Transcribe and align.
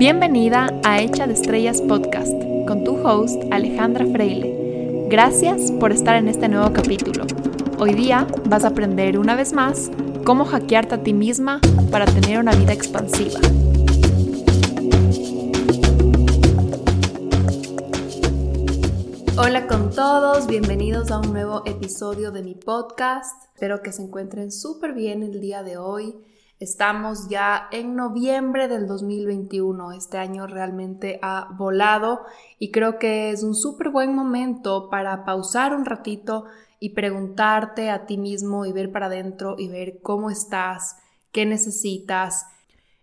Bienvenida 0.00 0.80
a 0.82 1.02
Hecha 1.02 1.26
de 1.26 1.34
Estrellas 1.34 1.82
Podcast 1.82 2.32
con 2.66 2.84
tu 2.84 3.06
host 3.06 3.42
Alejandra 3.50 4.06
Freile. 4.06 5.06
Gracias 5.10 5.70
por 5.72 5.92
estar 5.92 6.16
en 6.16 6.26
este 6.26 6.48
nuevo 6.48 6.72
capítulo. 6.72 7.26
Hoy 7.78 7.92
día 7.92 8.26
vas 8.46 8.64
a 8.64 8.68
aprender 8.68 9.18
una 9.18 9.36
vez 9.36 9.52
más 9.52 9.90
cómo 10.24 10.46
hackearte 10.46 10.94
a 10.94 11.02
ti 11.02 11.12
misma 11.12 11.60
para 11.90 12.06
tener 12.06 12.38
una 12.38 12.52
vida 12.52 12.72
expansiva. 12.72 13.40
Hola 19.36 19.66
con 19.66 19.90
todos, 19.90 20.46
bienvenidos 20.46 21.10
a 21.10 21.18
un 21.18 21.30
nuevo 21.30 21.60
episodio 21.66 22.30
de 22.30 22.42
mi 22.42 22.54
podcast. 22.54 23.44
Espero 23.52 23.82
que 23.82 23.92
se 23.92 24.00
encuentren 24.00 24.50
súper 24.50 24.94
bien 24.94 25.22
el 25.22 25.42
día 25.42 25.62
de 25.62 25.76
hoy. 25.76 26.16
Estamos 26.60 27.30
ya 27.30 27.68
en 27.72 27.96
noviembre 27.96 28.68
del 28.68 28.86
2021. 28.86 29.92
Este 29.92 30.18
año 30.18 30.46
realmente 30.46 31.18
ha 31.22 31.48
volado 31.56 32.20
y 32.58 32.70
creo 32.70 32.98
que 32.98 33.30
es 33.30 33.42
un 33.42 33.54
súper 33.54 33.88
buen 33.88 34.14
momento 34.14 34.90
para 34.90 35.24
pausar 35.24 35.74
un 35.74 35.86
ratito 35.86 36.44
y 36.78 36.90
preguntarte 36.90 37.88
a 37.88 38.04
ti 38.04 38.18
mismo 38.18 38.66
y 38.66 38.72
ver 38.72 38.92
para 38.92 39.06
adentro 39.06 39.54
y 39.56 39.68
ver 39.68 40.02
cómo 40.02 40.30
estás, 40.30 40.98
qué 41.32 41.46
necesitas 41.46 42.44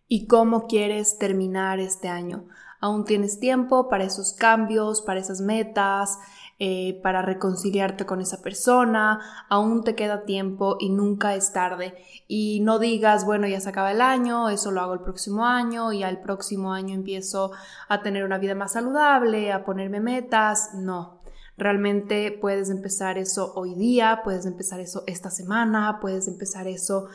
y 0.07 0.27
cómo 0.27 0.67
quieres 0.67 1.17
terminar 1.17 1.79
este 1.79 2.09
año. 2.09 2.45
Aún 2.79 3.05
tienes 3.05 3.39
tiempo 3.39 3.89
para 3.89 4.03
esos 4.03 4.33
cambios, 4.33 5.01
para 5.01 5.19
esas 5.19 5.41
metas, 5.41 6.19
eh, 6.59 6.99
para 7.03 7.21
reconciliarte 7.21 8.05
con 8.05 8.21
esa 8.21 8.41
persona, 8.41 9.45
aún 9.49 9.83
te 9.83 9.95
queda 9.95 10.25
tiempo 10.25 10.77
y 10.79 10.89
nunca 10.89 11.35
es 11.35 11.53
tarde. 11.53 11.95
Y 12.27 12.61
no 12.61 12.79
digas, 12.79 13.25
bueno, 13.25 13.47
ya 13.47 13.59
se 13.59 13.69
acaba 13.69 13.91
el 13.91 14.01
año, 14.01 14.49
eso 14.49 14.71
lo 14.71 14.81
hago 14.81 14.93
el 14.93 15.01
próximo 15.01 15.45
año 15.45 15.93
y 15.93 16.03
al 16.03 16.21
próximo 16.21 16.73
año 16.73 16.95
empiezo 16.95 17.51
a 17.87 18.01
tener 18.01 18.23
una 18.23 18.37
vida 18.37 18.55
más 18.55 18.73
saludable, 18.73 19.51
a 19.51 19.65
ponerme 19.65 19.99
metas. 19.99 20.71
No, 20.73 21.17
Realmente 21.57 22.37
puedes 22.39 22.69
empezar 22.69 23.17
eso 23.17 23.51
hoy 23.55 23.73
día, 23.73 24.21
puedes 24.23 24.45
empezar 24.45 24.79
eso 24.79 25.03
esta 25.07 25.31
semana, 25.31 25.97
puedes 25.99 26.27
empezar 26.27 26.67
eso 26.67 27.07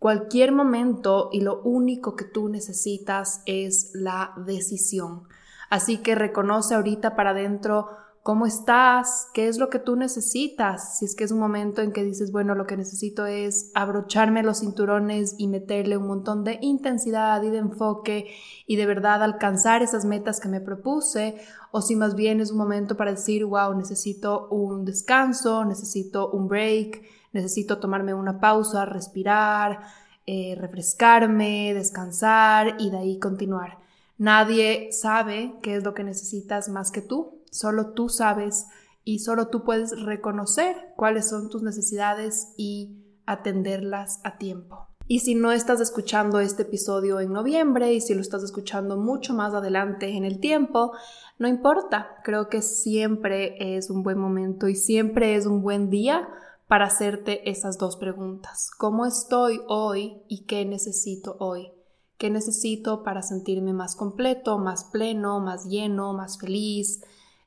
cualquier 0.00 0.50
momento 0.50 1.30
y 1.32 1.40
lo 1.40 1.62
único 1.62 2.16
que 2.16 2.24
tú 2.24 2.48
necesitas 2.48 3.42
es 3.46 3.92
la 3.94 4.34
decisión. 4.44 5.28
Así 5.70 5.98
que 5.98 6.14
reconoce 6.14 6.74
ahorita 6.74 7.14
para 7.14 7.30
adentro 7.30 7.88
cómo 8.24 8.46
estás, 8.46 9.28
qué 9.34 9.48
es 9.48 9.58
lo 9.58 9.68
que 9.68 9.78
tú 9.78 9.96
necesitas. 9.96 10.96
Si 10.96 11.04
es 11.04 11.14
que 11.14 11.24
es 11.24 11.30
un 11.30 11.38
momento 11.38 11.82
en 11.82 11.92
que 11.92 12.02
dices, 12.02 12.32
bueno, 12.32 12.54
lo 12.54 12.66
que 12.66 12.74
necesito 12.74 13.26
es 13.26 13.70
abrocharme 13.74 14.42
los 14.42 14.60
cinturones 14.60 15.34
y 15.36 15.46
meterle 15.46 15.98
un 15.98 16.06
montón 16.06 16.42
de 16.42 16.58
intensidad 16.62 17.42
y 17.42 17.50
de 17.50 17.58
enfoque 17.58 18.34
y 18.66 18.76
de 18.76 18.86
verdad 18.86 19.22
alcanzar 19.22 19.82
esas 19.82 20.06
metas 20.06 20.40
que 20.40 20.48
me 20.48 20.62
propuse, 20.62 21.36
o 21.70 21.82
si 21.82 21.96
más 21.96 22.14
bien 22.14 22.40
es 22.40 22.50
un 22.50 22.56
momento 22.56 22.96
para 22.96 23.10
decir, 23.10 23.44
wow, 23.44 23.74
necesito 23.74 24.48
un 24.48 24.86
descanso, 24.86 25.62
necesito 25.66 26.30
un 26.30 26.48
break, 26.48 27.02
necesito 27.34 27.76
tomarme 27.76 28.14
una 28.14 28.40
pausa, 28.40 28.86
respirar, 28.86 29.80
eh, 30.26 30.56
refrescarme, 30.58 31.74
descansar 31.74 32.76
y 32.78 32.88
de 32.88 32.96
ahí 32.96 33.18
continuar. 33.18 33.80
Nadie 34.16 34.92
sabe 34.92 35.52
qué 35.60 35.76
es 35.76 35.84
lo 35.84 35.92
que 35.92 36.04
necesitas 36.04 36.70
más 36.70 36.90
que 36.90 37.02
tú. 37.02 37.43
Solo 37.54 37.92
tú 37.92 38.08
sabes 38.08 38.66
y 39.04 39.20
solo 39.20 39.46
tú 39.46 39.62
puedes 39.62 40.02
reconocer 40.02 40.74
cuáles 40.96 41.28
son 41.28 41.50
tus 41.50 41.62
necesidades 41.62 42.52
y 42.56 42.98
atenderlas 43.26 44.20
a 44.24 44.38
tiempo. 44.38 44.88
Y 45.06 45.20
si 45.20 45.36
no 45.36 45.52
estás 45.52 45.80
escuchando 45.80 46.40
este 46.40 46.62
episodio 46.62 47.20
en 47.20 47.32
noviembre 47.32 47.92
y 47.92 48.00
si 48.00 48.12
lo 48.12 48.22
estás 48.22 48.42
escuchando 48.42 48.96
mucho 48.96 49.34
más 49.34 49.54
adelante 49.54 50.16
en 50.16 50.24
el 50.24 50.40
tiempo, 50.40 50.92
no 51.38 51.46
importa. 51.46 52.16
Creo 52.24 52.48
que 52.48 52.60
siempre 52.60 53.76
es 53.76 53.88
un 53.88 54.02
buen 54.02 54.18
momento 54.18 54.66
y 54.66 54.74
siempre 54.74 55.36
es 55.36 55.46
un 55.46 55.62
buen 55.62 55.90
día 55.90 56.28
para 56.66 56.86
hacerte 56.86 57.48
esas 57.48 57.78
dos 57.78 57.96
preguntas. 57.96 58.70
¿Cómo 58.78 59.06
estoy 59.06 59.60
hoy 59.68 60.22
y 60.26 60.46
qué 60.46 60.64
necesito 60.64 61.36
hoy? 61.38 61.70
¿Qué 62.18 62.30
necesito 62.30 63.04
para 63.04 63.22
sentirme 63.22 63.72
más 63.72 63.94
completo, 63.94 64.58
más 64.58 64.84
pleno, 64.84 65.38
más 65.38 65.66
lleno, 65.66 66.14
más 66.14 66.38
feliz? 66.40 67.00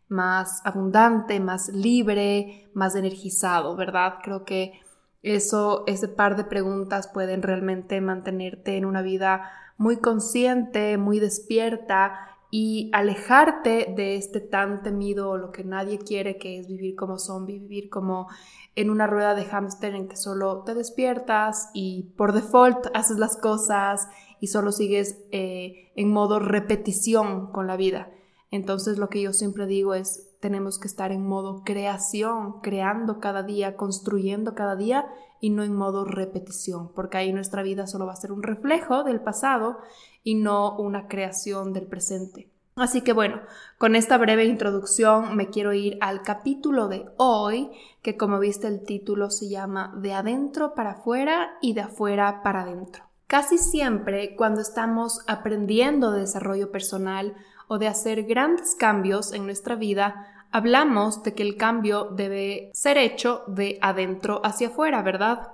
Más 0.09 0.61
abundante, 0.65 1.39
más 1.39 1.69
libre, 1.69 2.69
más 2.73 2.95
energizado, 2.95 3.75
¿verdad? 3.75 4.15
Creo 4.23 4.45
que 4.45 4.79
eso, 5.23 5.83
ese 5.87 6.07
par 6.07 6.35
de 6.35 6.43
preguntas 6.43 7.07
pueden 7.07 7.41
realmente 7.41 7.99
mantenerte 8.01 8.77
en 8.77 8.85
una 8.85 9.01
vida 9.01 9.49
muy 9.77 9.97
consciente, 9.97 10.97
muy 10.97 11.19
despierta 11.19 12.37
y 12.49 12.89
alejarte 12.93 13.93
de 13.95 14.15
este 14.15 14.39
tan 14.39 14.81
temido 14.81 15.37
lo 15.37 15.51
que 15.51 15.63
nadie 15.63 15.99
quiere 15.99 16.37
que 16.37 16.59
es 16.59 16.67
vivir 16.67 16.95
como 16.95 17.19
zombie, 17.19 17.59
vivir 17.59 17.89
como 17.89 18.27
en 18.75 18.89
una 18.89 19.05
rueda 19.05 19.35
de 19.35 19.43
hámster 19.43 19.95
en 19.95 20.07
que 20.07 20.15
solo 20.15 20.63
te 20.63 20.73
despiertas 20.73 21.69
y 21.73 22.13
por 22.15 22.31
default 22.31 22.87
haces 22.93 23.17
las 23.17 23.35
cosas 23.37 24.07
y 24.39 24.47
solo 24.47 24.71
sigues 24.71 25.19
eh, 25.31 25.91
en 25.95 26.11
modo 26.11 26.39
repetición 26.39 27.51
con 27.51 27.67
la 27.67 27.75
vida. 27.75 28.11
Entonces 28.51 28.97
lo 28.97 29.09
que 29.09 29.21
yo 29.21 29.33
siempre 29.33 29.65
digo 29.65 29.93
es, 29.93 30.37
tenemos 30.39 30.79
que 30.79 30.87
estar 30.87 31.11
en 31.11 31.25
modo 31.25 31.63
creación, 31.65 32.61
creando 32.61 33.19
cada 33.19 33.43
día, 33.43 33.75
construyendo 33.75 34.55
cada 34.55 34.75
día 34.75 35.07
y 35.41 35.49
no 35.49 35.63
en 35.63 35.75
modo 35.75 36.05
repetición, 36.05 36.91
porque 36.93 37.17
ahí 37.17 37.33
nuestra 37.33 37.63
vida 37.63 37.87
solo 37.87 38.05
va 38.05 38.13
a 38.13 38.17
ser 38.17 38.31
un 38.31 38.43
reflejo 38.43 39.03
del 39.03 39.21
pasado 39.21 39.79
y 40.23 40.35
no 40.35 40.77
una 40.77 41.07
creación 41.07 41.73
del 41.73 41.87
presente. 41.87 42.51
Así 42.75 43.01
que 43.01 43.11
bueno, 43.11 43.41
con 43.79 43.95
esta 43.95 44.19
breve 44.19 44.45
introducción 44.45 45.35
me 45.35 45.49
quiero 45.49 45.73
ir 45.73 45.97
al 45.99 46.21
capítulo 46.21 46.87
de 46.87 47.07
hoy, 47.17 47.71
que 48.03 48.17
como 48.17 48.39
viste 48.39 48.67
el 48.67 48.83
título 48.83 49.31
se 49.31 49.49
llama 49.49 49.95
De 49.97 50.13
adentro 50.13 50.75
para 50.75 50.91
afuera 50.91 51.57
y 51.59 51.73
de 51.73 51.81
afuera 51.81 52.41
para 52.43 52.61
adentro. 52.61 53.03
Casi 53.25 53.57
siempre 53.57 54.35
cuando 54.35 54.61
estamos 54.61 55.21
aprendiendo 55.27 56.11
de 56.11 56.21
desarrollo 56.21 56.71
personal 56.71 57.35
o 57.67 57.77
de 57.77 57.87
hacer 57.87 58.23
grandes 58.23 58.75
cambios 58.75 59.33
en 59.33 59.45
nuestra 59.45 59.75
vida, 59.75 60.45
hablamos 60.51 61.23
de 61.23 61.33
que 61.33 61.43
el 61.43 61.57
cambio 61.57 62.05
debe 62.05 62.69
ser 62.73 62.97
hecho 62.97 63.43
de 63.47 63.77
adentro 63.81 64.41
hacia 64.43 64.69
afuera, 64.69 65.01
¿verdad? 65.01 65.49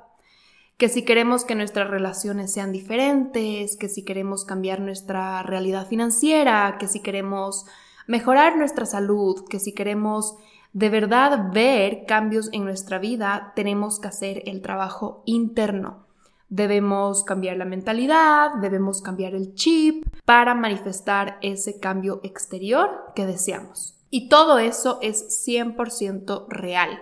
Que 0.77 0.89
si 0.89 1.03
queremos 1.03 1.45
que 1.45 1.55
nuestras 1.55 1.89
relaciones 1.89 2.51
sean 2.51 2.71
diferentes, 2.71 3.77
que 3.77 3.89
si 3.89 4.03
queremos 4.03 4.45
cambiar 4.45 4.79
nuestra 4.79 5.43
realidad 5.43 5.87
financiera, 5.87 6.77
que 6.79 6.87
si 6.87 6.99
queremos 6.99 7.65
mejorar 8.07 8.57
nuestra 8.57 8.85
salud, 8.85 9.45
que 9.49 9.59
si 9.59 9.73
queremos 9.73 10.35
de 10.73 10.89
verdad 10.89 11.51
ver 11.53 12.05
cambios 12.05 12.49
en 12.51 12.63
nuestra 12.63 12.97
vida, 12.97 13.53
tenemos 13.55 13.99
que 13.99 14.07
hacer 14.07 14.43
el 14.45 14.61
trabajo 14.61 15.21
interno. 15.25 16.05
Debemos 16.55 17.23
cambiar 17.23 17.57
la 17.57 17.65
mentalidad, 17.65 18.53
debemos 18.61 19.01
cambiar 19.01 19.33
el 19.33 19.55
chip 19.55 20.05
para 20.23 20.53
manifestar 20.53 21.39
ese 21.41 21.79
cambio 21.79 22.21
exterior 22.23 23.11
que 23.15 23.25
deseamos. 23.25 23.97
Y 24.11 24.29
todo 24.29 24.59
eso 24.59 24.99
es 25.01 25.47
100% 25.47 26.45
real. 26.49 27.01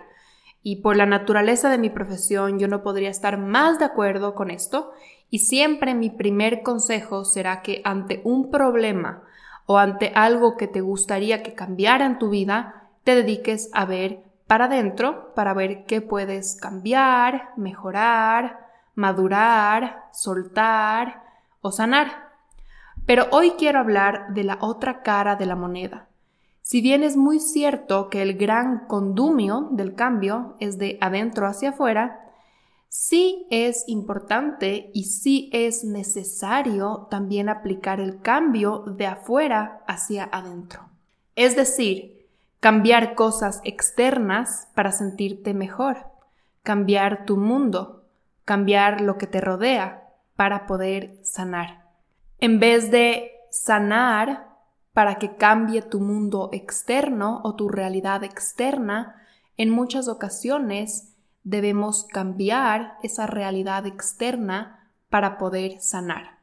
Y 0.64 0.78
por 0.78 0.96
la 0.96 1.06
naturaleza 1.06 1.70
de 1.70 1.80
mi 1.80 1.90
profesión 1.90 2.60
yo 2.60 2.70
no 2.70 2.82
podría 2.82 3.10
estar 3.10 3.38
más 3.38 3.78
de 3.78 3.84
acuerdo 3.84 4.36
con 4.36 4.52
esto. 4.52 4.94
Y 5.30 5.40
siempre 5.40 5.96
mi 5.96 6.10
primer 6.10 6.64
consejo 6.64 7.26
será 7.26 7.62
que 7.62 7.82
ante 7.84 8.22
un 8.24 8.52
problema 8.52 9.24
o 9.66 9.80
ante 9.80 10.14
algo 10.16 10.56
que 10.56 10.70
te 10.70 10.80
gustaría 10.80 11.44
que 11.44 11.56
cambiara 11.56 12.06
en 12.06 12.20
tu 12.20 12.30
vida, 12.30 12.88
te 13.04 13.16
dediques 13.16 13.70
a 13.74 13.84
ver 13.84 14.24
para 14.48 14.66
adentro 14.66 15.34
para 15.36 15.54
ver 15.54 15.84
qué 15.88 16.00
puedes 16.00 16.56
cambiar, 16.56 17.50
mejorar, 17.58 18.71
madurar, 18.96 20.10
soltar 20.12 21.24
o 21.62 21.72
sanar. 21.72 22.32
Pero 23.06 23.28
hoy 23.32 23.52
quiero 23.58 23.80
hablar 23.80 24.34
de 24.34 24.44
la 24.44 24.58
otra 24.62 25.02
cara 25.02 25.36
de 25.36 25.46
la 25.46 25.56
moneda. 25.56 26.08
Si 26.62 26.82
bien 26.82 27.04
es 27.04 27.18
muy 27.18 27.40
cierto 27.40 28.10
que 28.10 28.22
el 28.22 28.38
gran 28.38 28.86
condumio 28.88 29.70
del 29.72 29.96
cambio 29.96 30.56
es 30.60 30.78
de 30.78 30.98
adentro 31.02 31.48
hacia 31.48 31.70
afuera, 31.70 32.30
sí 32.88 33.48
es 33.50 33.84
importante 33.88 34.92
y 34.94 35.06
sí 35.06 35.50
es 35.54 35.84
necesario 35.84 37.08
también 37.10 37.50
aplicar 37.50 38.00
el 38.00 38.22
cambio 38.22 38.84
de 38.86 39.08
afuera 39.08 39.84
hacia 39.88 40.30
adentro. 40.32 40.88
Es 41.36 41.56
decir, 41.56 42.28
cambiar 42.60 43.16
cosas 43.16 43.60
externas 43.64 44.68
para 44.76 44.92
sentirte 44.92 45.54
mejor, 45.54 46.06
cambiar 46.62 47.26
tu 47.26 47.38
mundo, 47.38 48.01
cambiar 48.46 49.02
lo 49.02 49.18
que 49.18 49.28
te 49.28 49.42
rodea 49.42 50.10
para 50.36 50.66
poder 50.66 51.20
sanar. 51.24 51.86
En 52.40 52.60
vez 52.60 52.92
de 52.92 53.32
sanar 53.52 54.50
para 54.94 55.16
que 55.16 55.36
cambie 55.36 55.82
tu 55.82 56.00
mundo 56.00 56.50
externo 56.52 57.42
o 57.44 57.56
tu 57.56 57.70
realidad 57.70 58.24
externa, 58.24 59.16
en 59.58 59.70
muchas 59.70 60.08
ocasiones 60.08 61.16
debemos 61.44 62.06
cambiar 62.06 62.98
esa 63.04 63.28
realidad 63.28 63.86
externa 63.86 64.90
para 65.10 65.38
poder 65.38 65.80
sanar. 65.80 66.40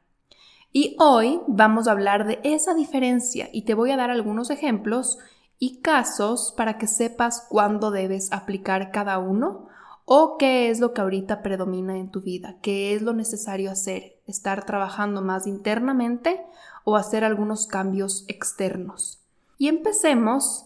Y 0.73 0.97
hoy 0.99 1.41
vamos 1.47 1.89
a 1.89 1.93
hablar 1.93 2.27
de 2.27 2.41
esa 2.45 2.75
diferencia 2.75 3.49
y 3.53 3.63
te 3.63 3.75
voy 3.75 3.91
a 3.91 3.97
dar 3.97 4.11
algunos 4.11 4.51
ejemplos 4.51 5.19
y 5.59 5.81
casos 5.81 6.55
para 6.57 6.79
que 6.79 6.87
sepas 6.87 7.47
cuándo 7.49 7.91
debes 7.91 8.33
aplicar 8.33 8.93
cada 8.93 9.19
uno 9.19 9.69
o 10.11 10.39
qué 10.39 10.71
es 10.71 10.81
lo 10.81 10.95
que 10.95 11.03
ahorita 11.03 11.43
predomina 11.43 11.99
en 11.99 12.11
tu 12.11 12.23
vida, 12.23 12.57
qué 12.63 12.95
es 12.95 13.03
lo 13.03 13.13
necesario 13.13 13.71
hacer, 13.71 14.23
estar 14.27 14.65
trabajando 14.65 15.21
más 15.21 15.47
internamente 15.47 16.43
o 16.85 16.97
hacer 16.97 17.25
algunos 17.25 17.67
cambios 17.67 18.25
externos. 18.27 19.23
Y 19.59 19.69
empecemos 19.69 20.65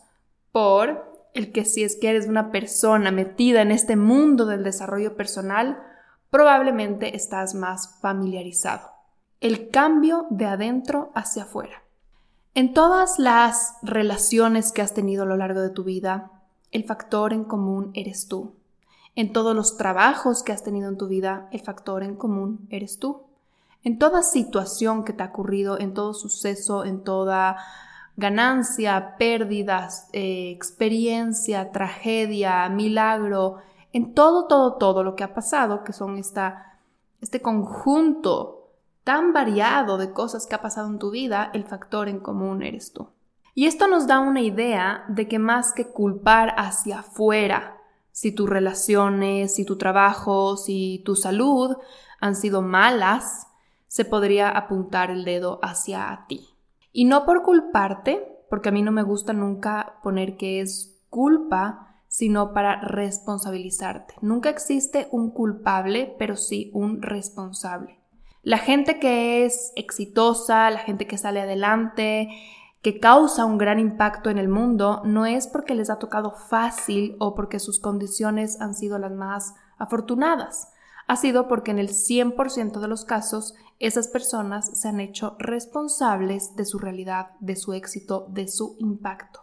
por 0.52 1.28
el 1.34 1.50
que 1.50 1.64
si 1.64 1.82
es 1.82 1.96
que 1.96 2.10
eres 2.10 2.28
una 2.28 2.52
persona 2.52 3.10
metida 3.10 3.62
en 3.62 3.72
este 3.72 3.96
mundo 3.96 4.46
del 4.46 4.62
desarrollo 4.62 5.16
personal, 5.16 5.82
probablemente 6.30 7.16
estás 7.16 7.56
más 7.56 7.98
familiarizado. 8.00 8.90
El 9.40 9.70
cambio 9.70 10.28
de 10.30 10.46
adentro 10.46 11.10
hacia 11.16 11.42
afuera. 11.42 11.82
En 12.54 12.74
todas 12.74 13.18
las 13.18 13.74
relaciones 13.82 14.70
que 14.70 14.82
has 14.82 14.94
tenido 14.94 15.24
a 15.24 15.26
lo 15.26 15.36
largo 15.36 15.62
de 15.62 15.70
tu 15.70 15.82
vida, 15.82 16.30
el 16.70 16.84
factor 16.84 17.32
en 17.32 17.42
común 17.42 17.90
eres 17.94 18.28
tú. 18.28 18.61
En 19.14 19.32
todos 19.32 19.54
los 19.54 19.76
trabajos 19.76 20.42
que 20.42 20.52
has 20.52 20.62
tenido 20.62 20.88
en 20.88 20.96
tu 20.96 21.06
vida, 21.06 21.48
el 21.52 21.60
factor 21.60 22.02
en 22.02 22.16
común 22.16 22.66
eres 22.70 22.98
tú. 22.98 23.22
En 23.84 23.98
toda 23.98 24.22
situación 24.22 25.04
que 25.04 25.12
te 25.12 25.22
ha 25.22 25.26
ocurrido, 25.26 25.78
en 25.78 25.92
todo 25.92 26.14
suceso, 26.14 26.84
en 26.84 27.04
toda 27.04 27.58
ganancia, 28.16 29.16
pérdidas, 29.18 30.08
eh, 30.12 30.50
experiencia, 30.50 31.72
tragedia, 31.72 32.68
milagro, 32.68 33.58
en 33.92 34.14
todo, 34.14 34.46
todo, 34.46 34.74
todo 34.74 35.02
lo 35.02 35.14
que 35.14 35.24
ha 35.24 35.34
pasado, 35.34 35.84
que 35.84 35.92
son 35.92 36.16
esta, 36.16 36.78
este 37.20 37.42
conjunto 37.42 38.70
tan 39.04 39.32
variado 39.32 39.98
de 39.98 40.12
cosas 40.12 40.46
que 40.46 40.54
ha 40.54 40.62
pasado 40.62 40.88
en 40.88 40.98
tu 40.98 41.10
vida, 41.10 41.50
el 41.52 41.64
factor 41.64 42.08
en 42.08 42.20
común 42.20 42.62
eres 42.62 42.92
tú. 42.92 43.08
Y 43.54 43.66
esto 43.66 43.88
nos 43.88 44.06
da 44.06 44.20
una 44.20 44.40
idea 44.40 45.04
de 45.08 45.28
que 45.28 45.38
más 45.38 45.72
que 45.72 45.88
culpar 45.88 46.54
hacia 46.56 47.00
afuera, 47.00 47.76
si 48.12 48.32
tus 48.32 48.48
relaciones, 48.48 49.54
si 49.54 49.64
tu 49.64 49.76
trabajo, 49.76 50.56
si 50.56 51.02
tu 51.04 51.16
salud 51.16 51.76
han 52.20 52.36
sido 52.36 52.62
malas, 52.62 53.48
se 53.88 54.04
podría 54.04 54.48
apuntar 54.48 55.10
el 55.10 55.24
dedo 55.24 55.58
hacia 55.62 56.24
ti. 56.28 56.48
Y 56.92 57.06
no 57.06 57.24
por 57.24 57.42
culparte, 57.42 58.26
porque 58.48 58.68
a 58.68 58.72
mí 58.72 58.82
no 58.82 58.92
me 58.92 59.02
gusta 59.02 59.32
nunca 59.32 59.98
poner 60.02 60.36
que 60.36 60.60
es 60.60 61.02
culpa, 61.10 61.88
sino 62.06 62.52
para 62.52 62.80
responsabilizarte. 62.82 64.14
Nunca 64.20 64.50
existe 64.50 65.08
un 65.10 65.30
culpable, 65.30 66.14
pero 66.18 66.36
sí 66.36 66.70
un 66.74 67.00
responsable. 67.00 67.98
La 68.42 68.58
gente 68.58 68.98
que 68.98 69.46
es 69.46 69.72
exitosa, 69.76 70.68
la 70.70 70.80
gente 70.80 71.06
que 71.06 71.16
sale 71.16 71.40
adelante, 71.40 72.28
que 72.82 72.98
causa 72.98 73.44
un 73.44 73.58
gran 73.58 73.78
impacto 73.78 74.28
en 74.28 74.38
el 74.38 74.48
mundo, 74.48 75.02
no 75.04 75.24
es 75.24 75.46
porque 75.46 75.76
les 75.76 75.88
ha 75.88 76.00
tocado 76.00 76.32
fácil 76.32 77.16
o 77.20 77.34
porque 77.36 77.60
sus 77.60 77.78
condiciones 77.78 78.60
han 78.60 78.74
sido 78.74 78.98
las 78.98 79.12
más 79.12 79.54
afortunadas. 79.78 80.72
Ha 81.06 81.16
sido 81.16 81.46
porque 81.46 81.70
en 81.70 81.78
el 81.78 81.90
100% 81.90 82.80
de 82.80 82.88
los 82.88 83.04
casos 83.04 83.54
esas 83.78 84.08
personas 84.08 84.78
se 84.78 84.88
han 84.88 84.98
hecho 84.98 85.36
responsables 85.38 86.56
de 86.56 86.64
su 86.64 86.78
realidad, 86.78 87.30
de 87.38 87.54
su 87.54 87.72
éxito, 87.72 88.26
de 88.30 88.48
su 88.48 88.76
impacto. 88.80 89.40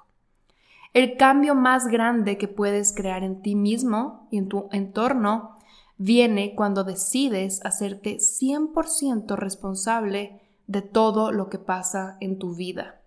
El 0.93 1.17
cambio 1.17 1.55
más 1.55 1.87
grande 1.87 2.37
que 2.37 2.47
puedes 2.47 2.93
crear 2.93 3.23
en 3.23 3.41
ti 3.41 3.55
mismo 3.55 4.27
y 4.31 4.37
en 4.37 4.49
tu 4.49 4.67
entorno 4.71 5.55
viene 5.97 6.55
cuando 6.55 6.83
decides 6.83 7.63
hacerte 7.63 8.17
100% 8.17 9.35
responsable 9.35 10.41
de 10.67 10.81
todo 10.81 11.31
lo 11.31 11.49
que 11.49 11.59
pasa 11.59 12.17
en 12.19 12.39
tu 12.39 12.55
vida. 12.55 12.98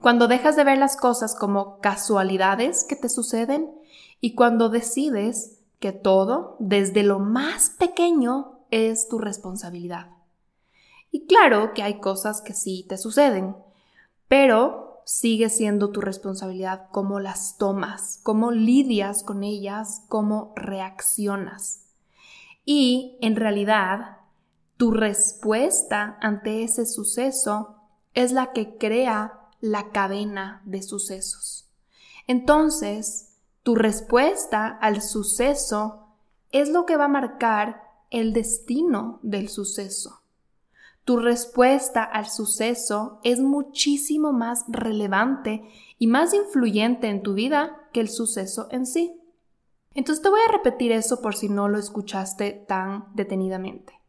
Cuando 0.00 0.28
dejas 0.28 0.56
de 0.56 0.64
ver 0.64 0.78
las 0.78 0.96
cosas 0.96 1.34
como 1.34 1.78
casualidades 1.80 2.84
que 2.84 2.96
te 2.96 3.10
suceden 3.10 3.70
y 4.20 4.34
cuando 4.34 4.70
decides 4.70 5.58
que 5.78 5.92
todo, 5.92 6.56
desde 6.58 7.02
lo 7.02 7.18
más 7.18 7.70
pequeño, 7.78 8.60
es 8.70 9.08
tu 9.08 9.18
responsabilidad. 9.18 10.08
Y 11.10 11.26
claro 11.26 11.74
que 11.74 11.82
hay 11.82 12.00
cosas 12.00 12.40
que 12.40 12.54
sí 12.54 12.86
te 12.88 12.96
suceden, 12.96 13.56
pero 14.26 15.02
sigue 15.04 15.50
siendo 15.50 15.90
tu 15.90 16.00
responsabilidad 16.00 16.88
cómo 16.92 17.20
las 17.20 17.58
tomas, 17.58 18.20
cómo 18.22 18.52
lidias 18.52 19.22
con 19.22 19.42
ellas, 19.42 20.04
cómo 20.08 20.52
reaccionas. 20.56 21.86
Y 22.64 23.18
en 23.20 23.36
realidad, 23.36 24.18
tu 24.76 24.92
respuesta 24.92 26.16
ante 26.20 26.62
ese 26.62 26.86
suceso 26.86 27.76
es 28.14 28.32
la 28.32 28.52
que 28.52 28.76
crea 28.78 29.39
la 29.60 29.90
cadena 29.90 30.62
de 30.64 30.82
sucesos. 30.82 31.68
Entonces, 32.26 33.36
tu 33.62 33.74
respuesta 33.74 34.66
al 34.68 35.02
suceso 35.02 36.06
es 36.52 36.68
lo 36.68 36.86
que 36.86 36.96
va 36.96 37.06
a 37.06 37.08
marcar 37.08 37.82
el 38.10 38.32
destino 38.32 39.20
del 39.22 39.48
suceso 39.48 40.20
tu 41.10 41.16
respuesta 41.16 42.04
al 42.04 42.26
suceso 42.26 43.18
es 43.24 43.40
muchísimo 43.40 44.32
más 44.32 44.64
relevante 44.68 45.64
y 45.98 46.06
más 46.06 46.32
influyente 46.34 47.08
en 47.08 47.22
tu 47.22 47.34
vida 47.34 47.88
que 47.92 48.00
el 48.00 48.08
suceso 48.08 48.68
en 48.70 48.86
sí. 48.86 49.20
Entonces 49.94 50.22
te 50.22 50.28
voy 50.28 50.40
a 50.46 50.52
repetir 50.52 50.92
eso 50.92 51.20
por 51.20 51.34
si 51.34 51.48
no 51.48 51.68
lo 51.68 51.78
escuchaste 51.78 52.52
tan 52.52 53.06
detenidamente. 53.14 53.99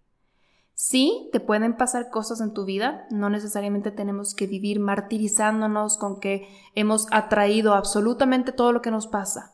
Sí, 0.74 1.30
te 1.32 1.40
pueden 1.40 1.78
pasar 1.78 2.10
cosas 2.10 2.42
en 2.42 2.54
tu 2.54 2.66
vida, 2.66 3.06
no 3.12 3.30
necesariamente 3.30 3.92
tenemos 3.92 4.34
que 4.34 4.48
vivir 4.48 4.80
martirizándonos 4.80 5.98
con 5.98 6.20
que 6.20 6.48
hemos 6.74 7.08
atraído 7.12 7.74
absolutamente 7.74 8.52
todo 8.52 8.72
lo 8.72 8.82
que 8.82 8.92
nos 8.92 9.08
pasa. 9.08 9.54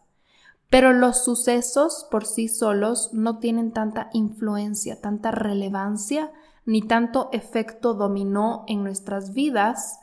Pero 0.70 0.94
los 0.94 1.24
sucesos 1.24 2.08
por 2.12 2.26
sí 2.26 2.48
solos 2.48 3.10
no 3.14 3.40
tienen 3.40 3.72
tanta 3.72 4.10
influencia, 4.14 5.00
tanta 5.02 5.32
relevancia 5.32 6.32
ni 6.66 6.82
tanto 6.82 7.30
efecto 7.32 7.94
dominó 7.94 8.66
en 8.68 8.84
nuestras 8.84 9.34
vidas, 9.34 10.00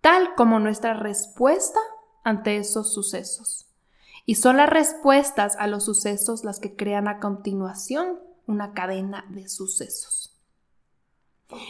tal 0.00 0.34
como 0.34 0.58
nuestra 0.58 0.94
respuesta 0.94 1.78
ante 2.24 2.56
esos 2.56 2.92
sucesos. 2.94 3.66
Y 4.24 4.36
son 4.36 4.56
las 4.56 4.70
respuestas 4.70 5.56
a 5.56 5.66
los 5.66 5.84
sucesos 5.84 6.44
las 6.44 6.60
que 6.60 6.76
crean 6.76 7.08
a 7.08 7.18
continuación 7.18 8.18
una 8.46 8.72
cadena 8.72 9.26
de 9.28 9.48
sucesos. 9.48 10.21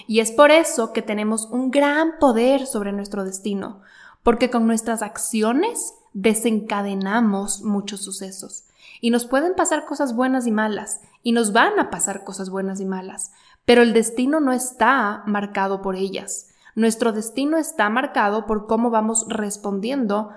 Y 0.06 0.20
es 0.20 0.30
por 0.30 0.50
eso 0.50 0.92
que 0.92 1.02
tenemos 1.02 1.46
un 1.46 1.70
gran 1.70 2.18
poder 2.18 2.66
sobre 2.66 2.92
nuestro 2.92 3.24
destino, 3.24 3.80
porque 4.22 4.50
con 4.50 4.66
nuestras 4.66 5.02
acciones 5.02 5.94
desencadenamos 6.12 7.62
muchos 7.62 8.02
sucesos. 8.02 8.64
Y 9.00 9.10
nos 9.10 9.24
pueden 9.24 9.54
pasar 9.54 9.84
cosas 9.84 10.14
buenas 10.14 10.46
y 10.46 10.50
malas, 10.50 11.00
y 11.22 11.32
nos 11.32 11.52
van 11.52 11.78
a 11.78 11.90
pasar 11.90 12.24
cosas 12.24 12.50
buenas 12.50 12.80
y 12.80 12.84
malas, 12.84 13.32
pero 13.64 13.82
el 13.82 13.92
destino 13.92 14.40
no 14.40 14.52
está 14.52 15.22
marcado 15.26 15.82
por 15.82 15.96
ellas. 15.96 16.48
Nuestro 16.74 17.12
destino 17.12 17.58
está 17.58 17.88
marcado 17.90 18.46
por 18.46 18.66
cómo 18.66 18.90
vamos 18.90 19.26
respondiendo 19.28 20.30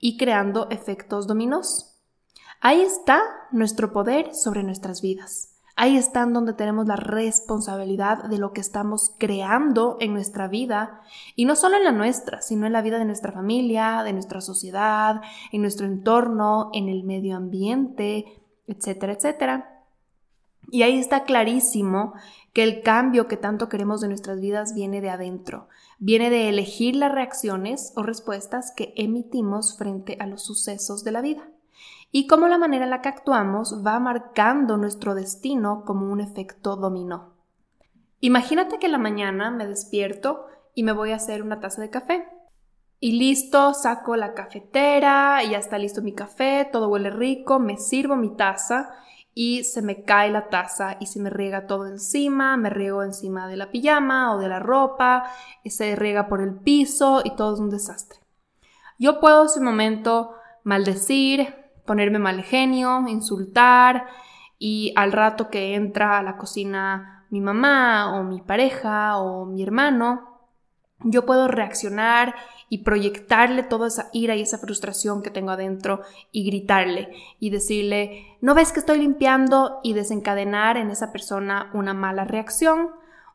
y 0.00 0.16
creando 0.16 0.68
efectos 0.70 1.26
dominós. 1.26 1.96
Ahí 2.60 2.80
está 2.80 3.22
nuestro 3.50 3.92
poder 3.92 4.34
sobre 4.34 4.62
nuestras 4.62 5.02
vidas. 5.02 5.51
Ahí 5.74 5.96
está 5.96 6.26
donde 6.26 6.52
tenemos 6.52 6.86
la 6.86 6.96
responsabilidad 6.96 8.24
de 8.24 8.38
lo 8.38 8.52
que 8.52 8.60
estamos 8.60 9.14
creando 9.18 9.96
en 10.00 10.12
nuestra 10.12 10.46
vida, 10.46 11.00
y 11.34 11.46
no 11.46 11.56
solo 11.56 11.76
en 11.76 11.84
la 11.84 11.92
nuestra, 11.92 12.42
sino 12.42 12.66
en 12.66 12.72
la 12.72 12.82
vida 12.82 12.98
de 12.98 13.06
nuestra 13.06 13.32
familia, 13.32 14.02
de 14.02 14.12
nuestra 14.12 14.40
sociedad, 14.40 15.22
en 15.50 15.62
nuestro 15.62 15.86
entorno, 15.86 16.70
en 16.74 16.88
el 16.88 17.04
medio 17.04 17.36
ambiente, 17.36 18.42
etcétera, 18.66 19.14
etcétera. 19.14 19.84
Y 20.70 20.82
ahí 20.82 20.98
está 20.98 21.24
clarísimo 21.24 22.12
que 22.52 22.62
el 22.62 22.82
cambio 22.82 23.26
que 23.26 23.36
tanto 23.38 23.68
queremos 23.68 24.00
de 24.00 24.08
nuestras 24.08 24.40
vidas 24.40 24.74
viene 24.74 25.00
de 25.00 25.10
adentro, 25.10 25.68
viene 25.98 26.28
de 26.28 26.50
elegir 26.50 26.96
las 26.96 27.12
reacciones 27.12 27.92
o 27.96 28.02
respuestas 28.02 28.72
que 28.76 28.92
emitimos 28.96 29.76
frente 29.76 30.18
a 30.20 30.26
los 30.26 30.42
sucesos 30.42 31.02
de 31.02 31.12
la 31.12 31.22
vida 31.22 31.48
y 32.10 32.26
cómo 32.26 32.48
la 32.48 32.58
manera 32.58 32.84
en 32.84 32.90
la 32.90 33.00
que 33.00 33.08
actuamos 33.08 33.82
va 33.84 33.98
marcando 33.98 34.76
nuestro 34.76 35.14
destino 35.14 35.84
como 35.84 36.10
un 36.10 36.20
efecto 36.20 36.76
dominó. 36.76 37.34
Imagínate 38.20 38.78
que 38.78 38.88
la 38.88 38.98
mañana 38.98 39.50
me 39.50 39.66
despierto 39.66 40.46
y 40.74 40.84
me 40.84 40.92
voy 40.92 41.12
a 41.12 41.16
hacer 41.16 41.42
una 41.42 41.60
taza 41.60 41.80
de 41.82 41.90
café. 41.90 42.28
Y 43.00 43.18
listo, 43.18 43.74
saco 43.74 44.14
la 44.14 44.32
cafetera, 44.34 45.42
ya 45.42 45.58
está 45.58 45.76
listo 45.76 46.02
mi 46.02 46.14
café, 46.14 46.68
todo 46.70 46.88
huele 46.88 47.10
rico, 47.10 47.58
me 47.58 47.76
sirvo 47.78 48.14
mi 48.14 48.36
taza 48.36 48.90
y 49.34 49.64
se 49.64 49.82
me 49.82 50.04
cae 50.04 50.30
la 50.30 50.48
taza 50.48 50.98
y 51.00 51.06
se 51.06 51.18
me 51.18 51.30
riega 51.30 51.66
todo 51.66 51.86
encima, 51.86 52.56
me 52.56 52.70
riego 52.70 53.02
encima 53.02 53.48
de 53.48 53.56
la 53.56 53.70
pijama 53.70 54.34
o 54.34 54.38
de 54.38 54.48
la 54.48 54.60
ropa, 54.60 55.24
y 55.64 55.70
se 55.70 55.96
riega 55.96 56.28
por 56.28 56.42
el 56.42 56.54
piso 56.54 57.22
y 57.24 57.34
todo 57.34 57.54
es 57.54 57.60
un 57.60 57.70
desastre. 57.70 58.20
Yo 58.98 59.20
puedo 59.20 59.40
en 59.40 59.46
ese 59.46 59.60
momento 59.60 60.34
maldecir, 60.64 61.61
ponerme 61.84 62.18
mal 62.18 62.42
genio, 62.42 63.06
insultar 63.08 64.06
y 64.58 64.92
al 64.96 65.12
rato 65.12 65.50
que 65.50 65.74
entra 65.74 66.18
a 66.18 66.22
la 66.22 66.36
cocina 66.36 67.26
mi 67.30 67.40
mamá 67.40 68.14
o 68.14 68.24
mi 68.24 68.40
pareja 68.40 69.18
o 69.18 69.46
mi 69.46 69.62
hermano, 69.62 70.32
yo 71.04 71.26
puedo 71.26 71.48
reaccionar 71.48 72.34
y 72.68 72.78
proyectarle 72.78 73.62
toda 73.62 73.88
esa 73.88 74.08
ira 74.12 74.36
y 74.36 74.42
esa 74.42 74.58
frustración 74.58 75.22
que 75.22 75.30
tengo 75.30 75.50
adentro 75.50 76.02
y 76.30 76.44
gritarle 76.44 77.10
y 77.38 77.50
decirle, 77.50 78.36
¿no 78.40 78.54
ves 78.54 78.72
que 78.72 78.80
estoy 78.80 78.98
limpiando? 78.98 79.80
y 79.82 79.94
desencadenar 79.94 80.76
en 80.76 80.90
esa 80.90 81.12
persona 81.12 81.70
una 81.74 81.92
mala 81.92 82.24
reacción, 82.24 82.90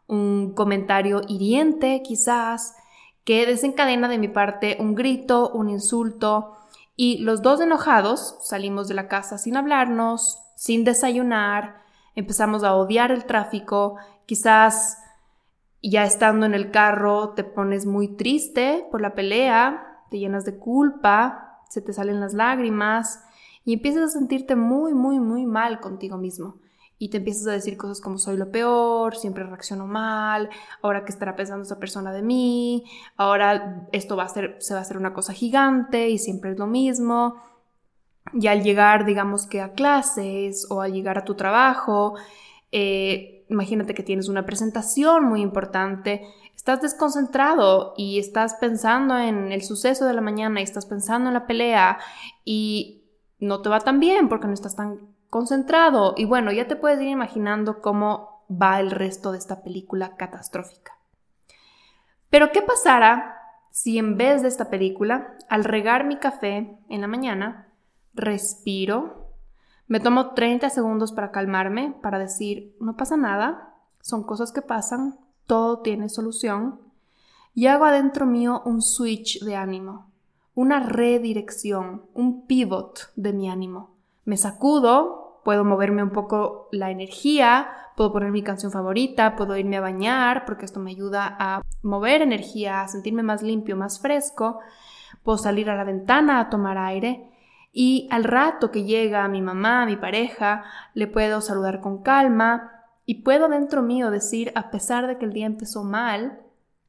un 0.08 0.54
comentario 0.54 1.22
hiriente 1.28 2.02
quizás, 2.04 2.76
que 3.26 3.46
desencadena 3.46 4.08
de 4.08 4.18
mi 4.18 4.28
parte 4.28 4.78
un 4.80 4.96
grito, 4.96 5.50
un 5.50 5.70
insulto, 5.70 6.57
y 6.98 7.20
los 7.20 7.44
dos 7.44 7.62
enojados 7.62 8.40
salimos 8.42 8.88
de 8.88 8.96
la 8.96 9.08
casa 9.08 9.38
sin 9.38 9.56
hablarnos, 9.56 10.40
sin 10.56 10.84
desayunar, 10.84 11.78
empezamos 12.16 12.64
a 12.64 12.76
odiar 12.76 13.12
el 13.12 13.26
tráfico, 13.26 13.98
quizás 14.26 14.98
ya 15.84 16.04
estando 16.04 16.48
en 16.48 16.56
el 16.56 16.72
carro 16.72 17.30
te 17.30 17.44
pones 17.44 17.86
muy 17.86 18.08
triste 18.10 18.86
por 18.92 19.00
la 19.00 19.14
pelea, 19.14 20.02
te 20.10 20.18
llenas 20.18 20.44
de 20.44 20.58
culpa, 20.58 21.62
se 21.70 21.82
te 21.82 21.94
salen 21.94 22.20
las 22.20 22.34
lágrimas 22.34 23.24
y 23.64 23.74
empiezas 23.74 24.04
a 24.04 24.20
sentirte 24.20 24.56
muy, 24.56 24.96
muy, 24.96 25.20
muy 25.20 25.46
mal 25.46 25.80
contigo 25.80 26.18
mismo. 26.18 26.56
Y 27.00 27.10
te 27.10 27.18
empiezas 27.18 27.48
a 27.48 27.52
decir 27.52 27.78
cosas 27.78 28.02
como 28.02 28.18
soy 28.18 28.38
lo 28.38 28.52
peor, 28.52 29.16
siempre 29.16 29.44
reacciono 29.44 29.86
mal, 29.86 30.50
ahora 30.82 31.06
qué 31.06 31.12
estará 31.12 31.36
pensando 31.36 31.64
esa 31.64 31.80
persona 31.80 32.12
de 32.12 32.24
mí, 32.24 32.86
ahora 33.18 33.88
esto 33.92 34.16
va 34.16 34.24
a 34.24 34.30
ser, 34.30 34.58
se 34.60 34.74
va 34.74 34.80
a 34.80 34.82
hacer 34.82 34.98
una 34.98 35.14
cosa 35.14 35.34
gigante 35.34 36.10
y 36.10 36.18
siempre 36.18 36.52
es 36.52 36.58
lo 36.58 36.66
mismo. 36.66 37.36
Y 38.34 38.48
al 38.48 38.64
llegar, 38.64 39.06
digamos 39.06 39.46
que 39.46 39.62
a 39.62 39.74
clases 39.74 40.66
o 40.70 40.82
al 40.82 40.94
llegar 40.94 41.18
a 41.18 41.26
tu 41.26 41.36
trabajo, 41.36 42.16
eh, 42.72 43.46
imagínate 43.50 43.94
que 43.94 44.04
tienes 44.04 44.28
una 44.28 44.46
presentación 44.46 45.26
muy 45.26 45.42
importante, 45.42 46.22
estás 46.56 46.82
desconcentrado 46.82 47.94
y 47.96 48.20
estás 48.20 48.56
pensando 48.56 49.18
en 49.18 49.52
el 49.52 49.62
suceso 49.62 50.06
de 50.06 50.14
la 50.14 50.22
mañana 50.22 50.60
y 50.60 50.64
estás 50.64 50.86
pensando 50.86 51.30
en 51.30 51.34
la 51.34 51.48
pelea 51.48 52.00
y 52.44 53.06
no 53.40 53.62
te 53.62 53.70
va 53.70 53.80
tan 53.80 54.00
bien 54.00 54.28
porque 54.28 54.48
no 54.48 54.54
estás 54.54 54.76
tan 54.76 55.16
concentrado 55.30 56.14
y 56.18 56.26
bueno, 56.26 56.52
ya 56.52 56.68
te 56.68 56.76
puedes 56.76 57.02
ir 57.02 57.10
imaginando 57.10 57.82
cómo 57.82 58.46
va 58.50 58.80
el 58.80 58.92
resto 58.92 59.32
de 59.32 59.38
esta 59.38 59.64
película 59.64 60.16
catastrófica. 60.16 60.94
Pero 62.30 62.52
¿qué 62.52 62.62
pasará 62.62 63.36
si 63.72 63.98
en 63.98 64.18
vez 64.18 64.42
de 64.42 64.48
esta 64.48 64.70
película, 64.70 65.36
al 65.50 65.64
regar 65.64 66.06
mi 66.06 66.18
café 66.18 66.78
en 66.90 67.02
la 67.02 67.08
mañana, 67.08 67.68
respiro 68.14 69.28
me 69.88 70.02
tomo 70.02 70.34
30 70.34 70.70
segundos 70.70 71.14
para 71.14 71.32
calmarme, 71.32 71.96
para 72.02 72.20
decir, 72.20 72.76
no 72.82 72.98
pasa 72.98 73.16
nada, 73.16 73.74
son 74.02 74.24
cosas 74.24 74.52
que 74.52 74.62
pasan, 74.62 75.18
todo 75.46 75.80
tiene 75.80 76.10
solución. 76.10 76.82
Y 77.54 77.68
hago 77.68 77.86
adentro 77.86 78.26
mío 78.26 78.62
un 78.66 78.82
switch 78.82 79.40
de 79.44 79.56
ánimo, 79.56 80.12
una 80.56 80.82
redirección, 80.82 82.04
un 82.14 82.46
pivot 82.46 83.14
de 83.16 83.32
mi 83.32 83.50
ánimo. 83.50 83.96
Me 84.28 84.36
sacudo, 84.36 85.40
puedo 85.46 85.64
moverme 85.64 86.04
un 86.04 86.10
poco 86.10 86.68
la 86.74 86.92
energía, 86.92 87.70
puedo 87.96 88.12
poner 88.12 88.32
mi 88.32 88.44
canción 88.44 88.74
favorita, 88.74 89.38
puedo 89.38 89.56
irme 89.56 89.78
a 89.78 89.82
bañar, 89.82 90.44
porque 90.44 90.66
esto 90.66 90.82
me 90.82 90.92
ayuda 90.92 91.38
a 91.40 91.62
mover 91.82 92.22
energía, 92.22 92.82
a 92.82 92.90
sentirme 92.90 93.24
más 93.24 93.42
limpio, 93.42 93.78
más 93.78 94.02
fresco. 94.02 94.60
Puedo 95.24 95.38
salir 95.38 95.70
a 95.70 95.78
la 95.78 95.86
ventana 95.86 96.42
a 96.42 96.50
tomar 96.50 96.78
aire 96.78 97.32
y 97.72 98.10
al 98.12 98.26
rato 98.26 98.70
que 98.70 98.84
llega 98.84 99.26
mi 99.30 99.42
mamá, 99.42 99.86
mi 99.86 99.96
pareja, 99.96 100.66
le 100.94 101.08
puedo 101.08 101.40
saludar 101.40 101.80
con 101.80 102.04
calma 102.04 102.84
y 103.06 103.22
puedo 103.22 103.48
dentro 103.48 103.82
mío 103.82 104.12
decir, 104.12 104.52
a 104.56 104.72
pesar 104.72 105.08
de 105.08 105.18
que 105.18 105.24
el 105.24 105.32
día 105.32 105.46
empezó 105.46 105.86
mal, 105.86 106.42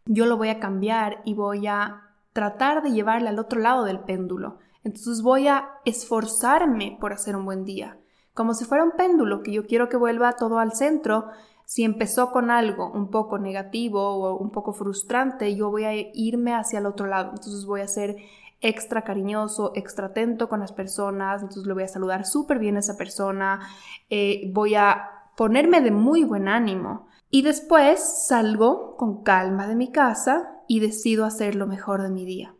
yo 0.06 0.26
lo 0.26 0.38
voy 0.38 0.48
a 0.48 0.58
cambiar 0.58 1.22
y 1.24 1.34
voy 1.34 1.68
a 1.68 2.02
tratar 2.32 2.82
de 2.82 2.90
llevarle 2.90 3.28
al 3.28 3.38
otro 3.38 3.60
lado 3.60 3.84
del 3.84 4.00
péndulo. 4.00 4.58
Entonces 4.88 5.20
voy 5.20 5.48
a 5.48 5.68
esforzarme 5.84 6.96
por 6.98 7.12
hacer 7.12 7.36
un 7.36 7.44
buen 7.44 7.66
día, 7.66 7.98
como 8.32 8.54
si 8.54 8.64
fuera 8.64 8.84
un 8.84 8.92
péndulo 8.92 9.42
que 9.42 9.52
yo 9.52 9.66
quiero 9.66 9.90
que 9.90 9.98
vuelva 9.98 10.36
todo 10.36 10.58
al 10.58 10.72
centro. 10.72 11.26
Si 11.66 11.84
empezó 11.84 12.30
con 12.30 12.50
algo 12.50 12.90
un 12.90 13.10
poco 13.10 13.38
negativo 13.38 14.00
o 14.00 14.38
un 14.38 14.50
poco 14.50 14.72
frustrante, 14.72 15.54
yo 15.54 15.70
voy 15.70 15.84
a 15.84 15.92
irme 16.14 16.54
hacia 16.54 16.78
el 16.78 16.86
otro 16.86 17.06
lado. 17.06 17.32
Entonces 17.32 17.66
voy 17.66 17.82
a 17.82 17.84
hacer 17.84 18.16
extra 18.62 19.02
cariñoso, 19.02 19.72
extra 19.74 20.06
atento 20.06 20.48
con 20.48 20.60
las 20.60 20.72
personas, 20.72 21.42
entonces 21.42 21.66
le 21.66 21.74
voy 21.74 21.82
a 21.82 21.88
saludar 21.88 22.24
súper 22.24 22.58
bien 22.58 22.76
a 22.76 22.80
esa 22.80 22.96
persona, 22.96 23.60
eh, 24.08 24.50
voy 24.54 24.74
a 24.74 25.10
ponerme 25.36 25.82
de 25.82 25.90
muy 25.90 26.24
buen 26.24 26.48
ánimo. 26.48 27.08
Y 27.28 27.42
después 27.42 28.26
salgo 28.26 28.96
con 28.96 29.22
calma 29.22 29.66
de 29.66 29.76
mi 29.76 29.92
casa 29.92 30.62
y 30.66 30.80
decido 30.80 31.26
hacer 31.26 31.56
lo 31.56 31.66
mejor 31.66 32.00
de 32.00 32.08
mi 32.08 32.24
día. 32.24 32.54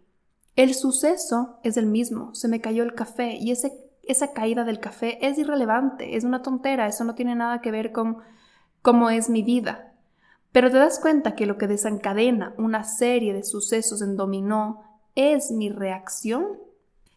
El 0.58 0.74
suceso 0.74 1.60
es 1.62 1.76
el 1.76 1.86
mismo, 1.86 2.34
se 2.34 2.48
me 2.48 2.60
cayó 2.60 2.82
el 2.82 2.96
café 2.96 3.36
y 3.36 3.52
ese, 3.52 3.78
esa 4.02 4.32
caída 4.32 4.64
del 4.64 4.80
café 4.80 5.24
es 5.24 5.38
irrelevante, 5.38 6.16
es 6.16 6.24
una 6.24 6.42
tontera, 6.42 6.88
eso 6.88 7.04
no 7.04 7.14
tiene 7.14 7.36
nada 7.36 7.60
que 7.60 7.70
ver 7.70 7.92
con 7.92 8.18
cómo 8.82 9.08
es 9.08 9.30
mi 9.30 9.44
vida. 9.44 9.92
Pero 10.50 10.68
te 10.68 10.78
das 10.78 10.98
cuenta 10.98 11.36
que 11.36 11.46
lo 11.46 11.58
que 11.58 11.68
desencadena 11.68 12.54
una 12.58 12.82
serie 12.82 13.34
de 13.34 13.44
sucesos 13.44 14.02
en 14.02 14.16
dominó 14.16 14.82
es 15.14 15.52
mi 15.52 15.70
reacción? 15.70 16.58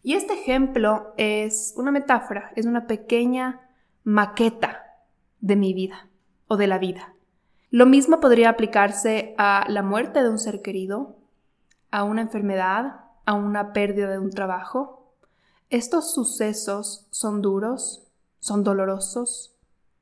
Y 0.03 0.13
este 0.13 0.35
ejemplo 0.35 1.11
es 1.17 1.73
una 1.75 1.89
metáfora, 1.89 2.51
es 2.55 2.67
una 2.67 2.85
pequeña 2.85 3.61
maqueta 4.03 4.83
de 5.39 5.55
mi 5.55 5.73
vida 5.73 6.09
o 6.47 6.57
de 6.57 6.67
la 6.67 6.77
vida. 6.77 7.15
Lo 7.71 7.87
mismo 7.87 8.19
podría 8.19 8.49
aplicarse 8.49 9.33
a 9.39 9.65
la 9.67 9.81
muerte 9.81 10.21
de 10.21 10.29
un 10.29 10.37
ser 10.37 10.61
querido, 10.61 11.17
a 11.89 12.03
una 12.03 12.21
enfermedad, 12.21 13.05
a 13.31 13.35
una 13.35 13.73
pérdida 13.73 14.09
de 14.09 14.19
un 14.19 14.31
trabajo. 14.31 15.13
Estos 15.69 16.13
sucesos 16.13 17.07
son 17.11 17.41
duros, 17.41 18.07
son 18.39 18.63
dolorosos, 18.63 19.55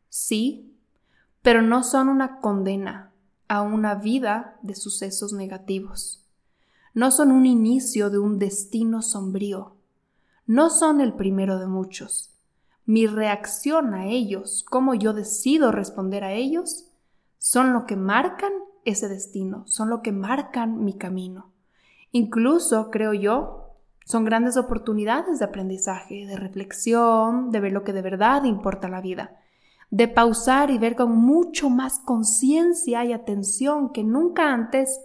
sí, 0.10 0.76
pero 1.42 1.62
no 1.62 1.84
son 1.84 2.10
una 2.10 2.40
condena 2.40 3.12
a 3.48 3.62
una 3.62 3.96
vida 3.96 4.58
de 4.62 4.76
sucesos 4.76 5.34
negativos 5.34 6.20
no 6.94 7.12
son 7.12 7.32
un 7.32 7.46
inicio 7.46 8.10
de 8.10 8.20
un 8.20 8.40
destino 8.40 9.02
sombrío, 9.02 9.76
no 10.46 10.70
son 10.70 11.02
el 11.02 11.14
primero 11.14 11.60
de 11.60 11.68
muchos. 11.68 12.36
Mi 12.86 13.06
reacción 13.06 13.94
a 13.94 14.08
ellos, 14.08 14.66
cómo 14.68 14.96
yo 14.96 15.14
decido 15.14 15.72
responder 15.72 16.24
a 16.24 16.34
ellos, 16.34 16.88
son 17.38 17.74
lo 17.74 17.86
que 17.86 17.96
marcan 17.96 18.52
ese 18.86 19.08
destino, 19.08 19.68
son 19.68 19.90
lo 19.90 20.02
que 20.02 20.12
marcan 20.12 20.84
mi 20.84 20.98
camino. 20.98 21.52
Incluso, 22.12 22.90
creo 22.90 23.14
yo, 23.14 23.60
son 24.06 24.26
grandes 24.26 24.58
oportunidades 24.58 25.40
de 25.40 25.46
aprendizaje, 25.46 26.26
de 26.26 26.36
reflexión, 26.36 27.52
de 27.52 27.60
ver 27.60 27.72
lo 27.72 27.84
que 27.84 27.94
de 27.94 28.02
verdad 28.02 28.44
importa 28.44 28.90
la 28.90 29.02
vida, 29.02 29.38
de 29.92 30.08
pausar 30.08 30.72
y 30.72 30.80
ver 30.80 30.96
con 30.96 31.16
mucho 31.16 31.70
más 31.70 32.00
conciencia 32.00 33.06
y 33.06 33.14
atención 33.14 33.92
que 33.92 34.04
nunca 34.04 34.52
antes 34.52 35.00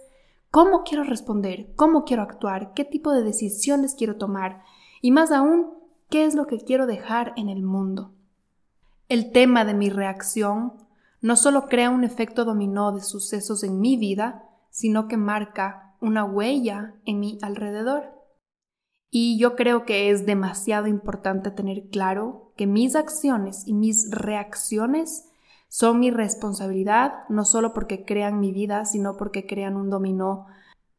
cómo 0.49 0.83
quiero 0.83 1.03
responder, 1.03 1.73
cómo 1.75 2.03
quiero 2.03 2.23
actuar, 2.23 2.73
qué 2.73 2.83
tipo 2.83 3.11
de 3.11 3.23
decisiones 3.23 3.93
quiero 3.93 4.15
tomar 4.15 4.63
y 5.01 5.11
más 5.11 5.31
aún, 5.31 5.69
qué 6.09 6.25
es 6.25 6.33
lo 6.33 6.47
que 6.47 6.57
quiero 6.57 6.87
dejar 6.87 7.33
en 7.35 7.49
el 7.49 7.61
mundo. 7.61 8.13
El 9.07 9.31
tema 9.31 9.65
de 9.65 9.75
mi 9.75 9.89
reacción 9.89 10.73
no 11.21 11.35
solo 11.35 11.67
crea 11.67 11.91
un 11.91 12.03
efecto 12.03 12.45
dominó 12.45 12.91
de 12.91 13.01
sucesos 13.01 13.63
en 13.63 13.79
mi 13.79 13.97
vida, 13.97 14.49
sino 14.71 15.07
que 15.07 15.17
marca 15.17 15.94
una 16.05 16.23
huella 16.23 16.95
en 17.05 17.19
mi 17.19 17.39
alrededor. 17.41 18.13
Y 19.09 19.37
yo 19.39 19.55
creo 19.55 19.85
que 19.85 20.09
es 20.09 20.25
demasiado 20.25 20.87
importante 20.87 21.51
tener 21.51 21.89
claro 21.89 22.53
que 22.55 22.67
mis 22.67 22.95
acciones 22.95 23.65
y 23.65 23.73
mis 23.73 24.11
reacciones 24.11 25.27
son 25.67 25.99
mi 25.99 26.11
responsabilidad 26.11 27.27
no 27.29 27.43
solo 27.43 27.73
porque 27.73 28.05
crean 28.05 28.39
mi 28.39 28.51
vida, 28.51 28.85
sino 28.85 29.17
porque 29.17 29.45
crean 29.47 29.75
un 29.75 29.89
dominó 29.89 30.45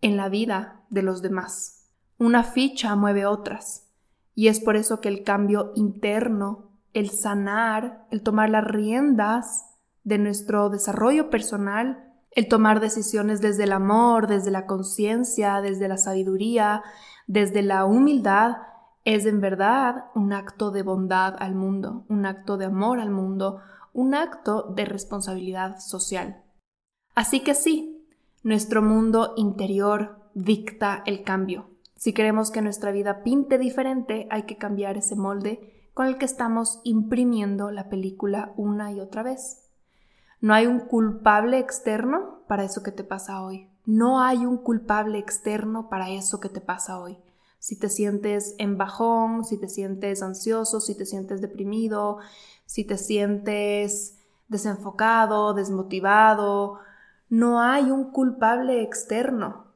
en 0.00 0.16
la 0.16 0.28
vida 0.28 0.82
de 0.90 1.02
los 1.02 1.22
demás. 1.22 1.88
Una 2.18 2.42
ficha 2.42 2.96
mueve 2.96 3.26
otras. 3.26 3.88
Y 4.34 4.48
es 4.48 4.60
por 4.60 4.76
eso 4.76 5.00
que 5.00 5.08
el 5.08 5.22
cambio 5.22 5.72
interno, 5.76 6.70
el 6.92 7.10
sanar, 7.10 8.06
el 8.10 8.22
tomar 8.22 8.50
las 8.50 8.64
riendas 8.64 9.64
de 10.04 10.18
nuestro 10.18 10.68
desarrollo 10.68 11.30
personal, 11.30 12.14
el 12.30 12.48
tomar 12.48 12.80
decisiones 12.80 13.40
desde 13.40 13.64
el 13.64 13.72
amor, 13.72 14.26
desde 14.26 14.50
la 14.50 14.66
conciencia, 14.66 15.60
desde 15.60 15.88
la 15.88 15.96
sabiduría, 15.96 16.82
desde 17.26 17.62
la 17.62 17.84
humildad, 17.84 18.56
es 19.04 19.24
en 19.24 19.40
verdad 19.40 20.06
un 20.14 20.32
acto 20.32 20.70
de 20.70 20.82
bondad 20.82 21.36
al 21.38 21.54
mundo, 21.54 22.04
un 22.08 22.26
acto 22.26 22.56
de 22.56 22.66
amor 22.66 22.98
al 22.98 23.10
mundo, 23.10 23.60
un 23.92 24.14
acto 24.14 24.72
de 24.74 24.84
responsabilidad 24.84 25.78
social. 25.78 26.42
Así 27.14 27.40
que 27.40 27.54
sí, 27.54 28.06
nuestro 28.42 28.82
mundo 28.82 29.32
interior 29.36 30.18
dicta 30.34 31.02
el 31.06 31.22
cambio. 31.22 31.70
Si 31.94 32.12
queremos 32.12 32.50
que 32.50 32.60
nuestra 32.60 32.92
vida 32.92 33.22
pinte 33.22 33.58
diferente, 33.58 34.28
hay 34.30 34.42
que 34.42 34.58
cambiar 34.58 34.98
ese 34.98 35.16
molde 35.16 35.90
con 35.94 36.06
el 36.06 36.18
que 36.18 36.26
estamos 36.26 36.80
imprimiendo 36.84 37.70
la 37.70 37.88
película 37.88 38.52
una 38.56 38.92
y 38.92 39.00
otra 39.00 39.22
vez. 39.22 39.65
No 40.40 40.54
hay 40.54 40.66
un 40.66 40.80
culpable 40.80 41.58
externo 41.58 42.40
para 42.46 42.64
eso 42.64 42.82
que 42.82 42.92
te 42.92 43.04
pasa 43.04 43.42
hoy. 43.42 43.68
No 43.84 44.20
hay 44.20 44.46
un 44.46 44.58
culpable 44.58 45.18
externo 45.18 45.88
para 45.88 46.10
eso 46.10 46.40
que 46.40 46.48
te 46.48 46.60
pasa 46.60 47.00
hoy. 47.00 47.18
Si 47.58 47.78
te 47.78 47.88
sientes 47.88 48.54
en 48.58 48.76
bajón, 48.76 49.44
si 49.44 49.58
te 49.58 49.68
sientes 49.68 50.22
ansioso, 50.22 50.80
si 50.80 50.96
te 50.96 51.06
sientes 51.06 51.40
deprimido, 51.40 52.18
si 52.64 52.84
te 52.84 52.98
sientes 52.98 54.18
desenfocado, 54.48 55.54
desmotivado, 55.54 56.78
no 57.28 57.60
hay 57.60 57.90
un 57.90 58.10
culpable 58.12 58.82
externo 58.82 59.66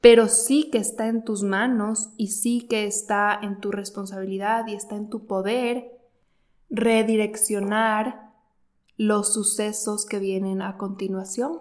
pero 0.00 0.28
sí 0.28 0.70
que 0.70 0.78
está 0.78 1.08
en 1.08 1.24
tus 1.24 1.42
manos 1.42 2.10
y 2.16 2.28
sí 2.28 2.66
que 2.68 2.86
está 2.86 3.38
en 3.42 3.60
tu 3.60 3.72
responsabilidad 3.72 4.66
y 4.68 4.74
está 4.74 4.96
en 4.96 5.08
tu 5.08 5.26
poder 5.26 5.98
redireccionar 6.70 8.27
los 8.98 9.32
sucesos 9.32 10.04
que 10.04 10.18
vienen 10.18 10.60
a 10.60 10.76
continuación. 10.76 11.60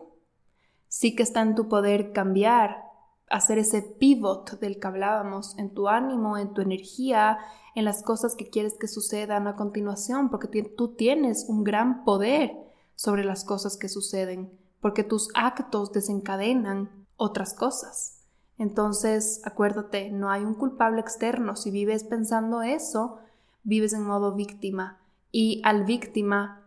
Sí 0.90 1.16
que 1.16 1.22
está 1.22 1.42
en 1.44 1.54
tu 1.54 1.70
poder 1.70 2.12
cambiar, 2.12 2.84
hacer 3.30 3.60
ese 3.60 3.84
pivot 3.84 4.60
del 4.60 4.80
que 4.80 4.88
hablábamos 4.88 5.58
en 5.60 5.74
tu 5.74 5.88
ánimo, 5.88 6.38
en 6.38 6.54
tu 6.54 6.62
energía, 6.62 7.38
en 7.76 7.86
las 7.86 8.02
cosas 8.02 8.36
que 8.36 8.50
quieres 8.50 8.76
que 8.80 8.88
sucedan 8.88 9.48
a 9.48 9.56
continuación, 9.56 10.30
porque 10.30 10.64
tú 10.64 10.96
tienes 10.96 11.46
un 11.48 11.64
gran 11.64 12.04
poder 12.04 12.58
sobre 12.96 13.24
las 13.24 13.44
cosas 13.44 13.78
que 13.78 13.88
suceden, 13.88 14.52
porque 14.82 15.04
tus 15.04 15.30
actos 15.36 15.92
desencadenan 15.92 17.06
otras 17.18 17.54
cosas. 17.54 18.24
Entonces, 18.58 19.42
acuérdate, 19.46 20.10
no 20.10 20.32
hay 20.32 20.44
un 20.44 20.56
culpable 20.56 21.02
externo. 21.02 21.56
Si 21.56 21.70
vives 21.70 22.04
pensando 22.04 22.64
eso, 22.64 23.20
vives 23.64 23.94
en 23.94 24.02
modo 24.02 24.34
víctima. 24.34 24.98
Y 25.32 25.62
al 25.64 25.84
víctima 25.84 26.67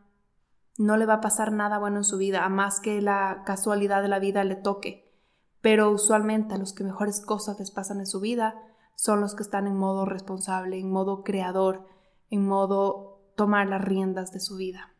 no 0.80 0.96
le 0.96 1.04
va 1.04 1.14
a 1.14 1.20
pasar 1.20 1.52
nada 1.52 1.78
bueno 1.78 1.98
en 1.98 2.04
su 2.04 2.16
vida, 2.16 2.42
a 2.42 2.48
más 2.48 2.80
que 2.80 3.02
la 3.02 3.42
casualidad 3.44 4.00
de 4.00 4.08
la 4.08 4.18
vida 4.18 4.44
le 4.44 4.56
toque. 4.56 5.12
Pero 5.60 5.90
usualmente 5.90 6.54
a 6.54 6.58
los 6.58 6.72
que 6.72 6.84
mejores 6.84 7.20
cosas 7.20 7.58
les 7.58 7.70
pasan 7.70 8.00
en 8.00 8.06
su 8.06 8.18
vida 8.18 8.54
son 8.94 9.20
los 9.20 9.34
que 9.34 9.42
están 9.42 9.66
en 9.66 9.76
modo 9.76 10.06
responsable, 10.06 10.78
en 10.78 10.90
modo 10.90 11.22
creador, 11.22 11.86
en 12.30 12.46
modo 12.46 13.20
tomar 13.36 13.68
las 13.68 13.84
riendas 13.84 14.32
de 14.32 14.40
su 14.40 14.56
vida. 14.56 14.94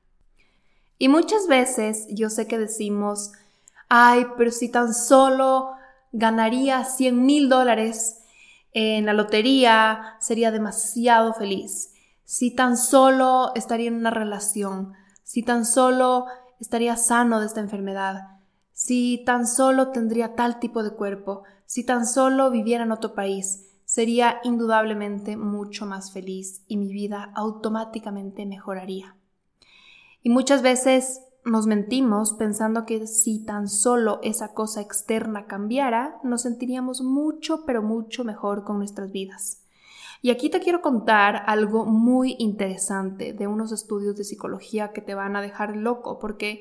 Y 0.98 1.08
muchas 1.08 1.48
veces 1.48 2.06
yo 2.10 2.28
sé 2.28 2.46
que 2.46 2.58
decimos, 2.58 3.32
ay, 3.88 4.26
pero 4.36 4.50
si 4.50 4.70
tan 4.70 4.92
solo 4.92 5.70
ganaría 6.12 6.84
100 6.84 7.24
mil 7.24 7.48
dólares 7.48 8.20
en 8.72 9.06
la 9.06 9.14
lotería, 9.14 10.16
sería 10.20 10.50
demasiado 10.50 11.32
feliz. 11.32 11.94
Si 12.24 12.54
tan 12.54 12.76
solo 12.76 13.52
estaría 13.54 13.88
en 13.88 13.94
una 13.94 14.10
relación, 14.10 14.92
si 15.30 15.44
tan 15.44 15.64
solo 15.64 16.26
estaría 16.58 16.96
sano 16.96 17.38
de 17.38 17.46
esta 17.46 17.60
enfermedad, 17.60 18.40
si 18.72 19.22
tan 19.24 19.46
solo 19.46 19.92
tendría 19.92 20.34
tal 20.34 20.58
tipo 20.58 20.82
de 20.82 20.90
cuerpo, 20.90 21.44
si 21.66 21.84
tan 21.84 22.04
solo 22.04 22.50
viviera 22.50 22.82
en 22.82 22.90
otro 22.90 23.14
país, 23.14 23.64
sería 23.84 24.40
indudablemente 24.42 25.36
mucho 25.36 25.86
más 25.86 26.12
feliz 26.12 26.64
y 26.66 26.78
mi 26.78 26.92
vida 26.92 27.30
automáticamente 27.36 28.44
mejoraría. 28.44 29.14
Y 30.20 30.30
muchas 30.30 30.62
veces 30.62 31.20
nos 31.44 31.68
mentimos 31.68 32.32
pensando 32.32 32.84
que 32.84 33.06
si 33.06 33.44
tan 33.44 33.68
solo 33.68 34.18
esa 34.24 34.52
cosa 34.52 34.80
externa 34.80 35.46
cambiara, 35.46 36.18
nos 36.24 36.42
sentiríamos 36.42 37.02
mucho, 37.02 37.64
pero 37.66 37.82
mucho 37.82 38.24
mejor 38.24 38.64
con 38.64 38.78
nuestras 38.78 39.12
vidas. 39.12 39.59
Y 40.22 40.30
aquí 40.30 40.50
te 40.50 40.60
quiero 40.60 40.82
contar 40.82 41.44
algo 41.46 41.86
muy 41.86 42.36
interesante 42.38 43.32
de 43.32 43.46
unos 43.46 43.72
estudios 43.72 44.16
de 44.16 44.24
psicología 44.24 44.92
que 44.92 45.00
te 45.00 45.14
van 45.14 45.34
a 45.34 45.42
dejar 45.42 45.76
loco, 45.76 46.18
porque, 46.18 46.60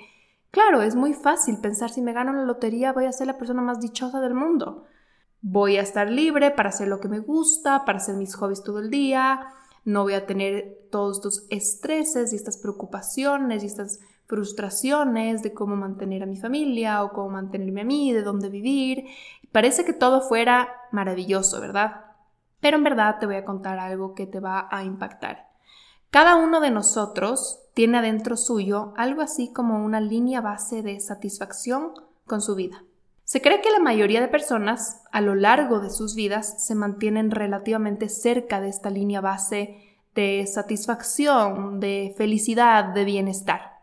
claro, 0.51 0.81
es 0.81 0.95
muy 0.95 1.13
fácil 1.13 1.57
pensar 1.59 1.89
si 1.89 2.01
me 2.01 2.13
gano 2.13 2.31
la 2.31 2.45
lotería 2.45 2.93
voy 2.93 3.05
a 3.05 3.11
ser 3.11 3.27
la 3.27 3.37
persona 3.37 3.61
más 3.61 3.81
dichosa 3.81 4.21
del 4.21 4.33
mundo. 4.33 4.85
Voy 5.41 5.77
a 5.77 5.81
estar 5.81 6.09
libre 6.09 6.51
para 6.51 6.69
hacer 6.69 6.87
lo 6.87 6.99
que 6.99 7.09
me 7.09 7.19
gusta, 7.19 7.85
para 7.85 7.97
hacer 7.97 8.15
mis 8.15 8.35
hobbies 8.35 8.63
todo 8.63 8.79
el 8.79 8.89
día, 8.89 9.47
no 9.85 10.03
voy 10.03 10.13
a 10.13 10.25
tener 10.25 10.87
todos 10.91 11.17
estos 11.17 11.47
estreses 11.49 12.31
y 12.31 12.35
estas 12.35 12.57
preocupaciones 12.57 13.63
y 13.63 13.67
estas 13.67 13.99
frustraciones 14.27 15.41
de 15.41 15.53
cómo 15.53 15.75
mantener 15.75 16.23
a 16.23 16.27
mi 16.27 16.37
familia 16.37 17.03
o 17.03 17.11
cómo 17.11 17.29
mantenerme 17.29 17.81
a 17.81 17.85
mí, 17.85 18.13
de 18.13 18.21
dónde 18.21 18.49
vivir. 18.49 19.05
Parece 19.51 19.85
que 19.85 19.93
todo 19.93 20.21
fuera 20.21 20.69
maravilloso, 20.91 21.59
¿verdad? 21.59 22.08
Pero 22.59 22.77
en 22.77 22.83
verdad 22.83 23.17
te 23.19 23.25
voy 23.25 23.35
a 23.35 23.45
contar 23.45 23.79
algo 23.79 24.13
que 24.13 24.27
te 24.27 24.39
va 24.39 24.67
a 24.71 24.83
impactar. 24.83 25.49
Cada 26.09 26.35
uno 26.35 26.59
de 26.59 26.71
nosotros 26.71 27.59
tiene 27.73 27.99
adentro 27.99 28.35
suyo 28.35 28.93
algo 28.97 29.21
así 29.21 29.53
como 29.53 29.83
una 29.83 30.01
línea 30.01 30.41
base 30.41 30.81
de 30.81 30.99
satisfacción 30.99 31.93
con 32.25 32.41
su 32.41 32.55
vida. 32.55 32.83
Se 33.23 33.41
cree 33.41 33.61
que 33.61 33.69
la 33.69 33.79
mayoría 33.79 34.21
de 34.21 34.27
personas 34.27 35.03
a 35.11 35.21
lo 35.21 35.35
largo 35.35 35.79
de 35.79 35.91
sus 35.91 36.15
vidas 36.15 36.65
se 36.65 36.73
mantienen 36.73 37.29
relativamente 37.29 38.09
cerca 38.09 38.59
de 38.59 38.69
esta 38.69 38.89
línea 38.89 39.21
base 39.21 39.97
de 40.15 40.47
satisfacción, 40.47 41.79
de 41.79 42.15
felicidad, 42.17 42.85
de 42.85 43.05
bienestar. 43.05 43.77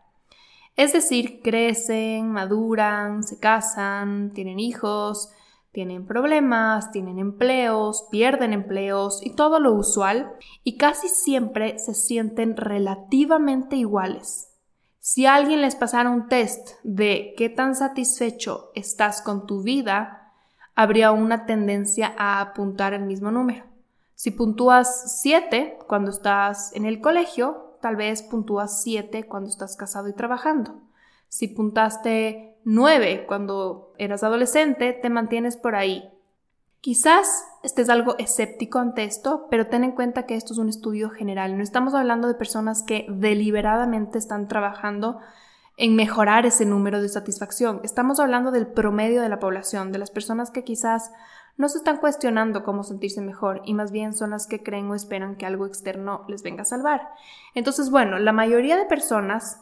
Es 0.75 0.91
decir, 0.91 1.41
crecen, 1.41 2.29
maduran, 2.29 3.23
se 3.23 3.39
casan, 3.39 4.31
tienen 4.33 4.59
hijos, 4.59 5.31
tienen 5.77 6.07
problemas, 6.07 6.89
tienen 6.89 7.19
empleos, 7.19 8.07
pierden 8.09 8.51
empleos 8.51 9.23
y 9.23 9.35
todo 9.35 9.59
lo 9.59 9.73
usual, 9.73 10.33
y 10.63 10.75
casi 10.75 11.07
siempre 11.07 11.77
se 11.77 11.93
sienten 11.93 12.57
relativamente 12.57 13.75
iguales. 13.75 14.49
Si 14.97 15.27
a 15.27 15.35
alguien 15.35 15.61
les 15.61 15.75
pasara 15.75 16.09
un 16.09 16.29
test 16.29 16.71
de 16.81 17.35
qué 17.37 17.49
tan 17.49 17.75
satisfecho 17.75 18.71
estás 18.73 19.21
con 19.21 19.45
tu 19.45 19.61
vida, 19.61 20.33
habría 20.73 21.11
una 21.11 21.45
tendencia 21.45 22.11
a 22.17 22.41
apuntar 22.41 22.95
el 22.95 23.03
mismo 23.03 23.29
número. 23.29 23.63
Si 24.15 24.31
puntúas 24.31 25.21
7 25.21 25.77
cuando 25.87 26.09
estás 26.09 26.75
en 26.75 26.85
el 26.85 27.01
colegio, 27.01 27.77
tal 27.83 27.97
vez 27.97 28.23
puntúas 28.23 28.81
7 28.81 29.27
cuando 29.27 29.47
estás 29.47 29.77
casado 29.77 30.09
y 30.09 30.13
trabajando. 30.13 30.81
Si 31.27 31.49
puntaste 31.49 32.56
9 32.69 33.23
cuando 33.27 33.93
eras 33.97 34.23
adolescente, 34.23 34.91
te 34.91 35.09
mantienes 35.09 35.55
por 35.55 35.75
ahí. 35.75 36.11
Quizás 36.81 37.45
estés 37.63 37.87
algo 37.87 38.17
escéptico 38.17 38.79
ante 38.79 39.05
esto, 39.05 39.47
pero 39.49 39.67
ten 39.67 39.85
en 39.85 39.93
cuenta 39.93 40.25
que 40.25 40.35
esto 40.35 40.51
es 40.51 40.59
un 40.59 40.67
estudio 40.67 41.09
general. 41.09 41.55
No 41.55 41.63
estamos 41.63 41.93
hablando 41.93 42.27
de 42.27 42.33
personas 42.33 42.83
que 42.83 43.05
deliberadamente 43.07 44.17
están 44.17 44.49
trabajando 44.49 45.17
en 45.77 45.95
mejorar 45.95 46.45
ese 46.45 46.65
número 46.65 47.01
de 47.01 47.07
satisfacción. 47.07 47.79
Estamos 47.85 48.19
hablando 48.19 48.51
del 48.51 48.67
promedio 48.67 49.21
de 49.21 49.29
la 49.29 49.39
población, 49.39 49.93
de 49.93 49.99
las 49.99 50.11
personas 50.11 50.51
que 50.51 50.65
quizás 50.65 51.11
no 51.55 51.69
se 51.69 51.77
están 51.77 51.97
cuestionando 51.97 52.65
cómo 52.65 52.83
sentirse 52.83 53.21
mejor 53.21 53.61
y 53.63 53.75
más 53.75 53.93
bien 53.93 54.13
son 54.13 54.31
las 54.31 54.45
que 54.45 54.61
creen 54.61 54.91
o 54.91 54.95
esperan 54.95 55.37
que 55.37 55.45
algo 55.45 55.65
externo 55.67 56.25
les 56.27 56.43
venga 56.43 56.63
a 56.63 56.65
salvar. 56.65 57.13
Entonces, 57.55 57.89
bueno, 57.89 58.19
la 58.19 58.33
mayoría 58.33 58.75
de 58.75 58.85
personas 58.85 59.61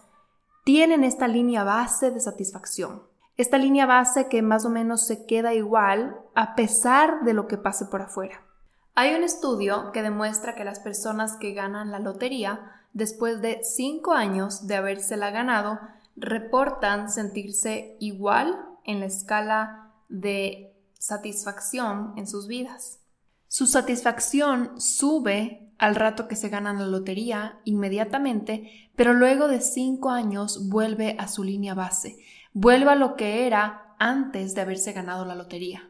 tienen 0.66 1.04
esta 1.04 1.28
línea 1.28 1.64
base 1.64 2.10
de 2.10 2.20
satisfacción. 2.20 3.04
Esta 3.38 3.58
línea 3.60 3.86
base 3.86 4.28
que 4.28 4.42
más 4.42 4.66
o 4.66 4.70
menos 4.70 5.06
se 5.06 5.28
queda 5.28 5.54
igual 5.54 6.18
a 6.34 6.56
pesar 6.56 7.24
de 7.24 7.34
lo 7.34 7.48
que 7.48 7.58
pase 7.58 7.86
por 7.86 8.02
afuera. 8.02 8.42
Hay 8.96 9.14
un 9.14 9.24
estudio 9.24 9.92
que 9.92 10.02
demuestra 10.02 10.56
que 10.56 10.64
las 10.64 10.80
personas 10.80 11.36
que 11.38 11.54
ganan 11.54 11.92
la 11.92 12.00
lotería, 12.00 12.82
después 12.94 13.42
de 13.42 13.60
5 13.64 14.14
años 14.14 14.66
de 14.66 14.76
habérsela 14.76 15.30
ganado, 15.30 15.80
reportan 16.16 17.12
sentirse 17.12 17.96
igual 18.00 18.58
en 18.86 19.02
la 19.02 19.06
escala 19.06 19.92
de 20.10 20.74
satisfacción 20.98 22.14
en 22.18 22.26
sus 22.26 22.48
vidas. 22.48 23.05
Su 23.48 23.68
satisfacción 23.68 24.80
sube 24.80 25.72
al 25.78 25.96
rato 25.96 26.28
que 26.28 26.36
se 26.36 26.50
ganan 26.50 26.80
la 26.80 26.88
lotería 26.88 27.60
inmediatamente, 27.64 28.90
pero 28.96 29.14
luego 29.14 29.48
de 29.48 29.62
cinco 29.62 30.10
años 30.10 30.70
vuelve 30.70 31.16
a 31.20 31.28
su 31.28 31.44
línea 31.44 31.74
base, 31.74 32.18
vuelve 32.54 32.92
a 32.92 32.96
lo 32.96 33.16
que 33.16 33.46
era 33.46 33.96
antes 34.00 34.56
de 34.56 34.62
haberse 34.62 34.94
ganado 34.94 35.26
la 35.26 35.36
lotería. 35.36 35.90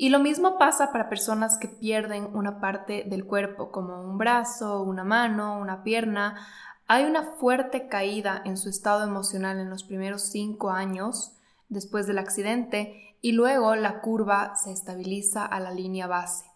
Y 0.00 0.10
lo 0.10 0.20
mismo 0.20 0.58
pasa 0.58 0.92
para 0.92 1.08
personas 1.08 1.58
que 1.58 1.66
pierden 1.66 2.28
una 2.32 2.60
parte 2.60 3.04
del 3.06 3.26
cuerpo, 3.26 3.72
como 3.72 4.00
un 4.00 4.16
brazo, 4.16 4.82
una 4.82 5.02
mano, 5.02 5.58
una 5.58 5.82
pierna. 5.82 6.46
Hay 6.86 7.04
una 7.04 7.24
fuerte 7.24 7.88
caída 7.88 8.40
en 8.44 8.56
su 8.56 8.68
estado 8.68 9.04
emocional 9.04 9.58
en 9.58 9.70
los 9.70 9.82
primeros 9.82 10.22
cinco 10.22 10.70
años 10.70 11.36
después 11.68 12.06
del 12.06 12.18
accidente 12.18 13.16
y 13.20 13.32
luego 13.32 13.74
la 13.74 14.00
curva 14.00 14.54
se 14.54 14.70
estabiliza 14.70 15.44
a 15.44 15.58
la 15.58 15.72
línea 15.72 16.06
base. 16.06 16.47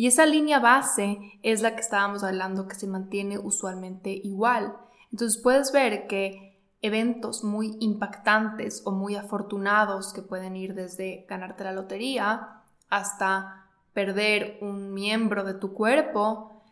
Y 0.00 0.06
esa 0.06 0.24
línea 0.24 0.60
base 0.60 1.18
es 1.42 1.60
la 1.60 1.74
que 1.74 1.82
estábamos 1.82 2.24
hablando 2.24 2.66
que 2.66 2.74
se 2.74 2.86
mantiene 2.86 3.38
usualmente 3.38 4.08
igual. 4.10 4.74
Entonces 5.12 5.38
puedes 5.42 5.72
ver 5.72 6.06
que 6.06 6.58
eventos 6.80 7.44
muy 7.44 7.76
impactantes 7.80 8.80
o 8.86 8.92
muy 8.92 9.16
afortunados 9.16 10.14
que 10.14 10.22
pueden 10.22 10.56
ir 10.56 10.72
desde 10.72 11.26
ganarte 11.28 11.64
la 11.64 11.72
lotería 11.72 12.62
hasta 12.88 13.66
perder 13.92 14.56
un 14.62 14.94
miembro 14.94 15.44
de 15.44 15.52
tu 15.52 15.74
cuerpo 15.74 16.62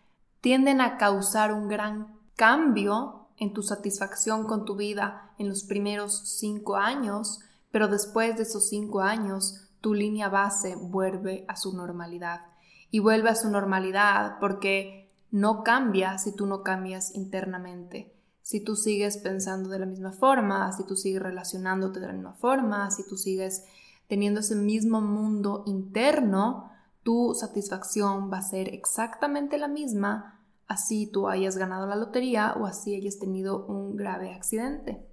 tienden 0.40 0.80
a 0.80 0.96
causar 0.96 1.52
un 1.52 1.68
gran 1.68 2.16
cambio 2.34 3.26
en 3.36 3.52
tu 3.52 3.62
satisfacción 3.62 4.44
con 4.44 4.64
tu 4.64 4.74
vida 4.74 5.32
en 5.36 5.50
los 5.50 5.64
primeros 5.64 6.38
cinco 6.38 6.76
años, 6.76 7.40
pero 7.70 7.88
después 7.88 8.38
de 8.38 8.44
esos 8.44 8.70
cinco 8.70 9.02
años 9.02 9.68
tu 9.82 9.92
línea 9.92 10.30
base 10.30 10.76
vuelve 10.76 11.44
a 11.46 11.56
su 11.56 11.76
normalidad. 11.76 12.40
Y 12.90 13.00
vuelve 13.00 13.30
a 13.30 13.34
su 13.34 13.50
normalidad 13.50 14.38
porque 14.40 15.10
no 15.30 15.62
cambia 15.62 16.18
si 16.18 16.34
tú 16.34 16.46
no 16.46 16.62
cambias 16.62 17.14
internamente. 17.14 18.14
Si 18.42 18.60
tú 18.60 18.76
sigues 18.76 19.18
pensando 19.18 19.68
de 19.68 19.78
la 19.78 19.86
misma 19.86 20.12
forma, 20.12 20.72
si 20.72 20.86
tú 20.86 20.96
sigues 20.96 21.22
relacionándote 21.22 22.00
de 22.00 22.06
la 22.06 22.14
misma 22.14 22.32
forma, 22.32 22.90
si 22.90 23.06
tú 23.06 23.16
sigues 23.16 23.64
teniendo 24.06 24.40
ese 24.40 24.54
mismo 24.54 25.02
mundo 25.02 25.64
interno, 25.66 26.70
tu 27.02 27.34
satisfacción 27.34 28.32
va 28.32 28.38
a 28.38 28.42
ser 28.42 28.74
exactamente 28.74 29.58
la 29.58 29.68
misma, 29.68 30.40
así 30.66 31.06
tú 31.06 31.28
hayas 31.28 31.58
ganado 31.58 31.86
la 31.86 31.96
lotería 31.96 32.54
o 32.58 32.64
así 32.64 32.94
hayas 32.94 33.18
tenido 33.18 33.66
un 33.66 33.96
grave 33.96 34.32
accidente. 34.34 35.06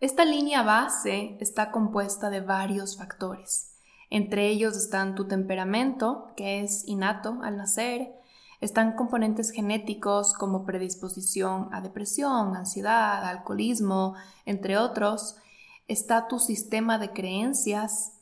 Esta 0.00 0.24
línea 0.24 0.62
base 0.62 1.36
está 1.40 1.70
compuesta 1.70 2.30
de 2.30 2.40
varios 2.40 2.96
factores. 2.96 3.69
Entre 4.10 4.48
ellos 4.48 4.76
están 4.76 5.14
tu 5.14 5.28
temperamento, 5.28 6.32
que 6.36 6.62
es 6.62 6.86
innato 6.86 7.38
al 7.42 7.56
nacer, 7.56 8.12
están 8.60 8.94
componentes 8.94 9.52
genéticos 9.52 10.34
como 10.34 10.66
predisposición 10.66 11.68
a 11.72 11.80
depresión, 11.80 12.56
ansiedad, 12.56 13.24
alcoholismo, 13.24 14.14
entre 14.44 14.76
otros. 14.76 15.36
Está 15.88 16.28
tu 16.28 16.38
sistema 16.38 16.98
de 16.98 17.12
creencias. 17.12 18.18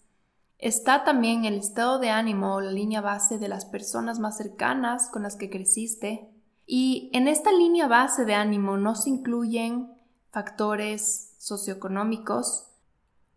Está 0.59 1.03
también 1.05 1.45
el 1.45 1.55
estado 1.55 1.99
de 1.99 2.11
ánimo, 2.11 2.61
la 2.61 2.71
línea 2.71 3.01
base 3.01 3.39
de 3.39 3.49
las 3.49 3.65
personas 3.65 4.21
más 4.21 4.37
cercanas 4.37 5.09
con 5.11 5.25
las 5.25 5.35
que 5.35 5.51
creciste. 5.51 6.29
Y 6.67 7.11
en 7.13 7.27
esta 7.27 7.51
línea 7.51 7.89
base 7.89 8.25
de 8.25 8.35
ánimo 8.35 8.77
no 8.77 8.95
se 8.95 9.11
incluyen 9.11 9.93
factores 10.31 11.35
socioeconómicos, 11.39 12.67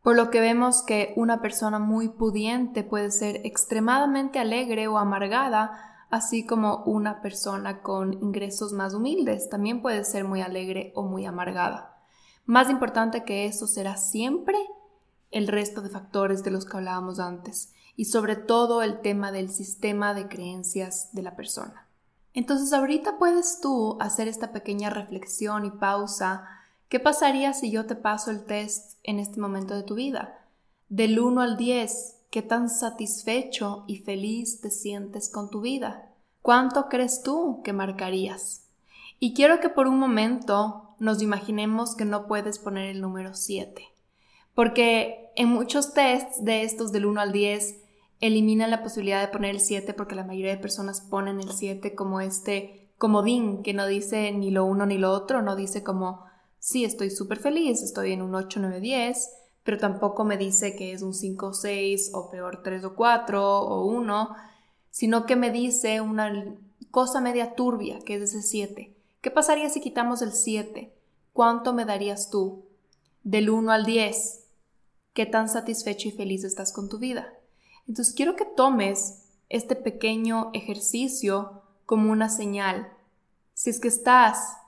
por 0.03 0.15
lo 0.15 0.29
que 0.29 0.41
vemos 0.41 0.83
que 0.83 1.13
una 1.15 1.41
persona 1.41 1.79
muy 1.79 2.09
pudiente 2.09 2.83
puede 2.83 3.11
ser 3.11 3.45
extremadamente 3.45 4.39
alegre 4.39 4.87
o 4.87 4.97
amargada 4.97 5.91
así 6.11 6.45
como 6.45 6.83
una 6.83 7.21
persona 7.21 7.81
con 7.81 8.13
ingresos 8.21 8.73
más 8.73 8.93
humildes 8.93 9.49
también 9.49 9.81
puede 9.81 10.03
ser 10.03 10.25
muy 10.25 10.41
alegre 10.41 10.91
o 10.93 11.03
muy 11.03 11.25
amargada. 11.25 11.97
Más 12.45 12.69
importante 12.69 13.23
que 13.23 13.45
eso 13.45 13.65
será 13.65 13.95
siempre 13.95 14.57
el 15.31 15.47
resto 15.47 15.81
de 15.81 15.89
factores 15.89 16.43
de 16.43 16.51
los 16.51 16.65
que 16.65 16.77
hablábamos 16.77 17.19
antes 17.19 17.73
y 17.95 18.05
sobre 18.05 18.35
todo 18.35 18.83
el 18.83 18.99
tema 18.99 19.31
del 19.31 19.49
sistema 19.49 20.13
de 20.13 20.27
creencias 20.27 21.09
de 21.13 21.23
la 21.23 21.35
persona. 21.37 21.87
Entonces 22.33 22.73
ahorita 22.73 23.17
puedes 23.17 23.61
tú 23.61 23.97
hacer 24.01 24.27
esta 24.27 24.51
pequeña 24.51 24.89
reflexión 24.89 25.65
y 25.65 25.71
pausa. 25.71 26.45
¿Qué 26.91 26.99
pasaría 26.99 27.54
si 27.54 27.71
yo 27.71 27.86
te 27.86 27.95
paso 27.95 28.32
el 28.32 28.43
test 28.43 28.97
en 29.04 29.19
este 29.19 29.39
momento 29.39 29.73
de 29.73 29.84
tu 29.84 29.95
vida? 29.95 30.45
Del 30.89 31.21
1 31.21 31.39
al 31.39 31.56
10, 31.56 32.17
¿Qué 32.30 32.41
tan 32.41 32.69
satisfecho 32.69 33.86
y 33.88 33.99
feliz 33.99 34.60
te 34.60 34.69
sientes 34.69 35.30
con 35.30 35.49
tu 35.49 35.62
vida? 35.62 36.12
¿Cuánto 36.41 36.89
crees 36.89 37.23
tú 37.23 37.62
que 37.63 37.71
marcarías? 37.71 38.67
Y 39.19 39.34
quiero 39.34 39.62
que 39.62 39.69
por 39.69 39.88
un 39.88 39.99
momento 39.99 40.89
nos 40.99 41.21
imaginemos 41.21 41.95
que 41.95 42.04
no 42.04 42.27
puedes 42.27 42.60
poner 42.60 42.89
el 42.89 42.99
número 42.99 43.36
7, 43.36 43.88
porque 44.54 45.32
en 45.38 45.47
muchos 45.47 45.93
tests 45.93 46.43
de 46.43 46.63
estos 46.63 46.91
del 46.91 47.06
1 47.06 47.21
al 47.21 47.32
10 47.32 47.84
eliminan 48.19 48.69
la 48.69 48.84
posibilidad 48.84 49.21
de 49.21 49.32
poner 49.32 49.51
el 49.51 49.62
7 49.62 49.93
porque 49.93 50.15
la 50.15 50.25
mayoría 50.25 50.51
de 50.51 50.62
personas 50.62 50.99
ponen 50.99 51.39
el 51.39 51.54
7 51.54 51.95
como 51.95 52.19
este 52.19 52.89
comodín 52.97 53.63
que 53.63 53.73
no 53.73 53.88
dice 53.88 54.34
ni 54.34 54.51
lo 54.51 54.65
uno 54.65 54.86
ni 54.86 54.97
lo 54.97 55.12
otro, 55.12 55.41
no 55.41 55.56
dice 55.56 55.84
como 55.84 56.30
sí, 56.62 56.86
estoy 56.86 57.10
súper 57.10 57.39
feliz, 57.39 57.82
estoy 57.82 58.13
en 58.13 58.21
un 58.21 58.36
8, 58.36 58.60
9, 58.62 58.80
10, 58.80 59.30
pero 59.63 59.80
tampoco 59.80 60.24
me 60.24 60.38
dice 60.38 60.76
que 60.76 60.93
es 60.93 61.02
un 61.02 61.13
5 61.13 61.54
6 61.54 62.12
o 62.13 62.30
peor 62.30 62.62
3 62.63 62.86
o 62.86 62.95
4 62.95 63.60
o 63.60 63.86
1, 63.86 64.30
sino 64.91 65.26
que 65.26 65.36
me 65.36 65.52
dice 65.52 66.00
una 66.02 66.56
cosa 66.91 67.19
media 67.19 67.56
turbia, 67.56 68.00
que 68.00 68.15
es 68.15 68.21
ese 68.21 68.43
7. 68.43 68.95
¿Qué 69.21 69.32
pasaría 69.32 69.69
si 69.69 69.82
quitamos 69.82 70.21
el 70.21 70.34
7? 70.34 70.93
¿Cuánto 71.34 71.74
me 71.74 71.86
darías 71.86 72.30
tú? 72.30 72.63
Del 73.24 73.50
1 73.50 73.71
al 73.71 73.86
10. 73.86 74.45
¿Qué 75.13 75.26
tan 75.26 75.50
satisfecho 75.50 76.10
y 76.10 76.12
feliz 76.12 76.43
estás 76.43 76.71
con 76.71 76.89
tu 76.89 77.00
vida? 77.00 77.34
Entonces 77.88 78.13
quiero 78.13 78.36
que 78.36 78.45
tomes 78.45 79.24
este 79.50 79.76
pequeño 79.76 80.52
ejercicio 80.54 81.63
como 81.88 82.12
una 82.12 82.30
señal. 82.30 82.93
Si 83.54 83.71
es 83.71 83.80
que 83.80 83.88
estás 83.88 84.61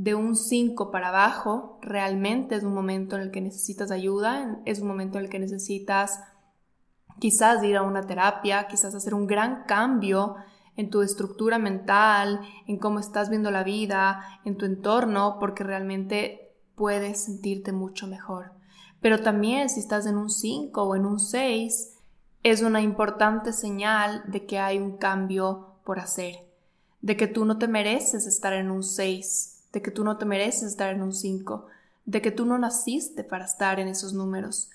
de 0.00 0.14
un 0.14 0.34
5 0.34 0.90
para 0.90 1.08
abajo, 1.08 1.78
realmente 1.82 2.54
es 2.54 2.62
un 2.64 2.72
momento 2.72 3.16
en 3.16 3.22
el 3.22 3.30
que 3.30 3.42
necesitas 3.42 3.90
ayuda, 3.90 4.58
es 4.64 4.80
un 4.80 4.88
momento 4.88 5.18
en 5.18 5.24
el 5.24 5.30
que 5.30 5.38
necesitas 5.38 6.18
quizás 7.18 7.62
ir 7.62 7.76
a 7.76 7.82
una 7.82 8.06
terapia, 8.06 8.66
quizás 8.66 8.94
hacer 8.94 9.12
un 9.12 9.26
gran 9.26 9.64
cambio 9.64 10.36
en 10.74 10.88
tu 10.88 11.02
estructura 11.02 11.58
mental, 11.58 12.40
en 12.66 12.78
cómo 12.78 12.98
estás 12.98 13.28
viendo 13.28 13.50
la 13.50 13.62
vida, 13.62 14.24
en 14.46 14.56
tu 14.56 14.64
entorno, 14.64 15.36
porque 15.38 15.64
realmente 15.64 16.56
puedes 16.76 17.24
sentirte 17.24 17.72
mucho 17.72 18.06
mejor. 18.06 18.54
Pero 19.02 19.20
también 19.20 19.68
si 19.68 19.80
estás 19.80 20.06
en 20.06 20.16
un 20.16 20.30
5 20.30 20.82
o 20.82 20.96
en 20.96 21.04
un 21.04 21.20
6, 21.20 21.98
es 22.42 22.62
una 22.62 22.80
importante 22.80 23.52
señal 23.52 24.22
de 24.28 24.46
que 24.46 24.60
hay 24.60 24.78
un 24.78 24.96
cambio 24.96 25.74
por 25.84 25.98
hacer, 25.98 26.36
de 27.02 27.18
que 27.18 27.26
tú 27.26 27.44
no 27.44 27.58
te 27.58 27.68
mereces 27.68 28.26
estar 28.26 28.54
en 28.54 28.70
un 28.70 28.82
6, 28.82 29.58
de 29.72 29.82
que 29.82 29.90
tú 29.90 30.04
no 30.04 30.16
te 30.16 30.24
mereces 30.24 30.64
estar 30.64 30.92
en 30.92 31.02
un 31.02 31.12
5, 31.12 31.66
de 32.04 32.22
que 32.22 32.30
tú 32.30 32.46
no 32.46 32.58
naciste 32.58 33.24
para 33.24 33.44
estar 33.44 33.78
en 33.78 33.88
esos 33.88 34.12
números. 34.12 34.70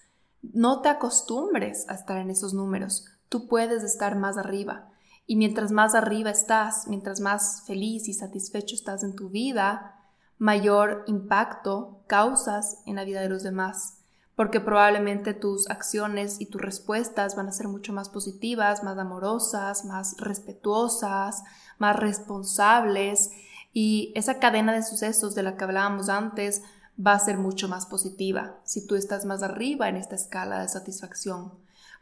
No 0.54 0.82
te 0.82 0.90
acostumbres 0.90 1.88
a 1.90 1.96
estar 1.96 2.18
en 2.18 2.30
esos 2.30 2.54
números, 2.54 3.06
tú 3.30 3.48
puedes 3.48 3.84
estar 3.84 4.16
más 4.16 4.38
arriba. 4.38 4.90
Y 5.28 5.38
mientras 5.38 5.72
más 5.72 5.96
arriba 5.96 6.30
estás, 6.30 6.88
mientras 6.88 7.20
más 7.20 7.64
feliz 7.66 8.08
y 8.08 8.14
satisfecho 8.14 8.76
estás 8.76 9.04
en 9.04 9.16
tu 9.16 9.30
vida, 9.30 9.96
mayor 10.38 11.04
impacto 11.08 12.00
causas 12.08 12.82
en 12.86 12.98
la 12.98 13.06
vida 13.06 13.22
de 13.22 13.30
los 13.30 13.42
demás, 13.42 13.98
porque 14.36 14.60
probablemente 14.60 15.34
tus 15.34 15.70
acciones 15.70 16.40
y 16.40 16.46
tus 16.46 16.62
respuestas 16.62 17.36
van 17.36 17.48
a 17.48 17.54
ser 17.54 17.68
mucho 17.68 17.94
más 17.94 18.10
positivas, 18.10 18.84
más 18.84 18.98
amorosas, 18.98 19.86
más 19.86 20.16
respetuosas, 20.18 21.44
más 21.80 21.96
responsables 21.96 23.32
y 23.78 24.14
esa 24.16 24.40
cadena 24.40 24.72
de 24.72 24.84
sucesos 24.84 25.36
de 25.36 25.44
la 25.44 25.58
que 25.58 25.66
hablábamos 25.66 26.08
antes 26.08 26.64
va 26.98 27.12
a 27.12 27.20
ser 27.20 27.38
mucho 27.38 27.68
más 27.68 27.86
positiva 27.86 28.56
si 28.64 28.88
tú 28.88 28.96
estás 28.96 29.26
más 29.26 29.44
arriba 29.44 29.90
en 29.90 29.98
esta 29.98 30.16
escala 30.16 30.62
de 30.62 30.70
satisfacción. 30.70 31.52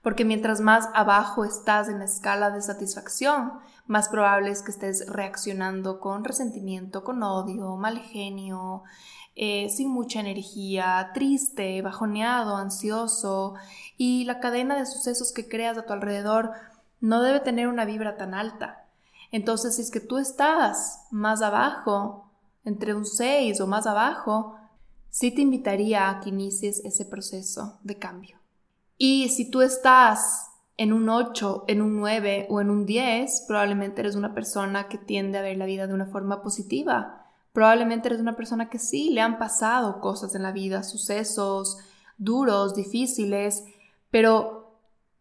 Porque 0.04 0.24
mientras 0.24 0.62
más 0.62 0.88
abajo 0.94 1.44
estás 1.44 1.90
en 1.90 1.98
la 1.98 2.06
escala 2.06 2.52
de 2.52 2.62
satisfacción, 2.62 3.54
más 3.88 4.08
probable 4.08 4.52
es 4.52 4.62
que 4.62 4.70
estés 4.70 5.10
reaccionando 5.10 6.00
con 6.00 6.24
resentimiento, 6.24 7.04
con 7.04 7.24
odio, 7.24 7.76
mal 7.76 7.98
genio, 7.98 8.84
eh, 9.34 9.68
sin 9.72 9.90
mucha 9.90 10.20
energía, 10.20 11.10
triste, 11.16 11.82
bajoneado, 11.82 12.56
ansioso, 12.56 13.56
y 13.98 14.26
la 14.26 14.40
cadena 14.40 14.78
de 14.78 14.86
sucesos 14.86 15.32
que 15.32 15.48
creas 15.48 15.80
a 15.80 15.88
tu 15.88 15.94
alrededor 15.94 16.52
no 17.00 17.24
debe 17.24 17.40
tener 17.40 17.68
una 17.68 17.84
vibra 17.84 18.16
tan 18.16 18.36
alta. 18.36 18.83
Entonces, 19.34 19.76
si 19.76 19.82
es 19.82 19.90
que 19.90 20.00
tú 20.00 20.20
estás 20.20 21.08
más 21.10 21.42
abajo, 21.42 22.30
entre 22.64 22.94
un 22.94 23.04
6 23.04 23.60
o 23.62 23.66
más 23.68 23.88
abajo, 23.88 24.56
sí 25.10 25.32
te 25.32 25.42
invitaría 25.42 26.08
a 26.08 26.20
que 26.20 26.30
inicies 26.30 26.86
ese 26.86 27.04
proceso 27.04 27.80
de 27.82 27.98
cambio. 27.98 28.38
Y 28.96 29.30
si 29.30 29.50
tú 29.50 29.64
estás 29.64 30.52
en 30.78 30.94
un 30.94 31.10
8, 31.10 31.66
en 31.68 31.82
un 31.82 32.00
9 32.00 32.46
o 32.52 32.62
en 32.62 32.70
un 32.70 32.86
10, 32.86 33.46
probablemente 33.48 34.02
eres 34.02 34.16
una 34.16 34.36
persona 34.36 34.88
que 34.88 35.00
tiende 35.00 35.40
a 35.40 35.42
ver 35.42 35.58
la 35.58 35.66
vida 35.66 35.88
de 35.88 35.96
una 35.96 36.06
forma 36.06 36.44
positiva. 36.44 37.26
Probablemente 37.54 38.10
eres 38.10 38.22
una 38.22 38.36
persona 38.36 38.70
que 38.70 38.78
sí 38.78 39.10
le 39.10 39.22
han 39.22 39.40
pasado 39.40 40.00
cosas 40.00 40.36
en 40.36 40.44
la 40.44 40.52
vida, 40.52 40.84
sucesos 40.84 41.80
duros, 42.20 42.76
difíciles, 42.76 43.64
pero 44.12 44.63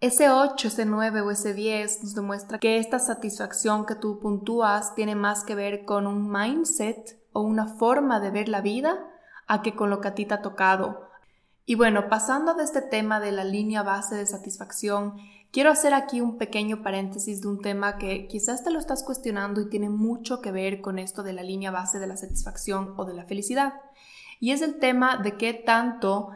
ese 0.02 0.30
8, 0.30 0.66
ese 0.66 0.84
9 0.84 1.20
o 1.20 1.30
ese 1.30 1.54
10 1.54 2.02
nos 2.02 2.14
demuestra 2.16 2.58
que 2.58 2.78
esta 2.78 2.98
satisfacción 2.98 3.86
que 3.86 3.94
tú 3.94 4.18
puntúas 4.18 4.96
tiene 4.96 5.14
más 5.14 5.44
que 5.44 5.54
ver 5.54 5.84
con 5.84 6.08
un 6.08 6.28
mindset 6.28 7.20
o 7.32 7.42
una 7.42 7.68
forma 7.68 8.18
de 8.18 8.32
ver 8.32 8.48
la 8.48 8.60
vida 8.60 8.98
a 9.46 9.62
que 9.62 9.76
con 9.76 9.90
lo 9.90 10.00
que 10.00 10.08
a 10.08 10.14
ti 10.16 10.26
te 10.26 10.34
ha 10.34 10.42
tocado. 10.42 11.08
Y 11.66 11.76
bueno, 11.76 12.08
pasando 12.08 12.54
de 12.54 12.64
este 12.64 12.82
tema 12.82 13.20
de 13.20 13.30
la 13.30 13.44
línea 13.44 13.84
base 13.84 14.16
de 14.16 14.26
satisfacción, 14.26 15.18
quiero 15.52 15.70
hacer 15.70 15.94
aquí 15.94 16.20
un 16.20 16.36
pequeño 16.36 16.82
paréntesis 16.82 17.40
de 17.40 17.46
un 17.46 17.60
tema 17.60 17.96
que 17.96 18.26
quizás 18.26 18.64
te 18.64 18.72
lo 18.72 18.80
estás 18.80 19.04
cuestionando 19.04 19.60
y 19.60 19.68
tiene 19.68 19.88
mucho 19.88 20.40
que 20.40 20.50
ver 20.50 20.80
con 20.80 20.98
esto 20.98 21.22
de 21.22 21.32
la 21.32 21.44
línea 21.44 21.70
base 21.70 22.00
de 22.00 22.08
la 22.08 22.16
satisfacción 22.16 22.94
o 22.96 23.04
de 23.04 23.14
la 23.14 23.24
felicidad. 23.24 23.74
Y 24.40 24.50
es 24.50 24.62
el 24.62 24.80
tema 24.80 25.18
de 25.18 25.36
qué 25.36 25.54
tanto 25.54 26.30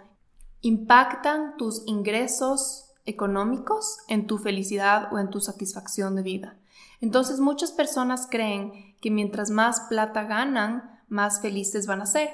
impactan 0.60 1.56
tus 1.56 1.82
ingresos 1.86 2.85
económicos 3.06 3.98
en 4.08 4.26
tu 4.26 4.38
felicidad 4.38 5.12
o 5.12 5.18
en 5.18 5.30
tu 5.30 5.40
satisfacción 5.40 6.16
de 6.16 6.22
vida. 6.22 6.56
Entonces 7.00 7.40
muchas 7.40 7.72
personas 7.72 8.26
creen 8.30 8.96
que 9.00 9.10
mientras 9.10 9.50
más 9.50 9.80
plata 9.88 10.24
ganan, 10.24 11.00
más 11.08 11.40
felices 11.40 11.86
van 11.86 12.02
a 12.02 12.06
ser. 12.06 12.30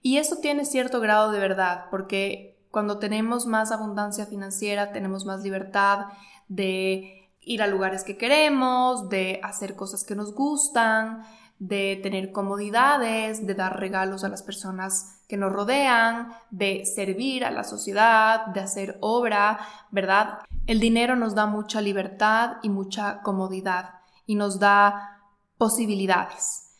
Y 0.00 0.18
eso 0.18 0.36
tiene 0.36 0.64
cierto 0.64 1.00
grado 1.00 1.32
de 1.32 1.40
verdad, 1.40 1.86
porque 1.90 2.58
cuando 2.70 2.98
tenemos 2.98 3.46
más 3.46 3.72
abundancia 3.72 4.26
financiera, 4.26 4.92
tenemos 4.92 5.24
más 5.24 5.42
libertad 5.42 6.06
de 6.48 7.30
ir 7.40 7.62
a 7.62 7.66
lugares 7.66 8.04
que 8.04 8.16
queremos, 8.16 9.08
de 9.08 9.40
hacer 9.42 9.74
cosas 9.74 10.04
que 10.04 10.14
nos 10.14 10.34
gustan, 10.34 11.24
de 11.58 11.98
tener 12.02 12.30
comodidades, 12.30 13.46
de 13.46 13.54
dar 13.54 13.80
regalos 13.80 14.22
a 14.22 14.28
las 14.28 14.42
personas 14.42 15.17
que 15.28 15.36
nos 15.36 15.52
rodean, 15.52 16.32
de 16.50 16.84
servir 16.86 17.44
a 17.44 17.50
la 17.50 17.62
sociedad, 17.62 18.46
de 18.46 18.60
hacer 18.60 18.96
obra, 19.00 19.60
¿verdad? 19.90 20.38
El 20.66 20.80
dinero 20.80 21.16
nos 21.16 21.34
da 21.34 21.46
mucha 21.46 21.80
libertad 21.80 22.56
y 22.62 22.70
mucha 22.70 23.20
comodidad 23.22 24.00
y 24.26 24.34
nos 24.34 24.58
da 24.58 25.20
posibilidades. 25.58 26.72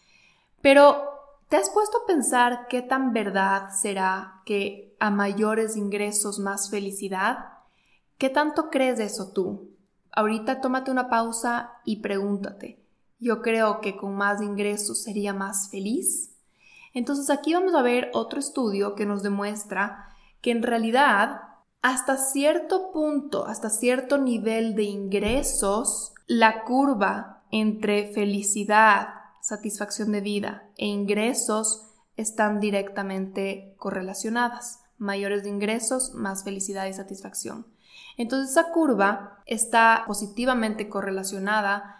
Pero, 0.62 1.04
¿te 1.48 1.56
has 1.56 1.70
puesto 1.70 1.98
a 1.98 2.06
pensar 2.06 2.66
qué 2.68 2.82
tan 2.82 3.12
verdad 3.12 3.68
será 3.70 4.40
que 4.44 4.96
a 4.98 5.10
mayores 5.10 5.76
ingresos 5.76 6.38
más 6.38 6.70
felicidad? 6.70 7.50
¿Qué 8.16 8.30
tanto 8.30 8.70
crees 8.70 8.98
de 8.98 9.04
eso 9.04 9.32
tú? 9.32 9.76
Ahorita 10.10 10.60
tómate 10.60 10.90
una 10.90 11.08
pausa 11.08 11.74
y 11.84 12.00
pregúntate, 12.00 12.82
yo 13.20 13.42
creo 13.42 13.80
que 13.80 13.96
con 13.96 14.16
más 14.16 14.40
ingresos 14.40 15.02
sería 15.02 15.32
más 15.32 15.70
feliz. 15.70 16.34
Entonces 16.98 17.30
aquí 17.30 17.54
vamos 17.54 17.76
a 17.76 17.82
ver 17.82 18.10
otro 18.12 18.40
estudio 18.40 18.96
que 18.96 19.06
nos 19.06 19.22
demuestra 19.22 20.08
que 20.40 20.50
en 20.50 20.64
realidad 20.64 21.42
hasta 21.80 22.16
cierto 22.16 22.90
punto, 22.90 23.46
hasta 23.46 23.70
cierto 23.70 24.18
nivel 24.18 24.74
de 24.74 24.82
ingresos, 24.82 26.12
la 26.26 26.64
curva 26.64 27.44
entre 27.52 28.12
felicidad, 28.12 29.10
satisfacción 29.40 30.10
de 30.10 30.22
vida 30.22 30.64
e 30.76 30.86
ingresos 30.86 31.86
están 32.16 32.58
directamente 32.58 33.76
correlacionadas. 33.78 34.80
Mayores 34.98 35.44
de 35.44 35.50
ingresos, 35.50 36.14
más 36.14 36.42
felicidad 36.42 36.86
y 36.86 36.94
satisfacción. 36.94 37.68
Entonces 38.16 38.50
esa 38.50 38.72
curva 38.72 39.38
está 39.46 40.02
positivamente 40.08 40.88
correlacionada 40.88 41.97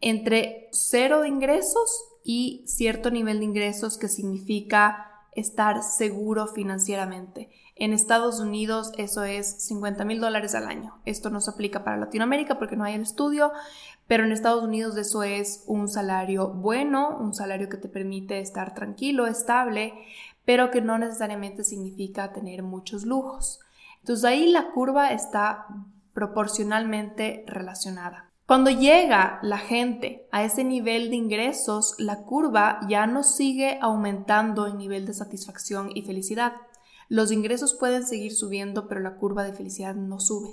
entre 0.00 0.68
cero 0.72 1.22
de 1.22 1.28
ingresos 1.28 2.04
y 2.24 2.64
cierto 2.66 3.10
nivel 3.10 3.38
de 3.38 3.44
ingresos 3.46 3.98
que 3.98 4.08
significa 4.08 5.06
estar 5.32 5.82
seguro 5.82 6.46
financieramente. 6.46 7.50
En 7.76 7.92
Estados 7.92 8.40
Unidos 8.40 8.92
eso 8.98 9.24
es 9.24 9.46
50 9.62 10.04
mil 10.04 10.20
dólares 10.20 10.54
al 10.54 10.66
año. 10.66 11.00
Esto 11.06 11.30
no 11.30 11.40
se 11.40 11.50
aplica 11.50 11.82
para 11.82 11.96
Latinoamérica 11.96 12.58
porque 12.58 12.76
no 12.76 12.84
hay 12.84 12.94
el 12.94 13.02
estudio, 13.02 13.52
pero 14.06 14.24
en 14.24 14.32
Estados 14.32 14.62
Unidos 14.62 14.96
eso 14.96 15.22
es 15.22 15.64
un 15.66 15.88
salario 15.88 16.48
bueno, 16.48 17.16
un 17.18 17.32
salario 17.32 17.68
que 17.68 17.78
te 17.78 17.88
permite 17.88 18.40
estar 18.40 18.74
tranquilo, 18.74 19.26
estable, 19.26 19.94
pero 20.44 20.70
que 20.70 20.80
no 20.80 20.98
necesariamente 20.98 21.64
significa 21.64 22.32
tener 22.32 22.62
muchos 22.62 23.04
lujos. 23.04 23.60
Entonces 24.00 24.24
ahí 24.24 24.50
la 24.50 24.72
curva 24.72 25.12
está 25.12 25.66
proporcionalmente 26.12 27.44
relacionada. 27.46 28.29
Cuando 28.50 28.70
llega 28.70 29.38
la 29.42 29.58
gente 29.58 30.26
a 30.32 30.42
ese 30.42 30.64
nivel 30.64 31.10
de 31.10 31.14
ingresos, 31.14 31.94
la 31.98 32.24
curva 32.24 32.80
ya 32.88 33.06
no 33.06 33.22
sigue 33.22 33.78
aumentando 33.80 34.66
en 34.66 34.76
nivel 34.76 35.06
de 35.06 35.14
satisfacción 35.14 35.92
y 35.94 36.02
felicidad. 36.02 36.54
Los 37.08 37.30
ingresos 37.30 37.74
pueden 37.74 38.04
seguir 38.04 38.34
subiendo, 38.34 38.88
pero 38.88 39.00
la 39.02 39.18
curva 39.18 39.44
de 39.44 39.52
felicidad 39.52 39.94
no 39.94 40.18
sube. 40.18 40.48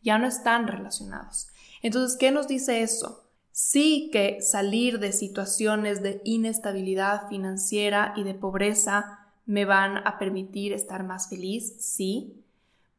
Ya 0.00 0.16
no 0.16 0.28
están 0.28 0.68
relacionados. 0.68 1.48
Entonces, 1.82 2.16
¿qué 2.16 2.30
nos 2.30 2.46
dice 2.46 2.82
eso? 2.82 3.24
Sí 3.50 4.10
que 4.12 4.40
salir 4.42 5.00
de 5.00 5.10
situaciones 5.10 6.04
de 6.04 6.20
inestabilidad 6.24 7.28
financiera 7.28 8.14
y 8.14 8.22
de 8.22 8.34
pobreza 8.34 9.26
me 9.44 9.64
van 9.64 10.06
a 10.06 10.20
permitir 10.20 10.72
estar 10.72 11.02
más 11.02 11.28
feliz, 11.28 11.74
sí, 11.80 12.44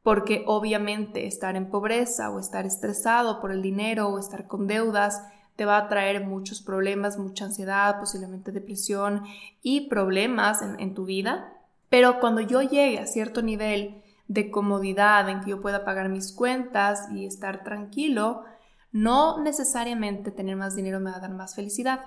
porque 0.03 0.43
obviamente 0.47 1.27
estar 1.27 1.55
en 1.55 1.69
pobreza 1.69 2.29
o 2.31 2.39
estar 2.39 2.65
estresado 2.65 3.39
por 3.39 3.51
el 3.51 3.61
dinero 3.61 4.07
o 4.07 4.19
estar 4.19 4.47
con 4.47 4.67
deudas 4.67 5.21
te 5.55 5.65
va 5.65 5.77
a 5.77 5.87
traer 5.87 6.25
muchos 6.25 6.61
problemas, 6.61 7.19
mucha 7.19 7.45
ansiedad, 7.45 7.99
posiblemente 7.99 8.51
depresión 8.51 9.23
y 9.61 9.89
problemas 9.89 10.61
en, 10.61 10.93
tu 10.95 11.05
vida. 11.05 11.53
Pero 11.89 12.19
cuando 12.19 12.41
yo 12.41 12.61
llegue 12.61 12.99
a 12.99 13.05
cierto 13.05 13.41
nivel 13.41 14.01
de 14.27 14.49
comodidad 14.49 15.29
en 15.29 15.41
que 15.41 15.51
yo 15.51 15.61
pueda 15.61 15.85
pagar 15.85 16.09
mis 16.09 16.31
cuentas 16.31 17.09
y 17.13 17.25
estar 17.25 17.63
tranquilo, 17.63 18.43
no 18.91 19.41
necesariamente 19.43 20.31
tener 20.31 20.55
más 20.55 20.75
dinero 20.75 20.99
me 20.99 21.11
va 21.11 21.17
a 21.17 21.21
dar 21.21 21.33
más 21.33 21.53
felicidad. 21.53 21.99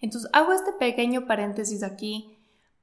Entonces 0.00 0.28
hago 0.34 0.52
este 0.52 0.72
pequeño 0.72 1.26
paréntesis 1.26 1.82
aquí 1.82 2.39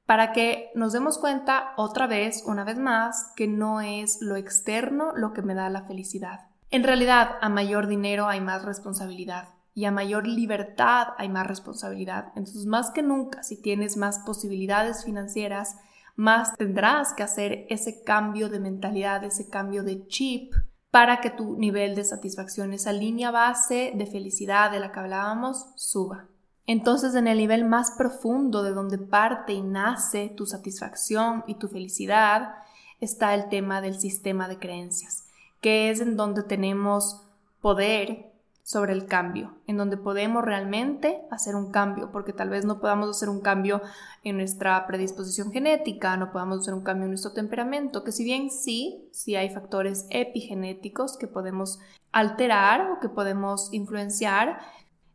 para 0.08 0.32
que 0.32 0.70
nos 0.74 0.94
demos 0.94 1.18
cuenta 1.18 1.74
otra 1.76 2.06
vez, 2.06 2.42
una 2.46 2.64
vez 2.64 2.78
más, 2.78 3.30
que 3.36 3.46
no 3.46 3.82
es 3.82 4.22
lo 4.22 4.36
externo 4.36 5.12
lo 5.14 5.34
que 5.34 5.42
me 5.42 5.52
da 5.52 5.68
la 5.68 5.82
felicidad. 5.82 6.46
En 6.70 6.82
realidad, 6.82 7.32
a 7.42 7.50
mayor 7.50 7.88
dinero 7.88 8.26
hay 8.26 8.40
más 8.40 8.64
responsabilidad 8.64 9.50
y 9.74 9.84
a 9.84 9.90
mayor 9.90 10.26
libertad 10.26 11.08
hay 11.18 11.28
más 11.28 11.46
responsabilidad. 11.46 12.28
Entonces, 12.36 12.64
más 12.64 12.90
que 12.90 13.02
nunca, 13.02 13.42
si 13.42 13.60
tienes 13.60 13.98
más 13.98 14.20
posibilidades 14.20 15.04
financieras, 15.04 15.76
más 16.16 16.56
tendrás 16.56 17.12
que 17.12 17.22
hacer 17.22 17.66
ese 17.68 18.02
cambio 18.02 18.48
de 18.48 18.60
mentalidad, 18.60 19.22
ese 19.24 19.50
cambio 19.50 19.82
de 19.82 20.06
chip 20.06 20.54
para 20.90 21.20
que 21.20 21.28
tu 21.28 21.58
nivel 21.58 21.94
de 21.94 22.04
satisfacción, 22.04 22.72
esa 22.72 22.94
línea 22.94 23.30
base 23.30 23.92
de 23.94 24.06
felicidad 24.06 24.70
de 24.70 24.80
la 24.80 24.90
que 24.90 25.00
hablábamos, 25.00 25.66
suba. 25.76 26.28
Entonces, 26.68 27.14
en 27.14 27.26
el 27.26 27.38
nivel 27.38 27.64
más 27.64 27.92
profundo 27.92 28.62
de 28.62 28.72
donde 28.72 28.98
parte 28.98 29.54
y 29.54 29.62
nace 29.62 30.28
tu 30.28 30.44
satisfacción 30.44 31.42
y 31.46 31.54
tu 31.54 31.66
felicidad, 31.66 32.56
está 33.00 33.34
el 33.34 33.48
tema 33.48 33.80
del 33.80 33.98
sistema 33.98 34.48
de 34.48 34.58
creencias, 34.58 35.24
que 35.62 35.88
es 35.88 36.02
en 36.02 36.18
donde 36.18 36.42
tenemos 36.42 37.22
poder 37.62 38.26
sobre 38.62 38.92
el 38.92 39.06
cambio, 39.06 39.54
en 39.66 39.78
donde 39.78 39.96
podemos 39.96 40.44
realmente 40.44 41.22
hacer 41.30 41.56
un 41.56 41.70
cambio, 41.72 42.12
porque 42.12 42.34
tal 42.34 42.50
vez 42.50 42.66
no 42.66 42.80
podamos 42.80 43.08
hacer 43.08 43.30
un 43.30 43.40
cambio 43.40 43.80
en 44.22 44.36
nuestra 44.36 44.86
predisposición 44.86 45.50
genética, 45.50 46.18
no 46.18 46.32
podamos 46.32 46.58
hacer 46.58 46.74
un 46.74 46.82
cambio 46.82 47.04
en 47.04 47.12
nuestro 47.12 47.32
temperamento, 47.32 48.04
que 48.04 48.12
si 48.12 48.24
bien 48.24 48.50
sí, 48.50 49.08
sí 49.10 49.36
hay 49.36 49.48
factores 49.48 50.06
epigenéticos 50.10 51.16
que 51.16 51.28
podemos 51.28 51.78
alterar 52.12 52.90
o 52.90 53.00
que 53.00 53.08
podemos 53.08 53.72
influenciar, 53.72 54.58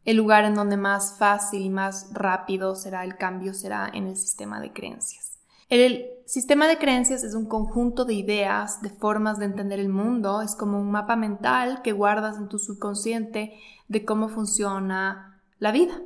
el 0.05 0.17
lugar 0.17 0.45
en 0.45 0.55
donde 0.55 0.77
más 0.77 1.17
fácil 1.17 1.61
y 1.61 1.69
más 1.69 2.09
rápido 2.11 2.75
será 2.75 3.03
el 3.03 3.17
cambio 3.17 3.53
será 3.53 3.89
en 3.93 4.07
el 4.07 4.17
sistema 4.17 4.59
de 4.59 4.73
creencias. 4.73 5.33
El 5.69 6.05
sistema 6.25 6.67
de 6.67 6.77
creencias 6.77 7.23
es 7.23 7.33
un 7.33 7.45
conjunto 7.45 8.05
de 8.05 8.13
ideas, 8.13 8.81
de 8.81 8.89
formas 8.89 9.39
de 9.39 9.45
entender 9.45 9.79
el 9.79 9.89
mundo, 9.89 10.41
es 10.41 10.55
como 10.55 10.79
un 10.79 10.91
mapa 10.91 11.15
mental 11.15 11.81
que 11.81 11.93
guardas 11.93 12.37
en 12.37 12.47
tu 12.47 12.59
subconsciente 12.59 13.53
de 13.87 14.05
cómo 14.05 14.29
funciona 14.29 15.41
la 15.59 15.71
vida. 15.71 15.99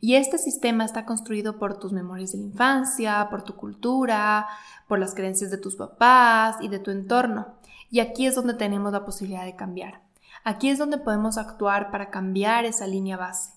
Y 0.00 0.14
este 0.14 0.38
sistema 0.38 0.84
está 0.84 1.04
construido 1.04 1.58
por 1.58 1.78
tus 1.78 1.92
memorias 1.92 2.32
de 2.32 2.38
la 2.38 2.44
infancia, 2.44 3.28
por 3.30 3.42
tu 3.42 3.54
cultura, 3.54 4.48
por 4.88 4.98
las 4.98 5.14
creencias 5.14 5.50
de 5.50 5.58
tus 5.58 5.76
papás 5.76 6.56
y 6.60 6.68
de 6.68 6.78
tu 6.78 6.90
entorno. 6.90 7.54
Y 7.90 8.00
aquí 8.00 8.26
es 8.26 8.34
donde 8.34 8.54
tenemos 8.54 8.92
la 8.92 9.04
posibilidad 9.04 9.44
de 9.44 9.56
cambiar. 9.56 10.00
Aquí 10.44 10.68
es 10.70 10.78
donde 10.78 10.98
podemos 10.98 11.38
actuar 11.38 11.90
para 11.90 12.10
cambiar 12.10 12.64
esa 12.64 12.86
línea 12.86 13.16
base. 13.16 13.52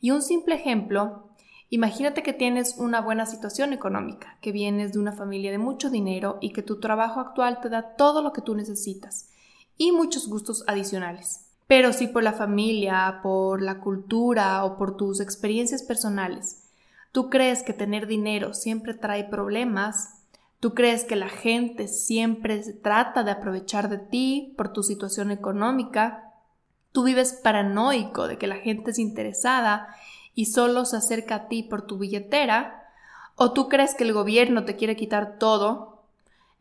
Y 0.00 0.10
un 0.10 0.22
simple 0.22 0.54
ejemplo, 0.54 1.28
imagínate 1.70 2.22
que 2.22 2.32
tienes 2.32 2.76
una 2.78 3.00
buena 3.00 3.26
situación 3.26 3.72
económica, 3.72 4.38
que 4.40 4.52
vienes 4.52 4.92
de 4.92 4.98
una 4.98 5.12
familia 5.12 5.50
de 5.50 5.58
mucho 5.58 5.90
dinero 5.90 6.38
y 6.40 6.52
que 6.52 6.62
tu 6.62 6.80
trabajo 6.80 7.20
actual 7.20 7.60
te 7.60 7.68
da 7.68 7.96
todo 7.96 8.22
lo 8.22 8.32
que 8.32 8.42
tú 8.42 8.54
necesitas 8.54 9.30
y 9.78 9.92
muchos 9.92 10.28
gustos 10.28 10.64
adicionales. 10.66 11.46
Pero 11.66 11.92
si 11.92 12.06
por 12.06 12.22
la 12.22 12.32
familia, 12.32 13.20
por 13.22 13.60
la 13.60 13.80
cultura 13.80 14.64
o 14.64 14.76
por 14.76 14.96
tus 14.96 15.20
experiencias 15.20 15.82
personales, 15.82 16.70
tú 17.12 17.28
crees 17.28 17.62
que 17.62 17.72
tener 17.72 18.06
dinero 18.06 18.54
siempre 18.54 18.94
trae 18.94 19.24
problemas, 19.24 20.15
Tú 20.60 20.74
crees 20.74 21.04
que 21.04 21.16
la 21.16 21.28
gente 21.28 21.86
siempre 21.86 22.62
se 22.62 22.72
trata 22.72 23.22
de 23.22 23.30
aprovechar 23.30 23.88
de 23.88 23.98
ti 23.98 24.54
por 24.56 24.72
tu 24.72 24.82
situación 24.82 25.30
económica. 25.30 26.32
Tú 26.92 27.04
vives 27.04 27.34
paranoico 27.42 28.26
de 28.26 28.38
que 28.38 28.46
la 28.46 28.56
gente 28.56 28.90
es 28.90 28.98
interesada 28.98 29.88
y 30.34 30.46
solo 30.46 30.84
se 30.84 30.96
acerca 30.96 31.34
a 31.34 31.48
ti 31.48 31.62
por 31.62 31.82
tu 31.82 31.98
billetera. 31.98 32.84
O 33.34 33.52
tú 33.52 33.68
crees 33.68 33.94
que 33.94 34.04
el 34.04 34.14
gobierno 34.14 34.64
te 34.64 34.76
quiere 34.76 34.96
quitar 34.96 35.38
todo. 35.38 36.04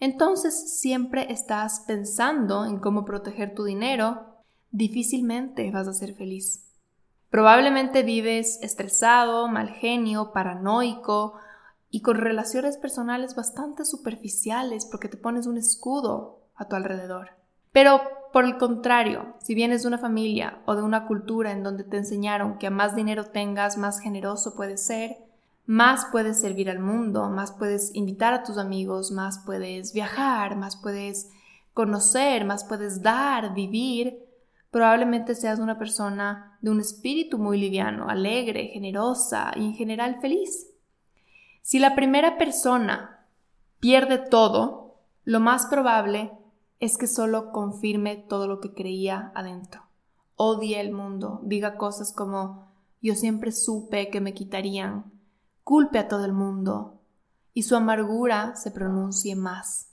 Entonces 0.01 0.77
siempre 0.77 1.31
estás 1.31 1.85
pensando 1.87 2.65
en 2.65 2.79
cómo 2.79 3.05
proteger 3.05 3.55
tu 3.55 3.63
dinero. 3.63 4.25
Difícilmente 4.71 5.71
vas 5.71 5.87
a 5.87 5.93
ser 5.93 6.13
feliz. 6.15 6.65
Probablemente 7.29 8.03
vives 8.03 8.59
estresado, 8.61 9.47
mal 9.47 9.69
genio, 9.69 10.31
paranoico, 10.33 11.35
y 11.95 12.01
con 12.01 12.17
relaciones 12.17 12.75
personales 12.75 13.35
bastante 13.35 13.85
superficiales 13.85 14.85
porque 14.85 15.07
te 15.07 15.15
pones 15.15 15.47
un 15.47 15.55
escudo 15.55 16.41
a 16.53 16.67
tu 16.67 16.75
alrededor. 16.75 17.29
Pero 17.71 18.01
por 18.33 18.43
el 18.43 18.57
contrario, 18.57 19.37
si 19.41 19.55
vienes 19.55 19.83
de 19.83 19.87
una 19.87 19.97
familia 19.97 20.61
o 20.65 20.75
de 20.75 20.81
una 20.81 21.07
cultura 21.07 21.53
en 21.53 21.63
donde 21.63 21.85
te 21.85 21.95
enseñaron 21.95 22.57
que 22.57 22.67
a 22.67 22.69
más 22.69 22.97
dinero 22.97 23.27
tengas, 23.27 23.77
más 23.77 24.01
generoso 24.01 24.55
puedes 24.57 24.85
ser, 24.85 25.15
más 25.65 26.07
puedes 26.11 26.41
servir 26.41 26.69
al 26.69 26.79
mundo, 26.79 27.29
más 27.29 27.53
puedes 27.53 27.95
invitar 27.95 28.33
a 28.33 28.43
tus 28.43 28.57
amigos, 28.57 29.13
más 29.13 29.39
puedes 29.45 29.93
viajar, 29.93 30.57
más 30.57 30.75
puedes 30.75 31.29
conocer, 31.73 32.43
más 32.43 32.65
puedes 32.65 33.03
dar, 33.03 33.53
vivir, 33.53 34.19
probablemente 34.69 35.33
seas 35.33 35.59
una 35.59 35.79
persona 35.79 36.57
de 36.59 36.71
un 36.71 36.81
espíritu 36.81 37.37
muy 37.37 37.57
liviano, 37.57 38.09
alegre, 38.09 38.67
generosa 38.73 39.53
y 39.55 39.63
en 39.63 39.75
general 39.75 40.19
feliz. 40.19 40.74
Si 41.65 41.79
la 41.79 41.95
primera 41.95 42.37
persona 42.37 43.25
pierde 43.79 44.19
todo, 44.19 44.99
lo 45.23 45.39
más 45.39 45.65
probable 45.65 46.31
es 46.79 46.95
que 46.95 47.07
solo 47.07 47.51
confirme 47.51 48.17
todo 48.17 48.47
lo 48.47 48.59
que 48.59 48.75
creía 48.75 49.31
adentro. 49.33 49.81
Odie 50.35 50.79
el 50.79 50.91
mundo, 50.91 51.39
diga 51.41 51.75
cosas 51.77 52.13
como 52.13 52.67
yo 53.01 53.15
siempre 53.15 53.51
supe 53.51 54.11
que 54.11 54.21
me 54.21 54.35
quitarían, 54.35 55.11
culpe 55.63 55.97
a 55.97 56.07
todo 56.07 56.23
el 56.25 56.33
mundo 56.33 56.99
y 57.55 57.63
su 57.63 57.75
amargura 57.75 58.55
se 58.55 58.69
pronuncie 58.69 59.35
más. 59.35 59.87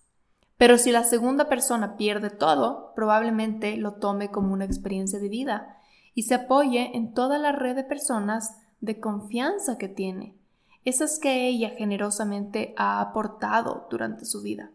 Pero 0.59 0.77
si 0.77 0.93
la 0.93 1.05
segunda 1.05 1.49
persona 1.49 1.97
pierde 1.97 2.29
todo, 2.29 2.93
probablemente 2.95 3.79
lo 3.79 3.95
tome 3.95 4.31
como 4.31 4.53
una 4.53 4.67
experiencia 4.67 5.19
de 5.19 5.31
vida 5.31 5.79
y 6.15 6.25
se 6.25 6.35
apoye 6.35 6.95
en 6.95 7.15
toda 7.15 7.39
la 7.39 7.53
red 7.53 7.75
de 7.77 7.85
personas 7.85 8.59
de 8.83 9.01
confianza 9.01 9.79
que 9.79 9.89
tiene, 9.89 10.37
esas 10.85 11.19
que 11.19 11.47
ella 11.47 11.71
generosamente 11.71 12.75
ha 12.77 13.01
aportado 13.01 13.87
durante 13.91 14.25
su 14.25 14.43
vida. 14.43 14.71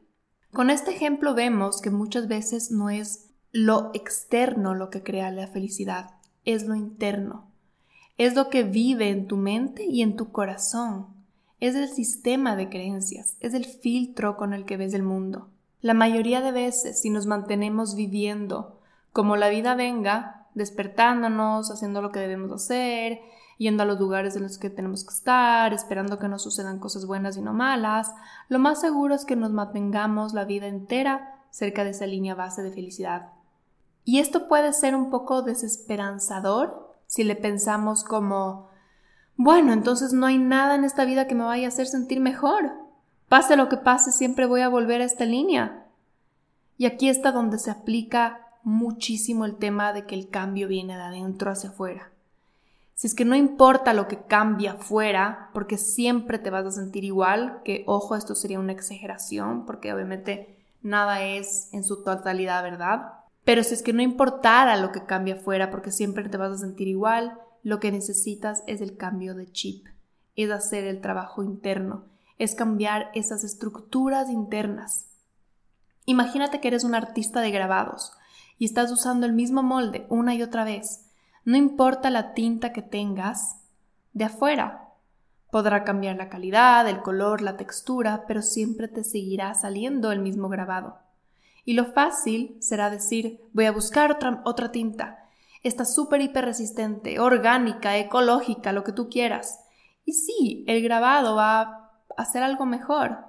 Con 0.51 0.69
este 0.69 0.91
ejemplo 0.91 1.33
vemos 1.33 1.81
que 1.81 1.89
muchas 1.89 2.27
veces 2.27 2.71
no 2.71 2.89
es 2.89 3.27
lo 3.51 3.91
externo 3.93 4.73
lo 4.73 4.89
que 4.89 5.03
crea 5.03 5.31
la 5.31 5.47
felicidad, 5.47 6.11
es 6.45 6.65
lo 6.67 6.75
interno. 6.75 7.51
Es 8.17 8.35
lo 8.35 8.49
que 8.49 8.63
vive 8.63 9.09
en 9.09 9.27
tu 9.27 9.37
mente 9.37 9.85
y 9.85 10.01
en 10.01 10.15
tu 10.15 10.31
corazón. 10.31 11.07
Es 11.59 11.75
el 11.75 11.89
sistema 11.89 12.55
de 12.55 12.69
creencias, 12.69 13.37
es 13.39 13.53
el 13.53 13.65
filtro 13.65 14.37
con 14.37 14.53
el 14.53 14.65
que 14.65 14.77
ves 14.77 14.93
el 14.93 15.03
mundo. 15.03 15.49
La 15.81 15.93
mayoría 15.93 16.41
de 16.41 16.51
veces, 16.51 17.01
si 17.01 17.09
nos 17.09 17.25
mantenemos 17.25 17.95
viviendo 17.95 18.79
como 19.11 19.35
la 19.35 19.49
vida 19.49 19.75
venga, 19.75 20.47
despertándonos, 20.53 21.71
haciendo 21.71 22.01
lo 22.01 22.11
que 22.11 22.19
debemos 22.19 22.51
hacer, 22.51 23.21
yendo 23.57 23.83
a 23.83 23.85
los 23.85 23.99
lugares 23.99 24.35
en 24.35 24.43
los 24.43 24.57
que 24.57 24.69
tenemos 24.69 25.03
que 25.03 25.13
estar, 25.13 25.73
esperando 25.73 26.19
que 26.19 26.27
nos 26.27 26.43
sucedan 26.43 26.79
cosas 26.79 27.05
buenas 27.05 27.37
y 27.37 27.41
no 27.41 27.53
malas, 27.53 28.11
lo 28.49 28.59
más 28.59 28.81
seguro 28.81 29.15
es 29.15 29.25
que 29.25 29.35
nos 29.35 29.51
mantengamos 29.51 30.33
la 30.33 30.45
vida 30.45 30.67
entera 30.67 31.41
cerca 31.49 31.83
de 31.83 31.91
esa 31.91 32.05
línea 32.05 32.35
base 32.35 32.61
de 32.61 32.71
felicidad. 32.71 33.29
Y 34.03 34.19
esto 34.19 34.47
puede 34.47 34.73
ser 34.73 34.95
un 34.95 35.09
poco 35.09 35.41
desesperanzador 35.41 36.95
si 37.07 37.23
le 37.23 37.35
pensamos 37.35 38.03
como, 38.03 38.69
bueno, 39.35 39.73
entonces 39.73 40.13
no 40.13 40.25
hay 40.25 40.37
nada 40.37 40.75
en 40.75 40.83
esta 40.83 41.05
vida 41.05 41.27
que 41.27 41.35
me 41.35 41.43
vaya 41.43 41.65
a 41.65 41.69
hacer 41.69 41.87
sentir 41.87 42.19
mejor. 42.19 42.71
Pase 43.27 43.57
lo 43.57 43.69
que 43.69 43.77
pase, 43.77 44.11
siempre 44.11 44.45
voy 44.45 44.61
a 44.61 44.69
volver 44.69 45.01
a 45.01 45.05
esta 45.05 45.25
línea. 45.25 45.87
Y 46.77 46.85
aquí 46.85 47.09
está 47.09 47.31
donde 47.31 47.57
se 47.57 47.71
aplica 47.71 48.47
muchísimo 48.63 49.45
el 49.45 49.55
tema 49.55 49.93
de 49.93 50.05
que 50.05 50.15
el 50.15 50.29
cambio 50.29 50.67
viene 50.67 50.95
de 50.95 51.03
adentro 51.03 51.51
hacia 51.51 51.71
afuera. 51.71 52.11
Si 52.97 53.05
es 53.05 53.13
que 53.13 53.25
no 53.25 53.35
importa 53.35 53.93
lo 53.93 54.07
que 54.07 54.23
cambia 54.23 54.71
afuera, 54.71 55.51
porque 55.53 55.77
siempre 55.77 56.39
te 56.39 56.49
vas 56.49 56.65
a 56.65 56.71
sentir 56.71 57.03
igual, 57.03 57.61
que 57.63 57.83
ojo, 57.85 58.15
esto 58.15 58.33
sería 58.33 58.59
una 58.59 58.71
exageración, 58.71 59.67
porque 59.67 59.93
obviamente 59.93 60.57
nada 60.81 61.21
es 61.23 61.69
en 61.73 61.83
su 61.83 62.03
totalidad 62.03 62.63
verdad. 62.63 63.13
Pero 63.43 63.63
si 63.63 63.75
es 63.75 63.83
que 63.83 63.93
no 63.93 64.01
importara 64.01 64.77
lo 64.77 64.91
que 64.91 65.05
cambia 65.05 65.35
afuera, 65.35 65.69
porque 65.69 65.91
siempre 65.91 66.27
te 66.27 66.37
vas 66.37 66.51
a 66.51 66.57
sentir 66.57 66.87
igual, 66.87 67.37
lo 67.61 67.79
que 67.79 67.91
necesitas 67.91 68.63
es 68.65 68.81
el 68.81 68.97
cambio 68.97 69.35
de 69.35 69.51
chip, 69.51 69.85
es 70.35 70.49
hacer 70.49 70.85
el 70.85 70.99
trabajo 70.99 71.43
interno, 71.43 72.05
es 72.39 72.55
cambiar 72.55 73.11
esas 73.13 73.43
estructuras 73.43 74.27
internas. 74.27 75.05
Imagínate 76.05 76.59
que 76.59 76.69
eres 76.69 76.83
un 76.83 76.95
artista 76.95 77.41
de 77.41 77.51
grabados 77.51 78.11
y 78.57 78.65
estás 78.65 78.91
usando 78.91 79.27
el 79.27 79.33
mismo 79.33 79.61
molde 79.61 80.07
una 80.09 80.33
y 80.33 80.41
otra 80.41 80.63
vez. 80.63 81.06
No 81.47 81.55
importa 81.55 82.09
la 82.09 82.33
tinta 82.33 82.73
que 82.73 82.81
tengas 82.81 83.61
de 84.11 84.25
afuera. 84.25 84.89
Podrá 85.49 85.85
cambiar 85.85 86.17
la 86.17 86.27
calidad, 86.27 86.85
el 86.89 87.01
color, 87.01 87.41
la 87.41 87.55
textura, 87.55 88.25
pero 88.27 88.41
siempre 88.41 88.89
te 88.89 89.05
seguirá 89.05 89.53
saliendo 89.53 90.11
el 90.11 90.19
mismo 90.19 90.49
grabado. 90.49 90.99
Y 91.63 91.75
lo 91.75 91.85
fácil 91.85 92.57
será 92.59 92.89
decir, 92.89 93.39
voy 93.53 93.63
a 93.63 93.71
buscar 93.71 94.11
otra, 94.11 94.41
otra 94.43 94.73
tinta. 94.73 95.29
Esta 95.63 95.85
súper 95.85 96.19
hiper 96.19 96.43
resistente, 96.43 97.17
orgánica, 97.21 97.95
ecológica, 97.95 98.73
lo 98.73 98.83
que 98.83 98.91
tú 98.91 99.07
quieras. 99.07 99.61
Y 100.03 100.15
sí, 100.15 100.65
el 100.67 100.83
grabado 100.83 101.37
va 101.37 101.93
hacer 102.17 102.43
algo 102.43 102.65
mejor, 102.65 103.19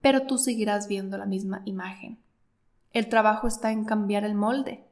pero 0.00 0.22
tú 0.22 0.38
seguirás 0.38 0.88
viendo 0.88 1.18
la 1.18 1.26
misma 1.26 1.60
imagen. 1.66 2.18
El 2.94 3.10
trabajo 3.10 3.46
está 3.46 3.72
en 3.72 3.84
cambiar 3.84 4.24
el 4.24 4.34
molde, 4.34 4.86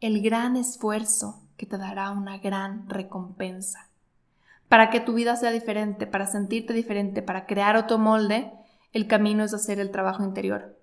el 0.00 0.22
gran 0.22 0.56
esfuerzo 0.56 1.42
que 1.56 1.66
te 1.66 1.76
dará 1.76 2.10
una 2.10 2.38
gran 2.38 2.88
recompensa. 2.88 3.90
Para 4.68 4.90
que 4.90 5.00
tu 5.00 5.12
vida 5.12 5.36
sea 5.36 5.50
diferente, 5.50 6.06
para 6.06 6.26
sentirte 6.26 6.72
diferente, 6.72 7.22
para 7.22 7.46
crear 7.46 7.76
otro 7.76 7.98
molde, 7.98 8.52
el 8.92 9.06
camino 9.06 9.44
es 9.44 9.52
hacer 9.52 9.78
el 9.78 9.90
trabajo 9.90 10.24
interior. 10.24 10.78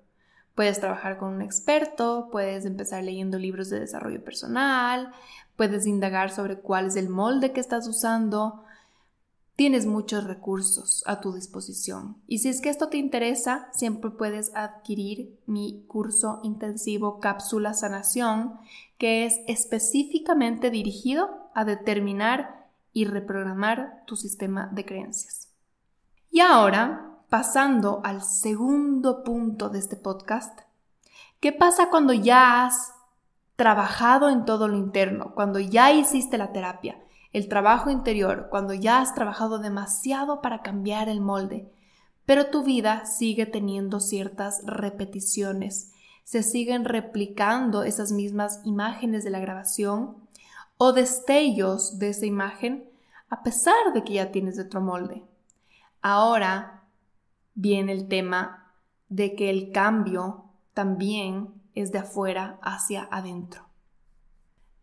Puedes 0.54 0.80
trabajar 0.80 1.18
con 1.18 1.34
un 1.34 1.42
experto, 1.42 2.30
puedes 2.32 2.66
empezar 2.66 3.04
leyendo 3.04 3.40
libros 3.40 3.70
de 3.70 3.80
desarrollo 3.80 4.24
personal, 4.24 5.12
puedes 5.56 5.88
indagar 5.88 6.30
sobre 6.30 6.58
cuál 6.60 6.88
es 6.88 6.96
el 6.96 7.10
molde 7.10 7.54
que 7.54 7.60
estás 7.60 7.88
usando, 7.88 8.64
Tienes 9.58 9.88
muchos 9.88 10.26
recursos 10.26 11.02
a 11.08 11.20
tu 11.20 11.34
disposición 11.34 12.22
y 12.28 12.38
si 12.38 12.50
es 12.50 12.62
que 12.62 12.70
esto 12.70 12.90
te 12.90 12.98
interesa, 12.98 13.70
siempre 13.74 14.12
puedes 14.12 14.52
adquirir 14.54 15.40
mi 15.48 15.84
curso 15.88 16.42
intensivo 16.44 17.20
Cápsula 17.20 17.74
Sanación, 17.74 18.60
que 18.98 19.26
es 19.26 19.40
específicamente 19.48 20.70
dirigido 20.70 21.50
a 21.54 21.66
determinar 21.66 22.68
y 22.94 23.06
reprogramar 23.06 24.04
tu 24.06 24.16
sistema 24.16 24.70
de 24.72 24.86
creencias. 24.86 25.50
Y 26.32 26.40
ahora, 26.40 27.20
pasando 27.30 28.02
al 28.04 28.24
segundo 28.24 29.24
punto 29.24 29.70
de 29.70 29.80
este 29.80 29.96
podcast, 29.96 30.62
¿qué 31.40 31.52
pasa 31.52 31.90
cuando 31.90 32.14
ya 32.14 32.66
has 32.66 32.94
trabajado 33.56 34.30
en 34.30 34.46
todo 34.46 34.68
lo 34.68 34.78
interno, 34.78 35.34
cuando 35.36 35.60
ya 35.60 35.92
hiciste 35.92 36.38
la 36.38 36.52
terapia? 36.52 36.98
el 37.34 37.50
trabajo 37.50 37.92
interior 37.92 38.48
cuando 38.50 38.74
ya 38.74 39.00
has 39.00 39.14
trabajado 39.14 39.60
demasiado 39.60 40.42
para 40.42 40.62
cambiar 40.62 41.10
el 41.10 41.22
molde, 41.22 41.72
pero 42.26 42.48
tu 42.48 42.64
vida 42.64 43.06
sigue 43.06 43.46
teniendo 43.46 44.00
ciertas 44.00 44.62
repeticiones, 44.66 45.94
se 46.28 46.44
siguen 46.44 46.84
replicando 46.84 47.84
esas 47.84 48.12
mismas 48.12 48.60
imágenes 48.66 49.24
de 49.24 49.30
la 49.30 49.40
grabación 49.40 50.18
o 50.78 50.92
destellos 50.92 52.00
de 52.00 52.10
esa 52.10 52.26
imagen 52.26 52.90
a 53.30 53.44
pesar 53.44 53.94
de 53.94 54.04
que 54.04 54.16
ya 54.16 54.30
tienes 54.30 54.60
otro 54.60 54.82
molde. 54.82 55.24
Ahora 56.02 56.84
viene 57.54 57.94
el 57.94 58.10
tema 58.10 58.74
de 59.08 59.38
que 59.38 59.50
el 59.50 59.72
cambio 59.72 60.52
también 60.74 61.54
es 61.76 61.94
de 61.94 62.00
afuera 62.00 62.60
hacia 62.62 63.08
adentro. 63.10 63.66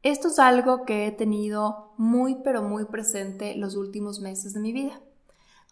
Esto 0.02 0.28
es 0.28 0.38
algo 0.38 0.86
que 0.86 1.06
he 1.06 1.12
tenido 1.12 1.92
muy 1.98 2.36
pero 2.42 2.62
muy 2.62 2.86
presente 2.86 3.54
los 3.54 3.76
últimos 3.76 4.18
meses 4.18 4.54
de 4.54 4.60
mi 4.60 4.72
vida. 4.72 4.98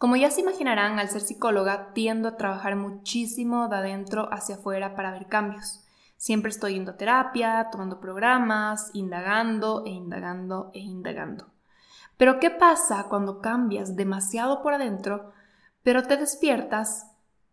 Como 0.02 0.16
ya 0.16 0.32
se 0.32 0.40
imaginarán, 0.40 0.98
al 0.98 1.10
ser 1.10 1.20
psicóloga 1.20 1.92
tiendo 1.92 2.26
a 2.26 2.36
trabajar 2.36 2.74
muchísimo 2.74 3.68
de 3.68 3.76
adentro 3.76 4.28
hacia 4.32 4.56
afuera 4.56 4.96
para 4.96 5.12
ver 5.12 5.28
cambios. 5.28 5.84
Siempre 6.16 6.50
estoy 6.50 6.74
yendo 6.74 6.90
a 6.90 6.96
terapia, 6.96 7.68
tomando 7.70 8.00
programas, 8.00 8.90
indagando 8.94 9.84
e 9.86 9.90
indagando 9.90 10.72
e 10.74 10.80
indagando. 10.80 11.52
Pero 12.16 12.40
¿qué 12.40 12.50
pasa 12.50 13.06
cuando 13.08 13.40
cambias 13.40 13.94
demasiado 13.94 14.60
por 14.60 14.74
adentro, 14.74 15.30
pero 15.84 16.02
te 16.02 16.16
despiertas 16.16 17.06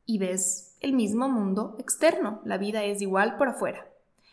y 0.07 0.17
ves 0.17 0.75
el 0.79 0.93
mismo 0.93 1.29
mundo 1.29 1.75
externo? 1.77 2.41
La 2.45 2.57
vida 2.57 2.83
es 2.83 3.03
igual 3.03 3.37
por 3.37 3.49
afuera. 3.49 3.85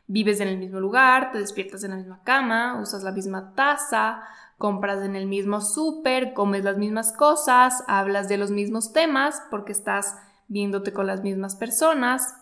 Vives 0.06 0.40
en 0.40 0.48
el 0.48 0.56
mismo 0.56 0.80
lugar, 0.80 1.32
te 1.32 1.38
despiertas 1.38 1.84
en 1.84 1.90
la 1.90 1.96
misma 1.98 2.22
cama, 2.22 2.80
usas 2.80 3.02
la 3.02 3.12
misma 3.12 3.52
taza, 3.54 4.22
compras 4.58 5.04
en 5.04 5.16
el 5.16 5.26
mismo 5.26 5.60
súper, 5.60 6.32
comes 6.32 6.64
las 6.64 6.78
mismas 6.78 7.12
cosas, 7.12 7.84
hablas 7.86 8.28
de 8.28 8.38
los 8.38 8.50
mismos 8.50 8.92
temas 8.92 9.42
porque 9.50 9.72
estás 9.72 10.16
viéndote 10.48 10.92
con 10.92 11.06
las 11.06 11.22
mismas 11.22 11.56
personas. 11.56 12.34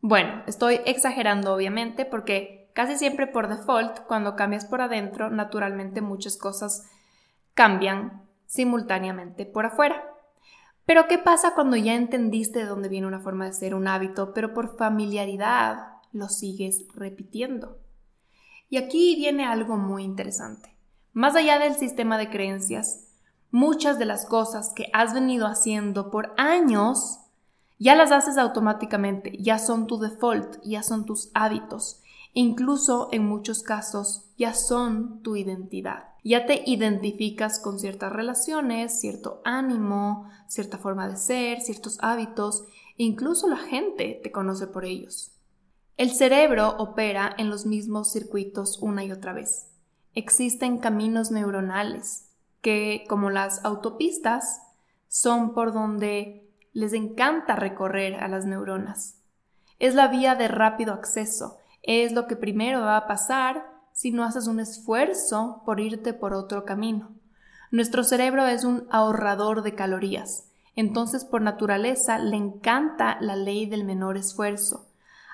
Bueno, 0.00 0.42
estoy 0.46 0.80
exagerando 0.84 1.54
obviamente 1.54 2.04
porque 2.04 2.70
casi 2.74 2.96
siempre 2.96 3.26
por 3.26 3.48
default, 3.48 4.00
cuando 4.06 4.36
cambias 4.36 4.64
por 4.64 4.80
adentro, 4.80 5.30
naturalmente 5.30 6.00
muchas 6.00 6.36
cosas 6.36 6.88
cambian 7.54 8.22
simultáneamente 8.46 9.46
por 9.46 9.66
afuera. 9.66 10.04
Pero 10.86 11.06
¿qué 11.08 11.18
pasa 11.18 11.54
cuando 11.54 11.76
ya 11.76 11.94
entendiste 11.94 12.60
de 12.60 12.64
dónde 12.66 12.88
viene 12.88 13.06
una 13.06 13.20
forma 13.20 13.46
de 13.46 13.52
ser, 13.52 13.74
un 13.74 13.86
hábito, 13.86 14.32
pero 14.34 14.52
por 14.52 14.76
familiaridad 14.76 15.90
lo 16.12 16.28
sigues 16.28 16.86
repitiendo. 16.94 17.78
Y 18.68 18.76
aquí 18.76 19.16
viene 19.16 19.44
algo 19.44 19.76
muy 19.76 20.04
interesante. 20.04 20.76
Más 21.12 21.34
allá 21.34 21.58
del 21.58 21.74
sistema 21.74 22.18
de 22.18 22.30
creencias, 22.30 23.08
muchas 23.50 23.98
de 23.98 24.04
las 24.04 24.26
cosas 24.26 24.72
que 24.74 24.90
has 24.92 25.12
venido 25.12 25.46
haciendo 25.46 26.10
por 26.10 26.32
años 26.36 27.18
ya 27.80 27.96
las 27.96 28.12
haces 28.12 28.36
automáticamente, 28.36 29.38
ya 29.40 29.58
son 29.58 29.86
tu 29.86 29.98
default, 29.98 30.62
ya 30.62 30.82
son 30.82 31.06
tus 31.06 31.30
hábitos. 31.32 32.02
Incluso 32.34 33.08
en 33.10 33.26
muchos 33.26 33.62
casos 33.62 34.26
ya 34.36 34.52
son 34.52 35.22
tu 35.22 35.34
identidad. 35.34 36.10
Ya 36.22 36.44
te 36.44 36.62
identificas 36.66 37.58
con 37.58 37.78
ciertas 37.78 38.12
relaciones, 38.12 39.00
cierto 39.00 39.40
ánimo, 39.44 40.30
cierta 40.46 40.76
forma 40.76 41.08
de 41.08 41.16
ser, 41.16 41.62
ciertos 41.62 41.96
hábitos, 42.02 42.64
incluso 42.98 43.48
la 43.48 43.56
gente 43.56 44.20
te 44.22 44.30
conoce 44.30 44.66
por 44.66 44.84
ellos. 44.84 45.32
El 45.96 46.10
cerebro 46.10 46.76
opera 46.76 47.34
en 47.38 47.48
los 47.48 47.64
mismos 47.64 48.12
circuitos 48.12 48.78
una 48.80 49.04
y 49.04 49.10
otra 49.10 49.32
vez. 49.32 49.69
Existen 50.14 50.78
caminos 50.78 51.30
neuronales 51.30 52.28
que, 52.60 53.04
como 53.08 53.30
las 53.30 53.64
autopistas, 53.64 54.60
son 55.08 55.54
por 55.54 55.72
donde 55.72 56.48
les 56.72 56.92
encanta 56.92 57.56
recorrer 57.56 58.16
a 58.16 58.28
las 58.28 58.44
neuronas. 58.44 59.16
Es 59.78 59.94
la 59.94 60.08
vía 60.08 60.34
de 60.34 60.48
rápido 60.48 60.92
acceso, 60.92 61.58
es 61.82 62.12
lo 62.12 62.26
que 62.26 62.36
primero 62.36 62.80
va 62.80 62.96
a 62.96 63.06
pasar 63.06 63.64
si 63.92 64.10
no 64.10 64.24
haces 64.24 64.46
un 64.46 64.60
esfuerzo 64.60 65.62
por 65.64 65.80
irte 65.80 66.12
por 66.12 66.34
otro 66.34 66.64
camino. 66.64 67.10
Nuestro 67.70 68.04
cerebro 68.04 68.46
es 68.46 68.64
un 68.64 68.86
ahorrador 68.90 69.62
de 69.62 69.74
calorías, 69.74 70.48
entonces 70.74 71.24
por 71.24 71.40
naturaleza 71.40 72.18
le 72.18 72.36
encanta 72.36 73.16
la 73.20 73.36
ley 73.36 73.66
del 73.66 73.84
menor 73.84 74.16
esfuerzo. 74.16 74.88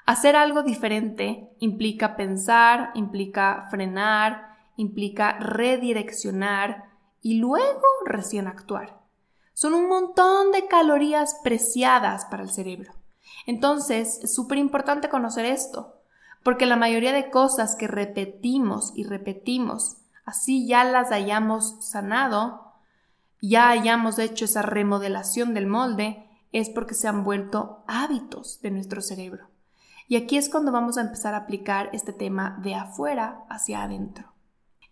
Hacer 0.05 0.37
algo 0.37 0.63
diferente 0.63 1.51
implica 1.59 2.15
pensar, 2.15 2.91
implica 2.95 3.67
frenar, 3.71 4.46
implica 4.77 5.39
redireccionar 5.39 6.91
y 7.23 7.39
luego 7.39 7.83
recién 8.05 8.47
actuar. 8.47 9.01
Son 9.53 9.75
un 9.75 9.89
montón 9.89 10.53
de 10.53 10.67
calorías 10.69 11.41
preciadas 11.43 12.27
para 12.27 12.43
el 12.43 12.51
cerebro. 12.51 12.93
Entonces, 13.47 14.21
es 14.23 14.35
súper 14.35 14.59
importante 14.59 15.09
conocer 15.09 15.47
esto, 15.47 15.97
porque 16.43 16.67
la 16.67 16.77
mayoría 16.77 17.13
de 17.13 17.31
cosas 17.31 17.75
que 17.75 17.89
repetimos 17.89 18.93
y 18.95 19.05
repetimos, 19.05 19.97
así 20.25 20.67
ya 20.67 20.85
las 20.85 21.11
hayamos 21.11 21.77
sanado, 21.81 22.73
ya 23.41 23.71
hayamos 23.71 24.19
hecho 24.19 24.45
esa 24.45 24.63
remodelación 24.63 25.55
del 25.55 25.67
molde, 25.67 26.29
es 26.53 26.71
porque 26.71 26.95
se 26.95 27.09
han 27.09 27.25
vuelto 27.25 27.83
hábitos 27.87 28.61
de 28.61 28.71
nuestro 28.71 29.01
cerebro. 29.01 29.49
Y 30.09 30.17
aquí 30.17 30.37
es 30.37 30.49
cuando 30.49 30.71
vamos 30.71 30.99
a 30.99 31.01
empezar 31.01 31.35
a 31.35 31.39
aplicar 31.39 31.91
este 31.93 32.13
tema 32.13 32.59
de 32.63 32.75
afuera 32.75 33.45
hacia 33.49 33.83
adentro. 33.83 34.36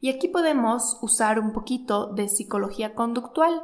Y 0.05 0.11
aquí 0.11 0.29
podemos 0.29 0.99
usar 1.01 1.39
un 1.39 1.55
poquito 1.55 2.09
de 2.09 2.29
psicología 2.29 2.95
conductual 2.95 3.63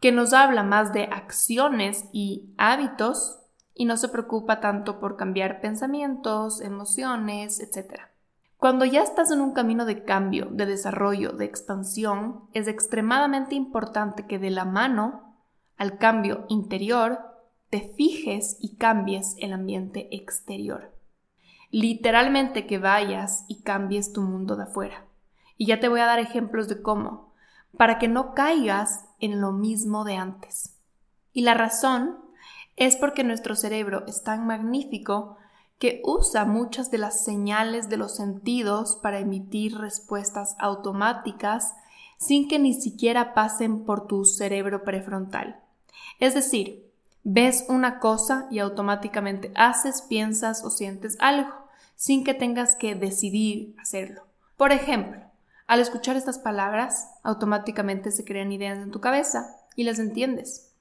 que 0.00 0.10
nos 0.10 0.32
habla 0.32 0.64
más 0.64 0.92
de 0.92 1.04
acciones 1.04 2.06
y 2.10 2.52
hábitos 2.58 3.38
y 3.72 3.84
no 3.84 3.96
se 3.96 4.08
preocupa 4.08 4.58
tanto 4.58 4.98
por 4.98 5.16
cambiar 5.16 5.60
pensamientos, 5.60 6.60
emociones, 6.60 7.60
etc. 7.60 8.00
Cuando 8.56 8.84
ya 8.84 9.04
estás 9.04 9.30
en 9.30 9.40
un 9.40 9.52
camino 9.52 9.84
de 9.84 10.02
cambio, 10.02 10.48
de 10.50 10.66
desarrollo, 10.66 11.30
de 11.30 11.44
expansión, 11.44 12.40
es 12.54 12.66
extremadamente 12.66 13.54
importante 13.54 14.26
que 14.26 14.40
de 14.40 14.50
la 14.50 14.64
mano 14.64 15.36
al 15.76 15.96
cambio 15.96 16.44
interior 16.48 17.20
te 17.70 17.94
fijes 17.96 18.56
y 18.58 18.74
cambies 18.78 19.36
el 19.38 19.52
ambiente 19.52 20.08
exterior. 20.10 20.90
Literalmente 21.70 22.66
que 22.66 22.78
vayas 22.78 23.44
y 23.46 23.62
cambies 23.62 24.12
tu 24.12 24.22
mundo 24.22 24.56
de 24.56 24.64
afuera. 24.64 25.06
Y 25.62 25.66
ya 25.66 25.78
te 25.78 25.88
voy 25.88 26.00
a 26.00 26.06
dar 26.06 26.18
ejemplos 26.18 26.66
de 26.66 26.82
cómo 26.82 27.32
para 27.76 28.00
que 28.00 28.08
no 28.08 28.34
caigas 28.34 29.04
en 29.20 29.40
lo 29.40 29.52
mismo 29.52 30.02
de 30.02 30.16
antes. 30.16 30.74
Y 31.32 31.42
la 31.42 31.54
razón 31.54 32.18
es 32.74 32.96
porque 32.96 33.22
nuestro 33.22 33.54
cerebro 33.54 34.02
es 34.08 34.24
tan 34.24 34.44
magnífico 34.44 35.36
que 35.78 36.02
usa 36.04 36.46
muchas 36.46 36.90
de 36.90 36.98
las 36.98 37.22
señales 37.22 37.88
de 37.88 37.96
los 37.96 38.16
sentidos 38.16 38.98
para 39.04 39.20
emitir 39.20 39.78
respuestas 39.78 40.56
automáticas 40.58 41.74
sin 42.18 42.48
que 42.48 42.58
ni 42.58 42.74
siquiera 42.74 43.32
pasen 43.32 43.84
por 43.84 44.08
tu 44.08 44.24
cerebro 44.24 44.82
prefrontal. 44.82 45.60
Es 46.18 46.34
decir, 46.34 46.90
ves 47.22 47.66
una 47.68 48.00
cosa 48.00 48.48
y 48.50 48.58
automáticamente 48.58 49.52
haces, 49.54 50.02
piensas 50.02 50.64
o 50.64 50.70
sientes 50.70 51.16
algo, 51.20 51.54
sin 51.94 52.24
que 52.24 52.34
tengas 52.34 52.74
que 52.74 52.96
decidir 52.96 53.76
hacerlo. 53.78 54.26
Por 54.56 54.72
ejemplo, 54.72 55.30
al 55.66 55.80
escuchar 55.80 56.16
estas 56.16 56.38
palabras, 56.38 57.08
automáticamente 57.22 58.10
se 58.10 58.24
crean 58.24 58.52
ideas 58.52 58.78
en 58.78 58.90
tu 58.90 59.00
cabeza 59.00 59.56
y 59.76 59.84
las 59.84 59.98
entiendes. 59.98 60.72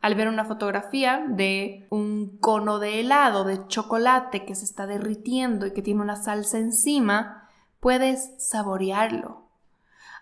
Al 0.00 0.16
ver 0.16 0.28
una 0.28 0.44
fotografía 0.44 1.24
de 1.28 1.86
un 1.90 2.38
cono 2.38 2.80
de 2.80 3.00
helado 3.00 3.44
de 3.44 3.66
chocolate 3.68 4.44
que 4.44 4.56
se 4.56 4.64
está 4.64 4.86
derritiendo 4.86 5.66
y 5.66 5.72
que 5.72 5.82
tiene 5.82 6.02
una 6.02 6.16
salsa 6.16 6.58
encima, 6.58 7.48
puedes 7.78 8.32
saborearlo. 8.38 9.42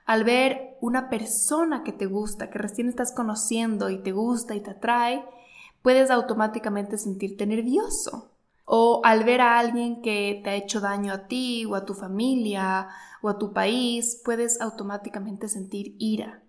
Al 0.04 0.24
ver 0.24 0.76
una 0.80 1.08
persona 1.08 1.82
que 1.82 1.92
te 1.92 2.06
gusta, 2.06 2.50
que 2.50 2.58
recién 2.58 2.88
estás 2.88 3.12
conociendo 3.12 3.90
y 3.90 4.02
te 4.02 4.12
gusta 4.12 4.54
y 4.54 4.60
te 4.60 4.72
atrae, 4.72 5.24
puedes 5.82 6.10
automáticamente 6.10 6.98
sentirte 6.98 7.46
nervioso. 7.46 8.29
O 8.72 9.00
al 9.02 9.24
ver 9.24 9.40
a 9.40 9.58
alguien 9.58 10.00
que 10.00 10.40
te 10.44 10.50
ha 10.50 10.54
hecho 10.54 10.80
daño 10.80 11.12
a 11.12 11.26
ti 11.26 11.64
o 11.64 11.74
a 11.74 11.84
tu 11.84 11.92
familia 11.92 12.86
o 13.20 13.28
a 13.28 13.36
tu 13.36 13.52
país, 13.52 14.22
puedes 14.24 14.60
automáticamente 14.60 15.48
sentir 15.48 15.96
ira. 15.98 16.44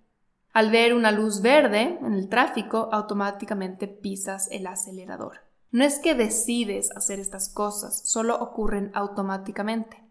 Al 0.53 0.69
ver 0.69 0.93
una 0.93 1.11
luz 1.11 1.41
verde 1.41 1.97
en 1.99 2.13
el 2.13 2.29
tráfico, 2.29 2.89
automáticamente 2.91 3.87
pisas 3.87 4.49
el 4.51 4.67
acelerador. 4.67 5.39
No 5.71 5.83
es 5.83 5.97
que 5.97 6.13
decides 6.13 6.91
hacer 6.95 7.19
estas 7.19 7.49
cosas, 7.49 8.07
solo 8.07 8.35
ocurren 8.39 8.91
automáticamente. 8.93 10.03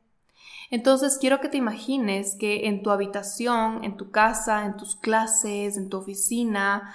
Entonces 0.73 1.17
quiero 1.17 1.41
que 1.41 1.49
te 1.49 1.59
imagines 1.59 2.35
que 2.35 2.67
en 2.67 2.83
tu 2.83 2.91
habitación, 2.91 3.85
en 3.85 3.97
tu 3.97 4.11
casa, 4.11 4.67
en 4.67 4.77
tus 4.77 4.97
clases, 4.97 5.77
en 5.77 5.89
tu 5.89 5.99
oficina, 5.99 6.93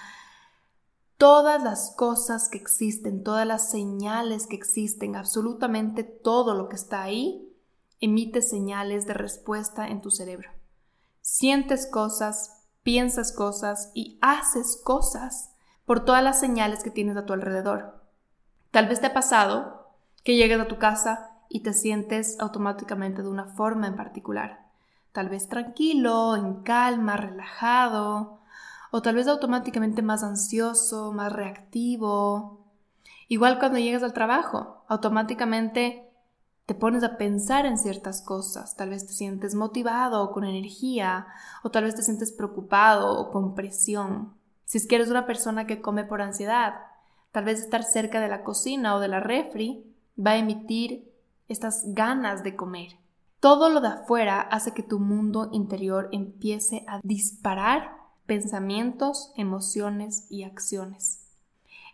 todas 1.18 1.64
las 1.64 1.94
cosas 1.96 2.50
que 2.50 2.58
existen, 2.58 3.24
todas 3.24 3.48
las 3.48 3.70
señales 3.70 4.48
que 4.48 4.56
existen, 4.56 5.16
absolutamente 5.16 6.04
todo 6.04 6.56
lo 6.56 6.70
que 6.70 6.76
está 6.76 7.04
ahí, 7.04 7.54
emite 8.00 8.42
señales 8.42 9.08
de 9.08 9.14
respuesta 9.14 9.88
en 9.88 10.02
tu 10.02 10.12
cerebro. 10.12 10.50
Sientes 11.22 11.88
cosas, 11.88 12.66
piensas 12.84 13.32
cosas 13.32 13.92
y 13.94 14.18
haces 14.22 14.80
cosas 14.84 15.52
por 15.86 16.04
todas 16.04 16.24
las 16.24 16.40
señales 16.40 16.84
que 16.84 16.92
tienes 16.92 17.18
a 17.18 17.26
tu 17.26 17.34
alrededor. 17.34 18.04
Tal 18.72 18.88
vez 18.88 19.00
te 19.00 19.08
ha 19.08 19.14
pasado 19.14 19.90
que 20.24 20.36
llegues 20.36 20.60
a 20.60 20.68
tu 20.68 20.78
casa 20.78 21.32
y 21.50 21.62
te 21.62 21.74
sientes 21.74 22.38
automáticamente 22.40 23.22
de 23.22 23.30
una 23.30 23.46
forma 23.46 23.88
en 23.88 23.96
particular. 23.96 24.66
Tal 25.14 25.30
vez 25.30 25.48
tranquilo, 25.48 26.36
en 26.36 26.64
calma, 26.64 27.16
relajado, 27.16 28.42
o 28.96 29.02
tal 29.02 29.16
vez 29.16 29.28
automáticamente 29.28 30.02
más 30.02 30.24
ansioso, 30.24 31.12
más 31.12 31.34
reactivo. 31.34 32.62
Igual 33.28 33.60
cuando 33.60 33.78
llegas 33.78 34.04
al 34.04 34.14
trabajo, 34.14 34.86
automáticamente 34.88 36.08
te 36.66 36.76
pones 36.76 37.04
a 37.04 37.18
pensar 37.18 37.66
en 37.66 37.78
ciertas 37.78 38.22
cosas, 38.22 38.78
tal 38.78 38.92
vez 38.92 39.06
te 39.06 39.12
sientes 39.12 39.54
motivado 39.54 40.24
o 40.24 40.32
con 40.32 40.46
energía, 40.46 41.28
o 41.62 41.72
tal 41.72 41.84
vez 41.84 41.96
te 41.96 42.04
sientes 42.04 42.32
preocupado 42.32 43.20
o 43.20 43.32
con 43.32 43.54
presión. 43.54 44.34
Si 44.64 44.78
es 44.78 44.88
que 44.88 44.96
eres 44.96 45.10
una 45.10 45.26
persona 45.26 45.68
que 45.68 45.82
come 45.82 46.06
por 46.06 46.22
ansiedad, 46.22 46.76
tal 47.34 47.44
vez 47.44 47.60
estar 47.60 47.84
cerca 47.84 48.22
de 48.22 48.30
la 48.30 48.46
cocina 48.46 48.96
o 48.96 49.02
de 49.02 49.10
la 49.10 49.20
refri 49.20 49.94
va 50.18 50.32
a 50.32 50.38
emitir 50.38 51.12
estas 51.50 51.84
ganas 51.88 52.44
de 52.44 52.56
comer. 52.56 52.96
Todo 53.42 53.70
lo 53.70 53.82
de 53.82 53.90
afuera 53.90 54.40
hace 54.40 54.72
que 54.72 54.84
tu 54.84 55.02
mundo 55.02 55.50
interior 55.52 56.08
empiece 56.14 56.86
a 56.88 57.02
disparar 57.04 58.05
pensamientos, 58.26 59.32
emociones 59.36 60.28
y 60.30 60.44
acciones. 60.44 61.26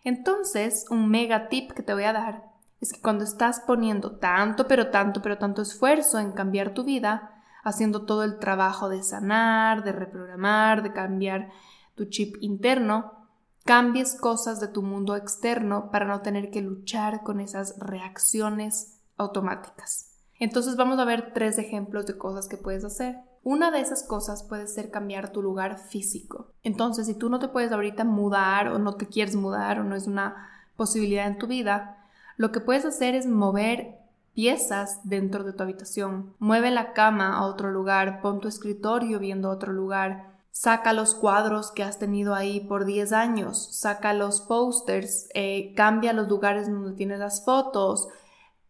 Entonces, 0.04 0.86
un 0.90 1.08
mega 1.08 1.48
tip 1.48 1.72
que 1.72 1.82
te 1.82 1.94
voy 1.94 2.04
a 2.04 2.12
dar 2.12 2.52
es 2.80 2.92
que 2.92 3.00
cuando 3.00 3.22
estás 3.22 3.60
poniendo 3.60 4.16
tanto, 4.16 4.66
pero 4.66 4.90
tanto, 4.90 5.22
pero 5.22 5.38
tanto 5.38 5.62
esfuerzo 5.62 6.18
en 6.18 6.32
cambiar 6.32 6.74
tu 6.74 6.82
vida, 6.82 7.42
haciendo 7.62 8.06
todo 8.06 8.24
el 8.24 8.40
trabajo 8.40 8.88
de 8.88 9.04
sanar, 9.04 9.84
de 9.84 9.92
reprogramar, 9.92 10.82
de 10.82 10.92
cambiar 10.92 11.50
tu 11.94 12.06
chip 12.06 12.36
interno, 12.40 13.28
cambies 13.64 14.16
cosas 14.18 14.58
de 14.58 14.66
tu 14.66 14.82
mundo 14.82 15.14
externo 15.14 15.90
para 15.92 16.06
no 16.06 16.22
tener 16.22 16.50
que 16.50 16.60
luchar 16.60 17.22
con 17.22 17.38
esas 17.38 17.78
reacciones 17.78 18.98
automáticas. 19.16 20.10
Entonces 20.40 20.74
vamos 20.74 20.98
a 20.98 21.04
ver 21.04 21.32
tres 21.32 21.58
ejemplos 21.58 22.06
de 22.06 22.18
cosas 22.18 22.48
que 22.48 22.56
puedes 22.56 22.84
hacer. 22.84 23.16
Una 23.44 23.70
de 23.70 23.80
esas 23.80 24.04
cosas 24.04 24.44
puede 24.44 24.66
ser 24.66 24.90
cambiar 24.90 25.30
tu 25.30 25.42
lugar 25.42 25.78
físico. 25.78 26.48
Entonces, 26.62 27.06
si 27.06 27.14
tú 27.14 27.28
no 27.28 27.38
te 27.38 27.48
puedes 27.48 27.72
ahorita 27.72 28.04
mudar 28.04 28.68
o 28.68 28.78
no 28.78 28.94
te 28.94 29.06
quieres 29.06 29.34
mudar 29.34 29.80
o 29.80 29.84
no 29.84 29.96
es 29.96 30.06
una 30.06 30.48
posibilidad 30.76 31.26
en 31.26 31.38
tu 31.38 31.46
vida, 31.46 32.06
lo 32.36 32.52
que 32.52 32.60
puedes 32.60 32.84
hacer 32.84 33.14
es 33.14 33.26
mover 33.26 33.98
piezas 34.34 35.00
dentro 35.04 35.44
de 35.44 35.52
tu 35.52 35.62
habitación. 35.62 36.34
Mueve 36.38 36.70
la 36.70 36.92
cama 36.92 37.36
a 37.36 37.46
otro 37.46 37.70
lugar, 37.70 38.20
pon 38.20 38.40
tu 38.40 38.48
escritorio 38.48 39.18
viendo 39.18 39.50
otro 39.50 39.72
lugar, 39.72 40.32
Saca 40.52 40.92
los 40.92 41.14
cuadros 41.14 41.72
que 41.72 41.82
has 41.82 41.98
tenido 41.98 42.34
ahí 42.34 42.60
por 42.60 42.84
10 42.84 43.14
años, 43.14 43.68
saca 43.72 44.12
los 44.12 44.42
posters, 44.42 45.30
eh, 45.32 45.72
cambia 45.74 46.12
los 46.12 46.28
lugares 46.28 46.70
donde 46.70 46.92
tienes 46.92 47.20
las 47.20 47.42
fotos, 47.42 48.08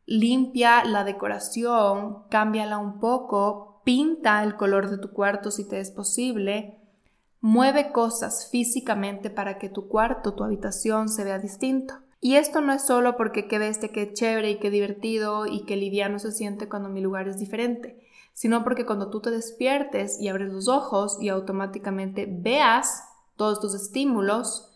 limpia 0.06 0.84
la 0.84 1.02
decoración, 1.02 2.22
cámbiala 2.30 2.78
un 2.78 3.00
poco, 3.00 3.71
pinta 3.84 4.42
el 4.42 4.56
color 4.56 4.90
de 4.90 4.98
tu 4.98 5.10
cuarto 5.10 5.50
si 5.50 5.68
te 5.68 5.80
es 5.80 5.90
posible, 5.90 6.78
mueve 7.40 7.92
cosas 7.92 8.48
físicamente 8.50 9.30
para 9.30 9.58
que 9.58 9.68
tu 9.68 9.88
cuarto, 9.88 10.34
tu 10.34 10.44
habitación 10.44 11.08
se 11.08 11.24
vea 11.24 11.38
distinto. 11.38 11.94
Y 12.20 12.36
esto 12.36 12.60
no 12.60 12.72
es 12.72 12.86
solo 12.86 13.16
porque 13.16 13.48
qué 13.48 13.58
bestia, 13.58 13.90
qué 13.90 14.12
chévere 14.12 14.50
y 14.50 14.58
qué 14.58 14.70
divertido 14.70 15.46
y 15.46 15.64
qué 15.64 15.76
liviano 15.76 16.18
se 16.18 16.30
siente 16.32 16.68
cuando 16.68 16.88
mi 16.88 17.00
lugar 17.00 17.26
es 17.26 17.38
diferente 17.38 18.02
sino 18.34 18.64
porque 18.64 18.86
cuando 18.86 19.10
tú 19.10 19.20
te 19.20 19.30
despiertes 19.30 20.20
y 20.20 20.28
abres 20.28 20.52
los 20.52 20.68
ojos 20.68 21.18
y 21.20 21.28
automáticamente 21.28 22.26
veas 22.28 23.04
todos 23.36 23.60
tus 23.60 23.74
estímulos, 23.74 24.68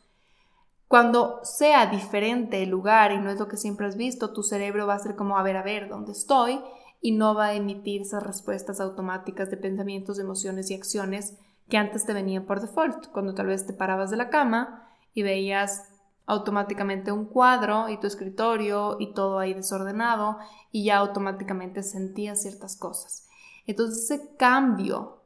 cuando 0.88 1.40
sea 1.42 1.86
diferente 1.86 2.62
el 2.62 2.70
lugar 2.70 3.12
y 3.12 3.18
no 3.18 3.30
es 3.30 3.38
lo 3.38 3.48
que 3.48 3.56
siempre 3.56 3.86
has 3.86 3.96
visto, 3.96 4.32
tu 4.32 4.42
cerebro 4.42 4.86
va 4.86 4.94
a 4.94 4.98
ser 4.98 5.16
como 5.16 5.36
a 5.36 5.42
ver, 5.42 5.56
a 5.56 5.62
ver, 5.62 5.88
¿dónde 5.88 6.12
estoy? 6.12 6.60
Y 7.06 7.12
no 7.12 7.36
va 7.36 7.46
a 7.46 7.54
emitir 7.54 8.02
esas 8.02 8.24
respuestas 8.24 8.80
automáticas 8.80 9.48
de 9.48 9.56
pensamientos, 9.56 10.18
emociones 10.18 10.72
y 10.72 10.74
acciones 10.74 11.38
que 11.68 11.76
antes 11.76 12.04
te 12.04 12.12
venían 12.12 12.46
por 12.46 12.60
default, 12.60 13.12
cuando 13.12 13.32
tal 13.32 13.46
vez 13.46 13.64
te 13.64 13.72
parabas 13.72 14.10
de 14.10 14.16
la 14.16 14.28
cama 14.28 14.90
y 15.14 15.22
veías 15.22 15.84
automáticamente 16.26 17.12
un 17.12 17.26
cuadro 17.26 17.88
y 17.88 18.00
tu 18.00 18.08
escritorio 18.08 18.96
y 18.98 19.14
todo 19.14 19.38
ahí 19.38 19.54
desordenado 19.54 20.38
y 20.72 20.86
ya 20.86 20.96
automáticamente 20.96 21.84
sentías 21.84 22.42
ciertas 22.42 22.74
cosas. 22.74 23.28
Entonces 23.68 24.10
ese 24.10 24.34
cambio 24.36 25.22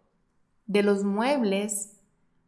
de 0.67 0.83
los 0.83 1.03
muebles 1.03 1.97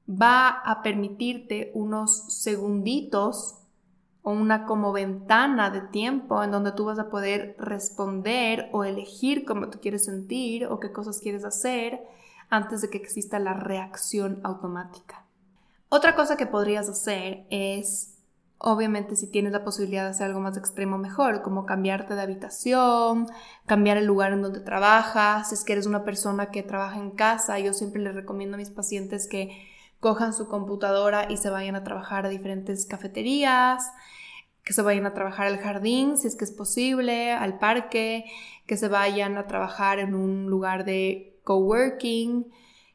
va 0.06 0.50
a 0.50 0.82
permitirte 0.82 1.70
unos 1.72 2.34
segunditos 2.34 3.61
o 4.22 4.32
una 4.32 4.66
como 4.66 4.92
ventana 4.92 5.70
de 5.70 5.80
tiempo 5.80 6.42
en 6.42 6.50
donde 6.50 6.72
tú 6.72 6.84
vas 6.84 6.98
a 6.98 7.10
poder 7.10 7.56
responder 7.58 8.68
o 8.72 8.84
elegir 8.84 9.44
cómo 9.44 9.68
te 9.68 9.78
quieres 9.78 10.04
sentir 10.04 10.66
o 10.66 10.80
qué 10.80 10.92
cosas 10.92 11.20
quieres 11.20 11.44
hacer 11.44 12.00
antes 12.48 12.82
de 12.82 12.90
que 12.90 12.98
exista 12.98 13.38
la 13.38 13.54
reacción 13.54 14.40
automática. 14.44 15.24
Otra 15.88 16.14
cosa 16.14 16.36
que 16.36 16.46
podrías 16.46 16.88
hacer 16.88 17.46
es 17.50 18.12
Obviamente 18.64 19.16
si 19.16 19.26
tienes 19.26 19.50
la 19.50 19.64
posibilidad 19.64 20.04
de 20.04 20.10
hacer 20.10 20.26
algo 20.26 20.38
más 20.38 20.56
extremo 20.56 20.96
mejor, 20.96 21.42
como 21.42 21.66
cambiarte 21.66 22.14
de 22.14 22.22
habitación, 22.22 23.26
cambiar 23.66 23.96
el 23.96 24.06
lugar 24.06 24.32
en 24.32 24.40
donde 24.40 24.60
trabajas, 24.60 25.48
si 25.48 25.56
es 25.56 25.64
que 25.64 25.72
eres 25.72 25.86
una 25.86 26.04
persona 26.04 26.52
que 26.52 26.62
trabaja 26.62 26.96
en 26.96 27.10
casa, 27.10 27.58
yo 27.58 27.72
siempre 27.72 28.00
les 28.00 28.14
recomiendo 28.14 28.54
a 28.54 28.58
mis 28.58 28.70
pacientes 28.70 29.26
que 29.26 29.50
cojan 30.02 30.34
su 30.34 30.48
computadora 30.48 31.30
y 31.30 31.36
se 31.36 31.48
vayan 31.48 31.76
a 31.76 31.84
trabajar 31.84 32.26
a 32.26 32.28
diferentes 32.28 32.86
cafeterías, 32.86 33.88
que 34.64 34.72
se 34.72 34.82
vayan 34.82 35.06
a 35.06 35.14
trabajar 35.14 35.46
al 35.46 35.58
jardín, 35.58 36.18
si 36.18 36.26
es 36.26 36.34
que 36.34 36.44
es 36.44 36.50
posible, 36.50 37.30
al 37.30 37.60
parque, 37.60 38.24
que 38.66 38.76
se 38.76 38.88
vayan 38.88 39.38
a 39.38 39.46
trabajar 39.46 40.00
en 40.00 40.16
un 40.16 40.50
lugar 40.50 40.84
de 40.84 41.38
coworking, 41.44 42.50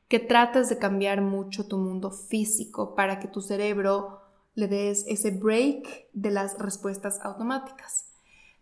que 0.09 0.19
trates 0.19 0.67
de 0.67 0.79
cambiar 0.79 1.21
mucho 1.21 1.65
tu 1.65 1.77
mundo 1.77 2.11
físico 2.11 2.93
para 2.93 3.19
que 3.19 3.29
tu 3.29 3.39
cerebro 3.39 4.19
le 4.53 4.67
des 4.67 5.05
ese 5.07 5.31
break 5.31 6.09
de 6.11 6.31
las 6.31 6.59
respuestas 6.59 7.21
automáticas. 7.23 8.16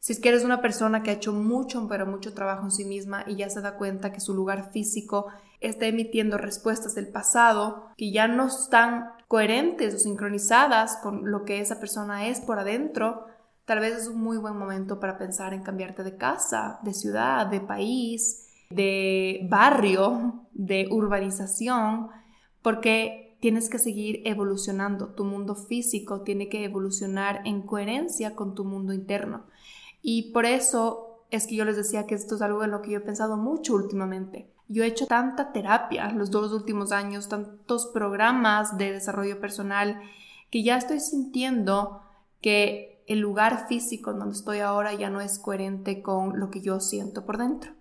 Si 0.06 0.14
es 0.14 0.20
que 0.20 0.30
eres 0.30 0.44
una 0.44 0.62
persona 0.62 1.02
que 1.02 1.10
ha 1.10 1.14
hecho 1.14 1.34
mucho, 1.34 1.88
pero 1.88 2.06
mucho 2.06 2.36
trabajo 2.36 2.66
en 2.66 2.70
sí 2.70 2.86
misma 2.86 3.24
y 3.26 3.38
ya 3.38 3.50
se 3.50 3.62
da 3.62 3.76
cuenta 3.76 4.12
que 4.14 4.20
su 4.20 4.36
lugar 4.36 4.72
físico 4.72 5.30
está 5.62 5.88
emitiendo 5.88 6.38
respuestas 6.38 6.94
del 6.94 7.08
pasado 7.08 7.88
que 7.98 8.12
ya 8.12 8.28
no 8.28 8.46
están 8.46 9.08
coherentes 9.28 9.96
o 9.96 9.98
sincronizadas 9.98 10.98
con 10.98 11.32
lo 11.32 11.44
que 11.44 11.60
esa 11.60 11.80
persona 11.80 12.28
es 12.28 12.40
por 12.40 12.60
adentro, 12.60 13.26
tal 13.66 13.80
vez 13.80 13.98
es 13.98 14.08
un 14.08 14.22
muy 14.22 14.38
buen 14.38 14.56
momento 14.56 15.00
para 15.00 15.18
pensar 15.18 15.56
en 15.56 15.64
cambiarte 15.64 16.04
de 16.04 16.18
casa, 16.18 16.78
de 16.84 16.94
ciudad, 16.94 17.48
de 17.48 17.62
país, 17.62 18.48
de 18.70 19.48
barrio, 19.50 20.46
de 20.54 20.88
urbanización, 20.92 22.10
porque 22.62 23.38
tienes 23.42 23.70
que 23.70 23.80
seguir 23.80 24.22
evolucionando. 24.26 25.16
Tu 25.16 25.24
mundo 25.24 25.56
físico 25.56 26.22
tiene 26.22 26.48
que 26.48 26.64
evolucionar 26.64 27.42
en 27.46 27.64
coherencia 27.64 28.36
con 28.36 28.54
tu 28.54 28.66
mundo 28.66 28.94
interno. 28.94 29.46
Y 30.08 30.34
por 30.34 30.46
eso 30.46 31.26
es 31.32 31.48
que 31.48 31.56
yo 31.56 31.66
les 31.66 31.78
decía 31.78 32.06
que 32.06 32.14
esto 32.14 32.36
es 32.36 32.44
algo 32.44 32.64
en 32.64 32.70
lo 32.70 32.84
que 32.84 32.92
yo 32.92 33.00
he 33.00 33.02
pensado 33.02 33.38
mucho 33.38 33.74
últimamente. 33.74 34.54
Yo 34.68 34.84
he 34.84 34.88
hecho 34.88 35.08
tanta 35.08 35.52
terapia 35.52 36.12
los 36.12 36.30
dos 36.30 36.54
últimos 36.54 36.92
años, 36.92 37.28
tantos 37.28 37.88
programas 37.88 38.78
de 38.78 38.92
desarrollo 38.92 39.40
personal, 39.40 40.00
que 40.52 40.62
ya 40.62 40.78
estoy 40.78 41.00
sintiendo 41.00 42.04
que 42.40 43.04
el 43.08 43.18
lugar 43.18 43.66
físico 43.68 44.12
en 44.12 44.20
donde 44.20 44.36
estoy 44.36 44.60
ahora 44.60 44.94
ya 44.94 45.10
no 45.10 45.22
es 45.22 45.40
coherente 45.40 46.04
con 46.04 46.40
lo 46.40 46.52
que 46.52 46.62
yo 46.62 46.80
siento 46.82 47.26
por 47.26 47.40
dentro. 47.40 47.72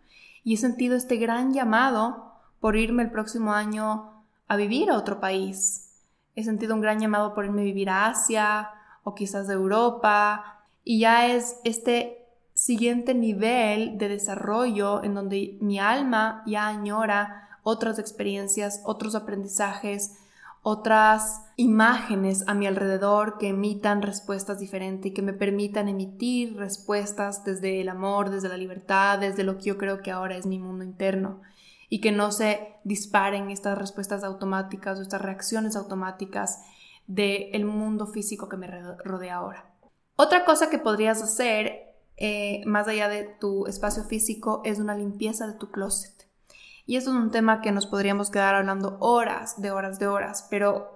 Y 0.44 0.54
he 0.54 0.56
sentido 0.56 0.96
este 0.96 1.18
gran 1.18 1.52
llamado 1.52 2.32
por 2.58 2.78
irme 2.78 3.02
el 3.02 3.10
próximo 3.10 3.52
año 3.52 4.24
a 4.48 4.56
vivir 4.56 4.90
a 4.90 4.96
otro 4.96 5.20
país. 5.20 6.00
He 6.36 6.42
sentido 6.42 6.74
un 6.74 6.80
gran 6.80 7.00
llamado 7.00 7.34
por 7.34 7.44
irme 7.44 7.60
a 7.60 7.64
vivir 7.64 7.90
a 7.90 8.06
Asia 8.06 8.70
o 9.02 9.14
quizás 9.14 9.46
de 9.46 9.52
Europa. 9.52 10.53
Y 10.84 11.00
ya 11.00 11.26
es 11.26 11.56
este 11.64 12.28
siguiente 12.54 13.14
nivel 13.14 13.98
de 13.98 14.08
desarrollo 14.08 15.02
en 15.02 15.14
donde 15.14 15.58
mi 15.60 15.78
alma 15.78 16.42
ya 16.46 16.68
añora 16.68 17.58
otras 17.62 17.98
experiencias, 17.98 18.82
otros 18.84 19.14
aprendizajes, 19.14 20.18
otras 20.62 21.42
imágenes 21.56 22.44
a 22.46 22.54
mi 22.54 22.66
alrededor 22.66 23.38
que 23.38 23.48
emitan 23.48 24.02
respuestas 24.02 24.58
diferentes 24.58 25.10
y 25.10 25.14
que 25.14 25.22
me 25.22 25.32
permitan 25.32 25.88
emitir 25.88 26.56
respuestas 26.56 27.44
desde 27.44 27.80
el 27.80 27.88
amor, 27.88 28.30
desde 28.30 28.48
la 28.48 28.56
libertad, 28.56 29.18
desde 29.18 29.44
lo 29.44 29.58
que 29.58 29.64
yo 29.64 29.78
creo 29.78 30.00
que 30.00 30.10
ahora 30.10 30.36
es 30.36 30.46
mi 30.46 30.58
mundo 30.58 30.84
interno 30.84 31.42
y 31.90 32.00
que 32.00 32.12
no 32.12 32.32
se 32.32 32.76
disparen 32.84 33.50
estas 33.50 33.76
respuestas 33.76 34.24
automáticas 34.24 34.98
o 34.98 35.02
estas 35.02 35.20
reacciones 35.20 35.76
automáticas 35.76 36.62
del 37.06 37.64
mundo 37.66 38.06
físico 38.06 38.48
que 38.48 38.56
me 38.56 38.68
rodea 39.04 39.36
ahora. 39.36 39.73
Otra 40.16 40.44
cosa 40.44 40.70
que 40.70 40.78
podrías 40.78 41.22
hacer, 41.22 41.94
eh, 42.16 42.62
más 42.66 42.86
allá 42.86 43.08
de 43.08 43.24
tu 43.24 43.66
espacio 43.66 44.04
físico, 44.04 44.62
es 44.64 44.78
una 44.78 44.94
limpieza 44.96 45.46
de 45.46 45.54
tu 45.54 45.70
closet. 45.70 46.28
Y 46.86 46.96
esto 46.96 47.10
es 47.10 47.16
un 47.16 47.30
tema 47.30 47.60
que 47.60 47.72
nos 47.72 47.86
podríamos 47.86 48.30
quedar 48.30 48.54
hablando 48.54 48.96
horas, 49.00 49.60
de 49.60 49.70
horas, 49.70 49.98
de 49.98 50.06
horas, 50.06 50.46
pero 50.50 50.92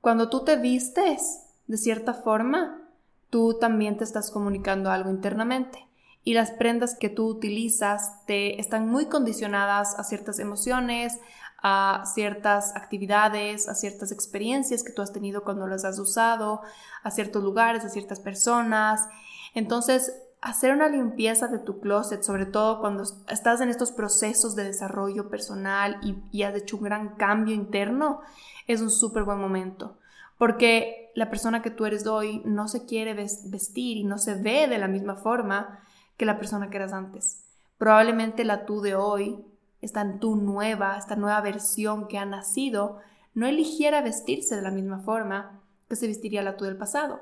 cuando 0.00 0.28
tú 0.28 0.44
te 0.44 0.56
vistes 0.56 1.46
de 1.68 1.78
cierta 1.78 2.14
forma, 2.14 2.82
tú 3.30 3.56
también 3.58 3.96
te 3.96 4.04
estás 4.04 4.30
comunicando 4.30 4.90
algo 4.90 5.10
internamente 5.10 5.86
y 6.24 6.34
las 6.34 6.50
prendas 6.50 6.96
que 6.96 7.08
tú 7.08 7.26
utilizas 7.26 8.24
te 8.26 8.60
están 8.60 8.88
muy 8.88 9.06
condicionadas 9.06 9.98
a 9.98 10.04
ciertas 10.04 10.38
emociones, 10.38 11.18
a 11.62 12.04
ciertas 12.06 12.74
actividades, 12.74 13.68
a 13.68 13.74
ciertas 13.74 14.12
experiencias 14.12 14.82
que 14.82 14.92
tú 14.92 15.02
has 15.02 15.12
tenido 15.12 15.44
cuando 15.44 15.66
las 15.66 15.84
has 15.84 15.98
usado, 15.98 16.62
a 17.02 17.10
ciertos 17.10 17.42
lugares, 17.42 17.84
a 17.84 17.90
ciertas 17.90 18.20
personas. 18.20 19.08
Entonces, 19.54 20.12
hacer 20.40 20.72
una 20.72 20.88
limpieza 20.88 21.48
de 21.48 21.58
tu 21.58 21.80
closet, 21.80 22.22
sobre 22.22 22.46
todo 22.46 22.80
cuando 22.80 23.04
estás 23.28 23.60
en 23.60 23.68
estos 23.68 23.92
procesos 23.92 24.56
de 24.56 24.64
desarrollo 24.64 25.28
personal 25.28 25.98
y, 26.02 26.16
y 26.32 26.44
has 26.44 26.54
hecho 26.54 26.78
un 26.78 26.84
gran 26.84 27.16
cambio 27.16 27.54
interno, 27.54 28.20
es 28.66 28.80
un 28.80 28.90
súper 28.90 29.24
buen 29.24 29.38
momento. 29.38 29.98
Porque 30.38 31.10
la 31.14 31.28
persona 31.28 31.60
que 31.60 31.70
tú 31.70 31.84
eres 31.84 32.06
hoy 32.06 32.40
no 32.46 32.68
se 32.68 32.86
quiere 32.86 33.12
vestir 33.12 33.98
y 33.98 34.04
no 34.04 34.16
se 34.16 34.34
ve 34.34 34.66
de 34.68 34.78
la 34.78 34.88
misma 34.88 35.16
forma 35.16 35.80
que 36.16 36.24
la 36.24 36.38
persona 36.38 36.70
que 36.70 36.76
eras 36.78 36.94
antes. 36.94 37.44
Probablemente 37.76 38.44
la 38.44 38.64
tú 38.64 38.80
de 38.80 38.94
hoy, 38.94 39.44
esta 39.80 40.18
tú 40.18 40.36
nueva, 40.36 40.96
esta 40.96 41.16
nueva 41.16 41.40
versión 41.40 42.08
que 42.08 42.18
ha 42.18 42.24
nacido, 42.24 42.98
no 43.34 43.46
eligiera 43.46 44.02
vestirse 44.02 44.56
de 44.56 44.62
la 44.62 44.70
misma 44.70 45.00
forma 45.00 45.62
que 45.88 45.96
se 45.96 46.06
vestiría 46.06 46.42
la 46.42 46.56
tú 46.56 46.64
del 46.64 46.76
pasado, 46.76 47.20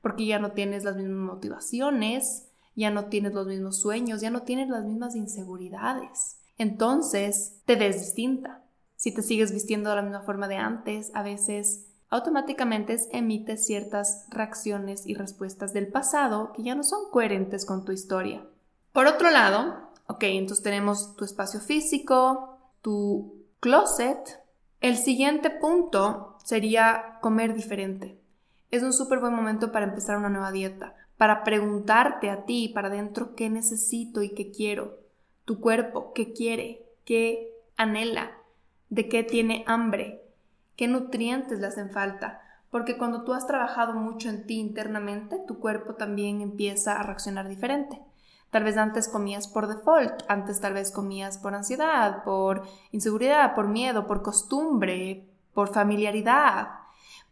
porque 0.00 0.26
ya 0.26 0.38
no 0.38 0.52
tienes 0.52 0.84
las 0.84 0.96
mismas 0.96 1.34
motivaciones, 1.34 2.48
ya 2.74 2.90
no 2.90 3.06
tienes 3.06 3.34
los 3.34 3.46
mismos 3.46 3.80
sueños, 3.80 4.20
ya 4.20 4.30
no 4.30 4.42
tienes 4.42 4.68
las 4.68 4.84
mismas 4.84 5.14
inseguridades. 5.14 6.38
Entonces 6.58 7.60
te 7.64 7.76
ves 7.76 8.00
distinta. 8.00 8.64
Si 8.96 9.12
te 9.12 9.22
sigues 9.22 9.52
vistiendo 9.52 9.90
de 9.90 9.96
la 9.96 10.02
misma 10.02 10.22
forma 10.22 10.48
de 10.48 10.56
antes, 10.56 11.10
a 11.14 11.22
veces 11.22 11.86
automáticamente 12.08 12.98
emites 13.10 13.66
ciertas 13.66 14.26
reacciones 14.28 15.06
y 15.06 15.14
respuestas 15.14 15.72
del 15.72 15.88
pasado 15.88 16.52
que 16.52 16.62
ya 16.62 16.74
no 16.74 16.82
son 16.82 17.10
coherentes 17.10 17.64
con 17.64 17.84
tu 17.84 17.92
historia. 17.92 18.46
Por 18.92 19.06
otro 19.06 19.30
lado, 19.30 19.91
ok, 20.06 20.22
entonces 20.24 20.62
tenemos 20.62 21.16
tu 21.16 21.24
espacio 21.24 21.60
físico, 21.60 22.58
tu 22.80 23.46
closet. 23.60 24.40
El 24.80 24.96
siguiente 24.96 25.50
punto 25.50 26.36
sería 26.44 27.18
comer 27.20 27.54
diferente. 27.54 28.18
Es 28.70 28.82
un 28.82 28.92
súper 28.92 29.20
buen 29.20 29.34
momento 29.34 29.70
para 29.70 29.86
empezar 29.86 30.16
una 30.16 30.28
nueva 30.28 30.50
dieta, 30.50 30.94
para 31.16 31.44
preguntarte 31.44 32.30
a 32.30 32.44
ti, 32.44 32.68
para 32.68 32.88
adentro, 32.88 33.34
qué 33.34 33.50
necesito 33.50 34.22
y 34.22 34.30
qué 34.30 34.50
quiero. 34.50 34.98
Tu 35.44 35.60
cuerpo, 35.60 36.12
qué 36.14 36.32
quiere, 36.32 36.86
qué 37.04 37.52
anhela, 37.76 38.32
de 38.88 39.08
qué 39.08 39.22
tiene 39.22 39.64
hambre, 39.66 40.24
qué 40.76 40.88
nutrientes 40.88 41.60
le 41.60 41.66
hacen 41.66 41.90
falta, 41.90 42.40
porque 42.70 42.96
cuando 42.96 43.24
tú 43.24 43.34
has 43.34 43.46
trabajado 43.46 43.94
mucho 43.94 44.28
en 44.30 44.46
ti 44.46 44.58
internamente, 44.58 45.38
tu 45.46 45.58
cuerpo 45.58 45.94
también 45.94 46.40
empieza 46.40 46.98
a 46.98 47.02
reaccionar 47.02 47.48
diferente. 47.48 48.00
Tal 48.52 48.64
vez 48.64 48.76
antes 48.76 49.08
comías 49.08 49.48
por 49.48 49.66
default, 49.66 50.24
antes 50.28 50.60
tal 50.60 50.74
vez 50.74 50.90
comías 50.92 51.38
por 51.38 51.54
ansiedad, 51.54 52.22
por 52.22 52.64
inseguridad, 52.90 53.54
por 53.54 53.66
miedo, 53.66 54.06
por 54.06 54.20
costumbre, 54.20 55.26
por 55.54 55.72
familiaridad. 55.72 56.68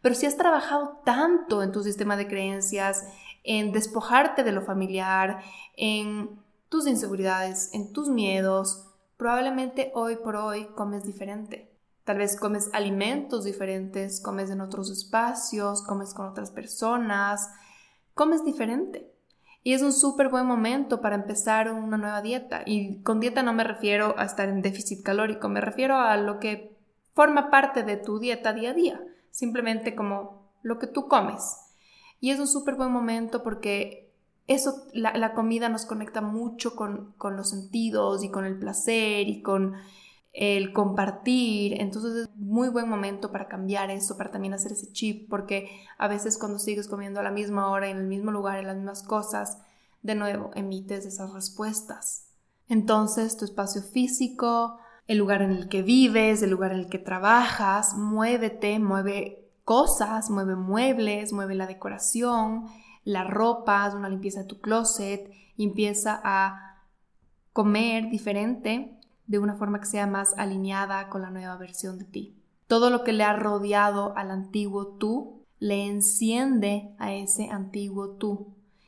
Pero 0.01 0.15
si 0.15 0.25
has 0.25 0.35
trabajado 0.35 0.99
tanto 1.05 1.61
en 1.61 1.71
tu 1.71 1.83
sistema 1.83 2.17
de 2.17 2.27
creencias, 2.27 3.05
en 3.43 3.71
despojarte 3.71 4.43
de 4.43 4.51
lo 4.51 4.63
familiar, 4.63 5.43
en 5.77 6.41
tus 6.69 6.87
inseguridades, 6.87 7.71
en 7.75 7.93
tus 7.93 8.09
miedos, 8.09 8.87
probablemente 9.15 9.91
hoy 9.93 10.15
por 10.15 10.35
hoy 10.35 10.69
comes 10.75 11.03
diferente. 11.03 11.71
Tal 12.03 12.17
vez 12.17 12.35
comes 12.35 12.71
alimentos 12.73 13.43
diferentes, 13.43 14.21
comes 14.21 14.49
en 14.49 14.59
otros 14.59 14.89
espacios, 14.89 15.83
comes 15.83 16.15
con 16.15 16.25
otras 16.25 16.49
personas, 16.49 17.47
comes 18.15 18.43
diferente. 18.43 19.10
Y 19.63 19.73
es 19.73 19.81
un 19.81 19.93
súper 19.93 20.29
buen 20.29 20.45
momento 20.45 21.01
para 21.01 21.15
empezar 21.15 21.71
una 21.71 21.97
nueva 21.97 22.21
dieta. 22.21 22.63
Y 22.65 23.01
con 23.03 23.19
dieta 23.19 23.43
no 23.43 23.53
me 23.53 23.63
refiero 23.63 24.15
a 24.17 24.25
estar 24.25 24.49
en 24.49 24.61
déficit 24.61 25.03
calórico, 25.03 25.49
me 25.49 25.61
refiero 25.61 25.97
a 25.97 26.17
lo 26.17 26.39
que 26.39 26.75
forma 27.13 27.49
parte 27.51 27.83
de 27.83 27.97
tu 27.97 28.19
dieta 28.19 28.53
día 28.53 28.71
a 28.71 28.73
día, 28.73 29.01
simplemente 29.29 29.95
como 29.95 30.51
lo 30.63 30.79
que 30.79 30.87
tú 30.87 31.07
comes. 31.07 31.43
Y 32.19 32.31
es 32.31 32.39
un 32.39 32.47
súper 32.47 32.75
buen 32.75 32.91
momento 32.91 33.43
porque 33.43 34.11
eso, 34.47 34.87
la, 34.93 35.33
comida 35.33 35.69
nos 35.69 35.85
conecta 35.85 36.21
mucho 36.21 36.75
con, 36.75 37.13
con 37.17 37.37
los 37.37 37.49
sentidos 37.49 38.23
y 38.23 38.29
con 38.29 38.45
el 38.45 38.57
placer 38.57 39.27
y 39.27 39.41
con 39.41 39.75
el 40.33 40.73
compartir. 40.73 41.79
Entonces 41.81 42.15
es 42.15 42.35
muy 42.35 42.69
buen 42.69 42.89
momento 42.89 43.31
para 43.31 43.47
cambiar 43.47 43.89
eso, 43.89 44.17
para 44.17 44.31
también 44.31 44.53
hacer 44.53 44.71
ese 44.71 44.91
chip, 44.91 45.29
porque 45.29 45.69
a 45.97 46.07
veces 46.07 46.37
cuando 46.37 46.59
sigues 46.59 46.87
comiendo 46.87 47.19
a 47.19 47.23
la 47.23 47.31
misma 47.31 47.69
hora, 47.69 47.89
en 47.89 47.97
el 47.97 48.07
mismo 48.07 48.31
lugar, 48.31 48.59
en 48.59 48.67
las 48.67 48.75
mismas 48.75 49.03
cosas, 49.03 49.59
de 50.01 50.15
nuevo 50.15 50.51
emites 50.55 51.05
esas 51.05 51.33
respuestas. 51.33 52.27
Entonces 52.67 53.37
tu 53.37 53.45
espacio 53.45 53.81
físico, 53.81 54.79
el 55.07 55.17
lugar 55.17 55.41
en 55.41 55.51
el 55.51 55.67
que 55.67 55.83
vives, 55.83 56.41
el 56.41 56.51
lugar 56.51 56.71
en 56.71 56.79
el 56.79 56.89
que 56.89 56.99
trabajas, 56.99 57.95
muévete, 57.95 58.79
mueve 58.79 59.49
cosas, 59.65 60.29
mueve 60.29 60.55
muebles, 60.55 61.33
mueve 61.33 61.55
la 61.55 61.67
decoración, 61.67 62.65
la 63.03 63.23
ropa, 63.23 63.91
una 63.95 64.09
limpieza 64.09 64.41
de 64.41 64.47
tu 64.47 64.61
closet 64.61 65.31
empieza 65.63 66.19
a 66.23 66.83
comer 67.53 68.09
diferente 68.09 68.97
de 69.27 69.39
una 69.39 69.55
forma 69.55 69.79
que 69.79 69.85
sea 69.85 70.07
más 70.07 70.33
alineada 70.37 71.09
con 71.09 71.21
la 71.21 71.29
nueva 71.29 71.57
versión 71.57 71.97
de 71.97 72.05
ti. 72.05 72.35
Todo 72.67 72.89
lo 72.89 73.03
que 73.03 73.13
le 73.13 73.23
ha 73.23 73.33
rodeado 73.33 74.15
al 74.15 74.31
antiguo 74.31 74.87
tú 74.87 75.41
le 75.59 75.85
enciende 75.85 76.95
a 76.97 77.13
ese 77.13 77.49
antiguo 77.49 78.11
tú. 78.11 78.47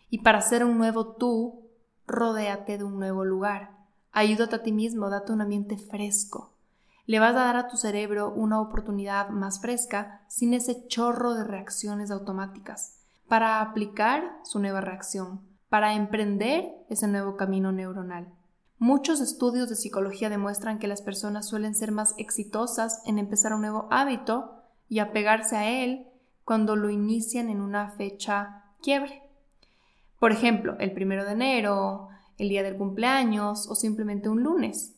Y 0.09 0.19
para 0.19 0.41
ser 0.41 0.65
un 0.65 0.77
nuevo 0.77 1.15
tú, 1.15 1.69
rodéate 2.07 2.77
de 2.77 2.83
un 2.83 2.97
nuevo 2.99 3.25
lugar. 3.25 3.71
Ayúdate 4.11 4.55
a 4.55 4.63
ti 4.63 4.71
mismo, 4.71 5.09
date 5.09 5.31
un 5.31 5.41
ambiente 5.41 5.77
fresco. 5.77 6.53
Le 7.05 7.19
vas 7.19 7.35
a 7.35 7.45
dar 7.45 7.57
a 7.57 7.67
tu 7.67 7.77
cerebro 7.77 8.31
una 8.33 8.61
oportunidad 8.61 9.29
más 9.29 9.59
fresca 9.59 10.21
sin 10.27 10.53
ese 10.53 10.87
chorro 10.87 11.33
de 11.33 11.43
reacciones 11.43 12.11
automáticas 12.11 12.99
para 13.27 13.61
aplicar 13.61 14.39
su 14.43 14.59
nueva 14.59 14.81
reacción, 14.81 15.41
para 15.69 15.93
emprender 15.93 16.71
ese 16.89 17.07
nuevo 17.07 17.35
camino 17.35 17.71
neuronal. 17.71 18.33
Muchos 18.85 19.21
estudios 19.21 19.69
de 19.69 19.77
psicología 19.77 20.29
demuestran 20.29 20.77
que 20.77 20.89
las 20.89 21.01
personas 21.01 21.47
suelen 21.47 21.73
ser 21.73 21.93
más 21.93 22.13
exitosas 22.17 23.01
en 23.05 23.17
empezar 23.17 23.53
un 23.53 23.61
nuevo 23.61 23.87
hábito 23.91 24.61
y 24.89 24.99
apegarse 24.99 25.55
a 25.55 25.69
él 25.69 26.09
cuando 26.43 26.75
lo 26.75 26.89
inician 26.89 27.49
en 27.49 27.61
una 27.61 27.91
fecha 27.91 28.65
quiebre. 28.81 29.23
Por 30.19 30.33
ejemplo, 30.33 30.75
el 30.79 30.91
primero 30.91 31.23
de 31.23 31.31
enero, 31.31 32.09
el 32.37 32.49
día 32.49 32.61
del 32.61 32.75
cumpleaños 32.75 33.69
o 33.69 33.75
simplemente 33.75 34.27
un 34.27 34.43
lunes. 34.43 34.97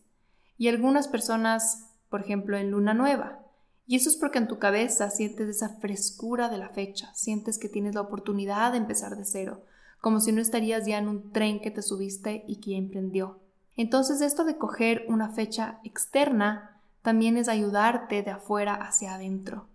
Y 0.58 0.68
algunas 0.68 1.08
personas, 1.08 1.92
por 2.10 2.22
ejemplo, 2.22 2.58
en 2.58 2.72
luna 2.72 2.96
nueva. 2.96 3.44
Y 3.86 3.98
eso 3.98 4.10
es 4.10 4.18
porque 4.18 4.40
en 4.40 4.48
tu 4.48 4.58
cabeza 4.58 5.12
sientes 5.12 5.48
esa 5.48 5.78
frescura 5.78 6.50
de 6.50 6.58
la 6.58 6.70
fecha, 6.70 7.14
sientes 7.14 7.60
que 7.60 7.70
tienes 7.70 7.94
la 7.94 8.02
oportunidad 8.02 8.72
de 8.72 8.80
empezar 8.80 9.16
de 9.16 9.26
cero, 9.26 9.62
como 10.02 10.22
si 10.22 10.32
no 10.32 10.42
estarías 10.42 10.88
ya 10.88 10.98
en 10.98 11.08
un 11.08 11.32
tren 11.32 11.62
que 11.62 11.70
te 11.70 11.84
subiste 11.84 12.46
y 12.48 12.56
que 12.62 12.78
emprendió. 12.78 13.45
Entonces 13.76 14.22
esto 14.22 14.46
de 14.46 14.58
coger 14.58 15.06
una 15.10 15.30
fecha 15.30 15.80
externa 15.84 16.82
también 17.02 17.38
es 17.38 17.48
ayudarte 17.50 18.24
de 18.24 18.32
afuera 18.32 18.76
hacia 18.76 19.16
adentro. 19.16 19.68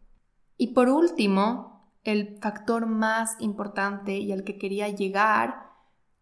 Y 0.57 0.74
por 0.74 0.88
último, 0.88 1.90
el 2.05 2.38
factor 2.40 2.86
más 2.86 3.36
importante 3.40 4.18
y 4.18 4.32
al 4.32 4.44
que 4.44 4.59
quería 4.59 4.88
llegar 4.88 5.70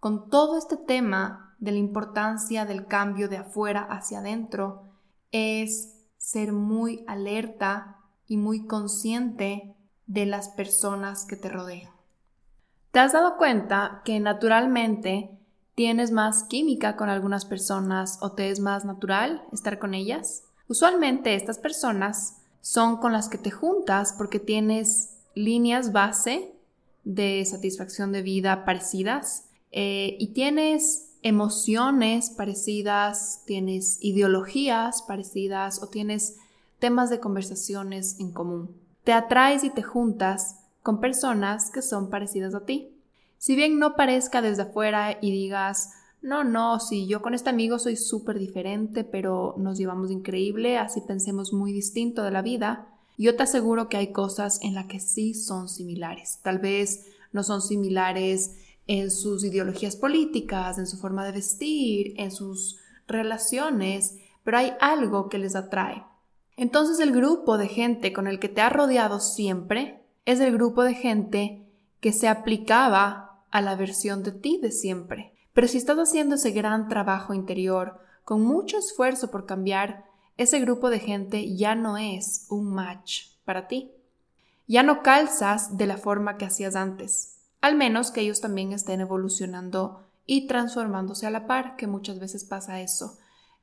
con 0.01 0.29
todo 0.29 0.59
este 0.59 0.76
tema 0.76 1.57
de 1.59 1.72
la 1.72 1.79
importancia 1.79 2.64
del 2.64 2.87
cambio 2.87 3.29
de 3.29 3.39
afuera 3.39 3.83
hacia 3.83 4.18
adentro 4.18 4.85
es 5.33 6.07
ser 6.16 6.53
muy 6.53 7.05
alerta 7.07 7.97
y 8.26 8.37
muy 8.37 8.66
consciente 8.66 9.76
de 10.07 10.26
las 10.26 10.49
personas 10.51 11.26
que 11.26 11.37
te 11.37 11.49
rodean. 11.49 11.93
¿Te 12.91 13.01
has 13.01 13.12
dado 13.12 13.37
cuenta 13.37 14.03
que 14.05 14.18
naturalmente 14.20 15.38
tienes 15.79 16.11
más 16.11 16.43
química 16.43 16.97
con 16.97 17.09
algunas 17.09 17.45
personas 17.45 18.18
o 18.20 18.33
te 18.33 18.51
es 18.51 18.59
más 18.59 18.85
natural 18.85 19.45
estar 19.53 19.79
con 19.79 19.95
ellas. 19.95 20.43
Usualmente 20.66 21.37
estas 21.37 21.61
personas 21.61 22.39
son 22.61 22.97
con 22.97 23.12
las 23.12 23.29
que 23.29 23.39
te 23.39 23.53
juntas 23.53 24.12
porque 24.18 24.41
tienes 24.41 25.11
líneas 25.37 25.93
base 25.93 26.53
de 27.05 27.45
satisfacción 27.45 28.11
de 28.11 28.22
vida 28.22 28.64
parecidas 28.64 29.51
eh, 29.70 30.16
y 30.18 30.33
tienes 30.33 31.12
emociones 31.22 32.31
parecidas, 32.31 33.45
tienes 33.47 33.99
ideologías 34.01 35.03
parecidas 35.03 35.81
o 35.81 35.87
tienes 35.87 36.39
temas 36.81 37.09
de 37.09 37.20
conversaciones 37.20 38.18
en 38.18 38.33
común. 38.33 38.74
Te 39.05 39.12
atraes 39.12 39.62
y 39.62 39.70
te 39.70 39.85
juntas 39.85 40.59
con 40.83 40.99
personas 40.99 41.70
que 41.70 41.83
son 41.83 42.11
parecidas 42.11 42.57
a 42.57 42.64
ti. 42.64 42.97
Si 43.39 43.55
bien 43.57 43.78
no 43.78 43.95
parezca 43.95 44.43
desde 44.43 44.62
afuera 44.62 45.18
y 45.20 45.30
digas, 45.30 45.91
no, 46.20 46.43
no, 46.43 46.80
si 46.80 47.07
yo 47.07 47.22
con 47.22 47.34
este 47.34 47.51
amigo 47.51 47.78
soy 47.78 47.97
súper 47.97 48.39
diferente, 48.39 49.05
pero 49.05 49.55
nos 49.57 49.78
llevamos 49.78 50.11
increíble, 50.11 50.76
así 50.76 51.01
pensemos 51.01 51.53
muy 51.53 51.72
distinto 51.72 52.24
de 52.24 52.32
la 52.32 52.43
vida, 52.43 52.89
yo 53.16 53.36
te 53.36 53.45
aseguro 53.45 53.89
que 53.89 53.97
hay 53.97 54.12
cosas 54.12 54.61
en 54.62 54.74
las 54.74 54.86
que 54.86 55.01
sí 55.01 55.34
son 55.34 55.68
similares. 55.68 56.41
Tal 56.43 56.59
vez 56.59 57.07
no 57.32 57.43
son 57.43 57.62
similares 57.62 58.57
en 58.86 59.11
sus 59.11 59.45
ideologías 59.45 59.97
políticas, 59.97 60.78
en 60.78 60.86
su 60.86 60.99
forma 60.99 61.24
de 61.24 61.32
vestir, 61.32 62.14
en 62.16 62.30
sus 62.30 62.78
relaciones, 63.07 64.16
pero 64.45 64.59
hay 64.59 64.72
algo 64.80 65.28
que 65.28 65.39
les 65.39 65.57
atrae. 65.57 66.05
Entonces 66.57 66.99
el 67.01 67.12
grupo 67.12 67.59
de 67.59 67.68
gente 67.68 68.12
con 68.12 68.26
el 68.26 68.41
que 68.41 68.49
te 68.49 68.61
ha 68.61 68.70
rodeado 68.70 69.20
siempre 69.20 70.03
es 70.24 70.41
el 70.41 70.53
grupo 70.53 70.82
de 70.82 70.95
gente 70.95 71.66
que 72.01 72.12
se 72.12 72.28
aplicaba 72.28 73.28
a 73.51 73.61
la 73.61 73.76
versión 73.76 74.22
de 74.22 74.32
ti 74.32 74.59
de 74.61 74.70
siempre. 74.70 75.32
Pero 75.53 75.68
si 75.68 75.78
estás 75.78 75.99
haciendo 75.99 76.36
ese 76.36 76.53
gran 76.53 76.88
trabajo 76.88 77.34
interior, 77.34 77.99
con 78.24 78.42
mucho 78.42 78.78
esfuerzo 78.78 79.30
por 79.30 79.46
cambiar, 79.46 80.05
ese 80.36 80.61
grupo 80.61 80.90
de 80.90 81.01
gente 81.01 81.57
ya 81.57 81.74
no 81.74 81.96
es 81.96 82.46
un 82.49 82.72
match 82.72 83.28
para 83.44 83.66
ti. 83.66 83.90
Ya 84.66 84.82
no 84.82 85.03
calzas 85.03 85.76
de 85.76 85.86
la 85.86 85.96
forma 85.96 86.36
que 86.36 86.44
hacías 86.44 86.76
antes, 86.76 87.38
al 87.61 87.74
menos 87.74 88.11
que 88.11 88.20
ellos 88.20 88.40
también 88.40 88.72
estén 88.72 89.01
evolucionando 89.01 90.05
y 90.26 90.46
transformándose 90.46 91.26
a 91.26 91.30
la 91.30 91.46
par, 91.46 91.76
que 91.76 91.86
muchas 91.86 92.20
veces 92.20 92.44
pasa 92.44 92.80
eso. 92.80 93.16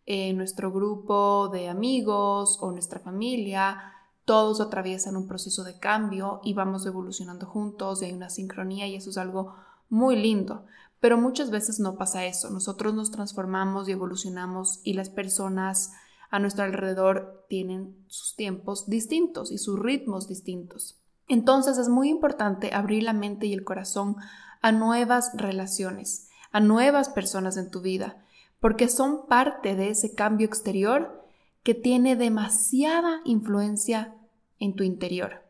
En 0.07 0.35
nuestro 0.37 0.71
grupo 0.71 1.47
de 1.49 1.69
amigos 1.69 2.57
o 2.59 2.71
nuestra 2.71 2.99
familia, 2.99 3.93
todos 4.25 4.59
atraviesan 4.59 5.15
un 5.15 5.27
proceso 5.27 5.63
de 5.63 5.77
cambio 5.77 6.41
y 6.43 6.53
vamos 6.53 6.85
evolucionando 6.85 7.45
juntos 7.45 8.01
y 8.01 8.05
hay 8.05 8.13
una 8.13 8.31
sincronía 8.31 8.87
y 8.87 8.95
eso 8.95 9.11
es 9.11 9.17
algo 9.17 9.55
muy 9.89 10.15
lindo, 10.15 10.65
pero 10.99 11.17
muchas 11.17 11.51
veces 11.51 11.79
no 11.79 11.97
pasa 11.97 12.25
eso. 12.25 12.49
Nosotros 12.49 12.93
nos 12.93 13.11
transformamos 13.11 13.87
y 13.87 13.91
evolucionamos 13.91 14.81
y 14.83 14.93
las 14.93 15.09
personas 15.09 15.93
a 16.31 16.39
nuestro 16.39 16.63
alrededor 16.63 17.45
tienen 17.47 17.95
sus 18.07 18.35
tiempos 18.35 18.89
distintos 18.89 19.51
y 19.51 19.57
sus 19.57 19.79
ritmos 19.79 20.27
distintos. 20.27 20.99
Entonces 21.27 21.77
es 21.77 21.89
muy 21.89 22.09
importante 22.09 22.73
abrir 22.73 23.03
la 23.03 23.13
mente 23.13 23.45
y 23.45 23.53
el 23.53 23.63
corazón 23.63 24.17
a 24.61 24.71
nuevas 24.71 25.31
relaciones, 25.35 26.29
a 26.51 26.59
nuevas 26.59 27.09
personas 27.09 27.57
en 27.57 27.69
tu 27.69 27.81
vida, 27.81 28.25
porque 28.59 28.87
son 28.89 29.27
parte 29.27 29.75
de 29.75 29.89
ese 29.89 30.15
cambio 30.15 30.47
exterior 30.47 31.23
que 31.63 31.73
tiene 31.73 32.15
demasiada 32.15 33.21
influencia 33.25 34.15
en 34.59 34.75
tu 34.75 34.83
interior. 34.83 35.44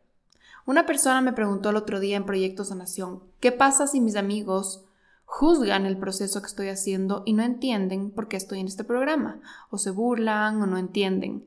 Una 0.65 0.85
persona 0.85 1.21
me 1.21 1.33
preguntó 1.33 1.69
el 1.69 1.75
otro 1.75 1.99
día 1.99 2.17
en 2.17 2.25
Proyecto 2.25 2.65
Sanación, 2.65 3.21
¿qué 3.39 3.51
pasa 3.51 3.87
si 3.87 4.01
mis 4.01 4.15
amigos 4.15 4.83
juzgan 5.25 5.85
el 5.85 5.97
proceso 5.97 6.41
que 6.41 6.47
estoy 6.47 6.69
haciendo 6.69 7.23
y 7.25 7.33
no 7.33 7.43
entienden 7.43 8.11
por 8.11 8.27
qué 8.27 8.37
estoy 8.37 8.59
en 8.59 8.67
este 8.67 8.83
programa? 8.83 9.39
O 9.69 9.77
se 9.77 9.91
burlan 9.91 10.61
o 10.61 10.65
no 10.65 10.77
entienden. 10.77 11.45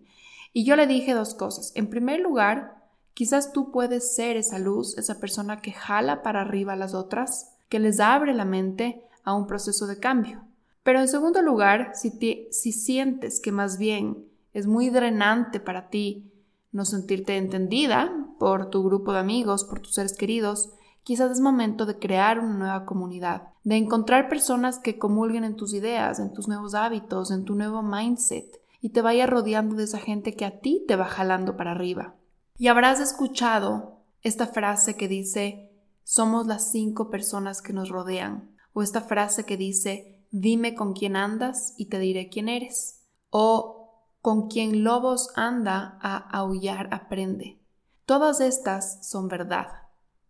Y 0.53 0.65
yo 0.65 0.77
le 0.77 0.87
dije 0.87 1.15
dos 1.15 1.35
cosas. 1.35 1.73
En 1.75 1.91
primer 1.91 2.21
lugar, 2.21 2.79
Quizás 3.19 3.53
tú 3.53 3.73
puedes 3.73 4.15
ser 4.15 4.37
esa 4.37 4.61
luz, 4.61 4.97
esa 4.97 5.19
persona 5.19 5.61
que 5.61 5.73
jala 5.73 6.23
para 6.23 6.43
arriba 6.43 6.75
a 6.75 6.77
las 6.77 6.95
otras, 6.95 7.53
que 7.69 7.81
les 7.81 7.99
abre 7.99 8.33
la 8.33 8.45
mente 8.45 9.03
a 9.25 9.35
un 9.35 9.49
proceso 9.49 9.89
de 9.89 9.99
cambio. 9.99 10.45
Pero 10.85 11.01
en 11.01 11.09
segundo 11.09 11.43
lugar, 11.43 11.91
si, 11.95 12.13
si 12.53 12.71
sientes 12.71 13.41
que 13.41 13.51
más 13.51 13.77
bien 13.77 14.25
es 14.55 14.69
muy 14.69 14.89
drenante 14.91 15.59
para 15.59 15.89
ti 15.89 16.31
no 16.73 16.85
sentirte 16.85 17.37
entendida 17.37 18.13
por 18.39 18.71
tu 18.71 18.83
grupo 18.83 19.13
de 19.13 19.21
amigos, 19.21 19.65
por 19.65 19.81
tus 19.81 19.95
seres 19.95 20.17
queridos, 20.17 20.71
quizás 21.03 21.31
es 21.31 21.41
momento 21.41 21.87
de 21.87 21.99
crear 21.99 22.39
una 22.39 22.55
nueva 22.55 22.85
comunidad, 22.85 23.49
de 23.65 23.77
encontrar 23.77 24.29
personas 24.29 24.79
que 24.79 24.99
comulguen 24.99 25.45
en 25.45 25.57
tus 25.57 25.73
ideas, 25.73 26.19
en 26.19 26.33
tus 26.33 26.49
nuevos 26.49 26.75
hábitos, 26.75 27.31
en 27.31 27.45
tu 27.45 27.55
nuevo 27.55 27.83
mindset, 27.83 28.61
y 28.81 28.91
te 28.91 29.03
vaya 29.03 29.27
rodeando 29.27 29.77
de 29.77 29.85
esa 29.85 29.99
gente 29.99 30.35
que 30.35 30.45
a 30.45 30.61
ti 30.61 30.85
te 30.87 30.97
va 30.97 31.07
jalando 31.07 31.57
para 31.57 31.73
arriba. 31.73 32.15
Y 32.59 32.69
habrás 32.69 33.01
escuchado 33.01 34.03
esta 34.23 34.47
frase 34.47 34.97
que 34.97 35.09
dice, 35.09 35.73
somos 36.05 36.47
las 36.47 36.71
cinco 36.71 37.11
personas 37.11 37.63
que 37.63 37.73
nos 37.73 37.89
rodean, 37.89 38.51
o 38.73 38.83
esta 38.83 39.01
frase 39.01 39.45
que 39.45 39.57
dice, 39.57 40.23
dime 40.31 40.75
con 40.75 40.93
quién 40.93 41.17
andas 41.17 41.75
y 41.77 41.87
te 41.87 41.99
diré 41.99 42.29
quién 42.29 42.49
eres, 42.49 43.07
o 43.31 43.78
con 44.21 44.49
quien 44.49 44.85
lobos 44.85 45.31
anda 45.37 45.99
a 46.01 46.17
aullar 46.17 46.89
aprende. 46.93 47.59
Todas 48.07 48.41
estas 48.41 49.07
son 49.07 49.29
verdad. 49.29 49.69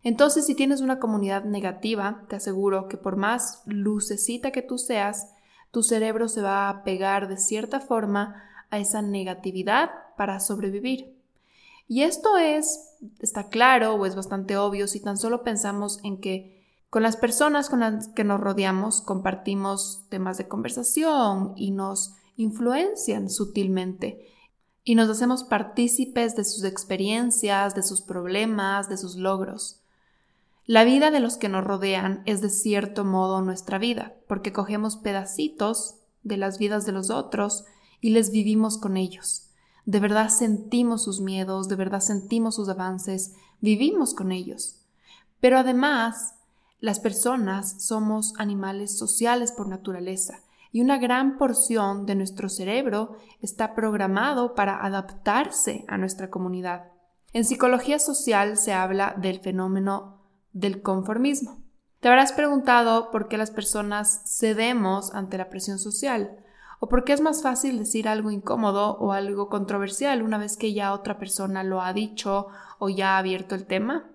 Entonces, 0.03 0.47
si 0.47 0.55
tienes 0.55 0.81
una 0.81 0.99
comunidad 0.99 1.45
negativa, 1.45 2.25
te 2.29 2.37
aseguro 2.37 2.89
que 2.89 2.97
por 2.97 3.17
más 3.17 3.63
lucecita 3.67 4.51
que 4.51 4.63
tú 4.63 4.79
seas, 4.79 5.33
tu 5.71 5.83
cerebro 5.83 6.29
se 6.29 6.43
va 6.43 6.69
a 6.69 6.83
pegar 6.83 7.29
de 7.29 7.37
cierta 7.37 7.81
forma 7.81 8.43
a 8.71 8.79
esa 8.79 9.03
negatividad 9.03 9.91
para 10.17 10.41
sobrevivir. 10.41 11.17
Y 11.87 12.03
esto 12.03 12.37
es, 12.37 12.97
está 13.19 13.49
claro 13.49 13.95
o 13.95 14.07
es 14.07 14.15
bastante 14.15 14.57
obvio 14.57 14.87
si 14.87 15.01
tan 15.01 15.17
solo 15.17 15.43
pensamos 15.43 16.01
en 16.05 16.21
que 16.21 16.59
con 16.91 17.03
las 17.03 17.17
personas 17.17 17.69
con 17.69 17.81
las 17.81 18.09
que 18.09 18.25
nos 18.25 18.41
rodeamos 18.41 19.03
compartimos 19.03 20.07
temas 20.09 20.39
de 20.39 20.49
conversación 20.49 21.53
y 21.57 21.71
nos 21.71 22.15
influencian 22.39 23.29
sutilmente 23.29 24.25
y 24.85 24.95
nos 24.95 25.11
hacemos 25.11 25.43
partícipes 25.43 26.37
de 26.37 26.45
sus 26.45 26.65
experiencias, 26.65 27.75
de 27.75 27.83
sus 27.83 28.01
problemas, 28.01 28.89
de 28.89 28.97
sus 28.97 29.17
logros. 29.17 29.83
La 30.65 30.85
vida 30.85 31.11
de 31.11 31.19
los 31.21 31.37
que 31.37 31.49
nos 31.49 31.65
rodean 31.65 32.23
es 32.27 32.41
de 32.41 32.49
cierto 32.49 33.05
modo 33.05 33.43
nuestra 33.43 33.79
vida, 33.79 34.15
porque 34.29 34.53
cogemos 34.53 34.97
pedacitos 34.97 35.97
de 36.23 36.37
las 36.37 36.59
vidas 36.59 36.87
de 36.87 36.93
los 36.93 37.11
otros 37.11 37.65
y 38.01 38.11
les 38.11 38.31
vivimos 38.31 38.79
con 38.79 38.97
ellos. 38.97 39.51
De 39.85 39.99
verdad 39.99 40.29
sentimos 40.29 41.03
sus 41.03 41.21
miedos, 41.21 41.69
de 41.69 41.75
verdad 41.75 42.01
sentimos 42.01 42.55
sus 42.55 42.69
avances, 42.69 43.35
vivimos 43.61 44.15
con 44.15 44.31
ellos. 44.31 44.77
Pero 45.41 45.59
además, 45.59 46.35
las 46.79 47.01
personas 47.01 47.83
somos 47.83 48.35
animales 48.39 48.97
sociales 48.97 49.51
por 49.51 49.67
naturaleza 49.67 50.43
y 50.73 50.81
una 50.81 50.99
gran 50.99 51.39
porción 51.39 52.07
de 52.07 52.15
nuestro 52.15 52.49
cerebro 52.49 53.17
está 53.41 53.75
programado 53.75 54.55
para 54.55 54.85
adaptarse 54.85 55.85
a 55.89 55.99
nuestra 55.99 56.31
comunidad. 56.31 56.93
En 57.33 57.45
psicología 57.45 57.99
social 57.99 58.57
se 58.57 58.73
habla 58.73 59.15
del 59.19 59.41
fenómeno 59.41 60.23
del 60.53 60.83
conformismo. 60.83 61.63
Te 62.01 62.09
habrás 62.09 62.33
preguntado 62.33 63.11
por 63.11 63.29
qué 63.29 63.37
las 63.37 63.51
personas 63.51 64.23
cedemos 64.25 65.13
ante 65.15 65.37
la 65.37 65.51
presión 65.51 65.79
social 65.79 66.45
o 66.81 66.89
por 66.89 67.05
qué 67.05 67.13
es 67.13 67.21
más 67.21 67.43
fácil 67.43 67.79
decir 67.79 68.09
algo 68.09 68.31
incómodo 68.31 68.97
o 68.99 69.13
algo 69.13 69.49
controversial 69.49 70.23
una 70.23 70.39
vez 70.39 70.57
que 70.57 70.73
ya 70.73 70.93
otra 70.93 71.19
persona 71.19 71.65
lo 71.65 71.83
ha 71.83 71.93
dicho 71.93 72.49
o 72.79 72.89
ya 72.89 73.17
ha 73.17 73.19
abierto 73.19 73.55
el 73.55 73.67
tema. 73.67 74.11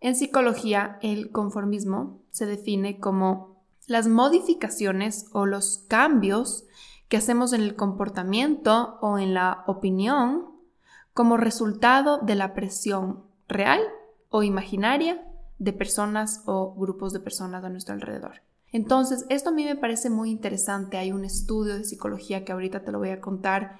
En 0.00 0.14
psicología, 0.14 0.98
el 1.02 1.30
conformismo 1.30 2.20
se 2.30 2.46
define 2.46 3.00
como 3.00 3.53
las 3.86 4.08
modificaciones 4.08 5.26
o 5.32 5.46
los 5.46 5.84
cambios 5.88 6.64
que 7.08 7.16
hacemos 7.16 7.52
en 7.52 7.60
el 7.60 7.76
comportamiento 7.76 8.98
o 9.00 9.18
en 9.18 9.34
la 9.34 9.64
opinión 9.66 10.46
como 11.12 11.36
resultado 11.36 12.18
de 12.18 12.34
la 12.34 12.54
presión 12.54 13.24
real 13.48 13.80
o 14.30 14.42
imaginaria 14.42 15.22
de 15.58 15.72
personas 15.72 16.42
o 16.46 16.74
grupos 16.74 17.12
de 17.12 17.20
personas 17.20 17.64
a 17.64 17.68
nuestro 17.68 17.94
alrededor. 17.94 18.42
Entonces, 18.72 19.24
esto 19.28 19.50
a 19.50 19.52
mí 19.52 19.64
me 19.64 19.76
parece 19.76 20.10
muy 20.10 20.30
interesante. 20.30 20.98
Hay 20.98 21.12
un 21.12 21.24
estudio 21.24 21.78
de 21.78 21.84
psicología 21.84 22.44
que 22.44 22.50
ahorita 22.50 22.82
te 22.82 22.90
lo 22.90 22.98
voy 22.98 23.10
a 23.10 23.20
contar 23.20 23.78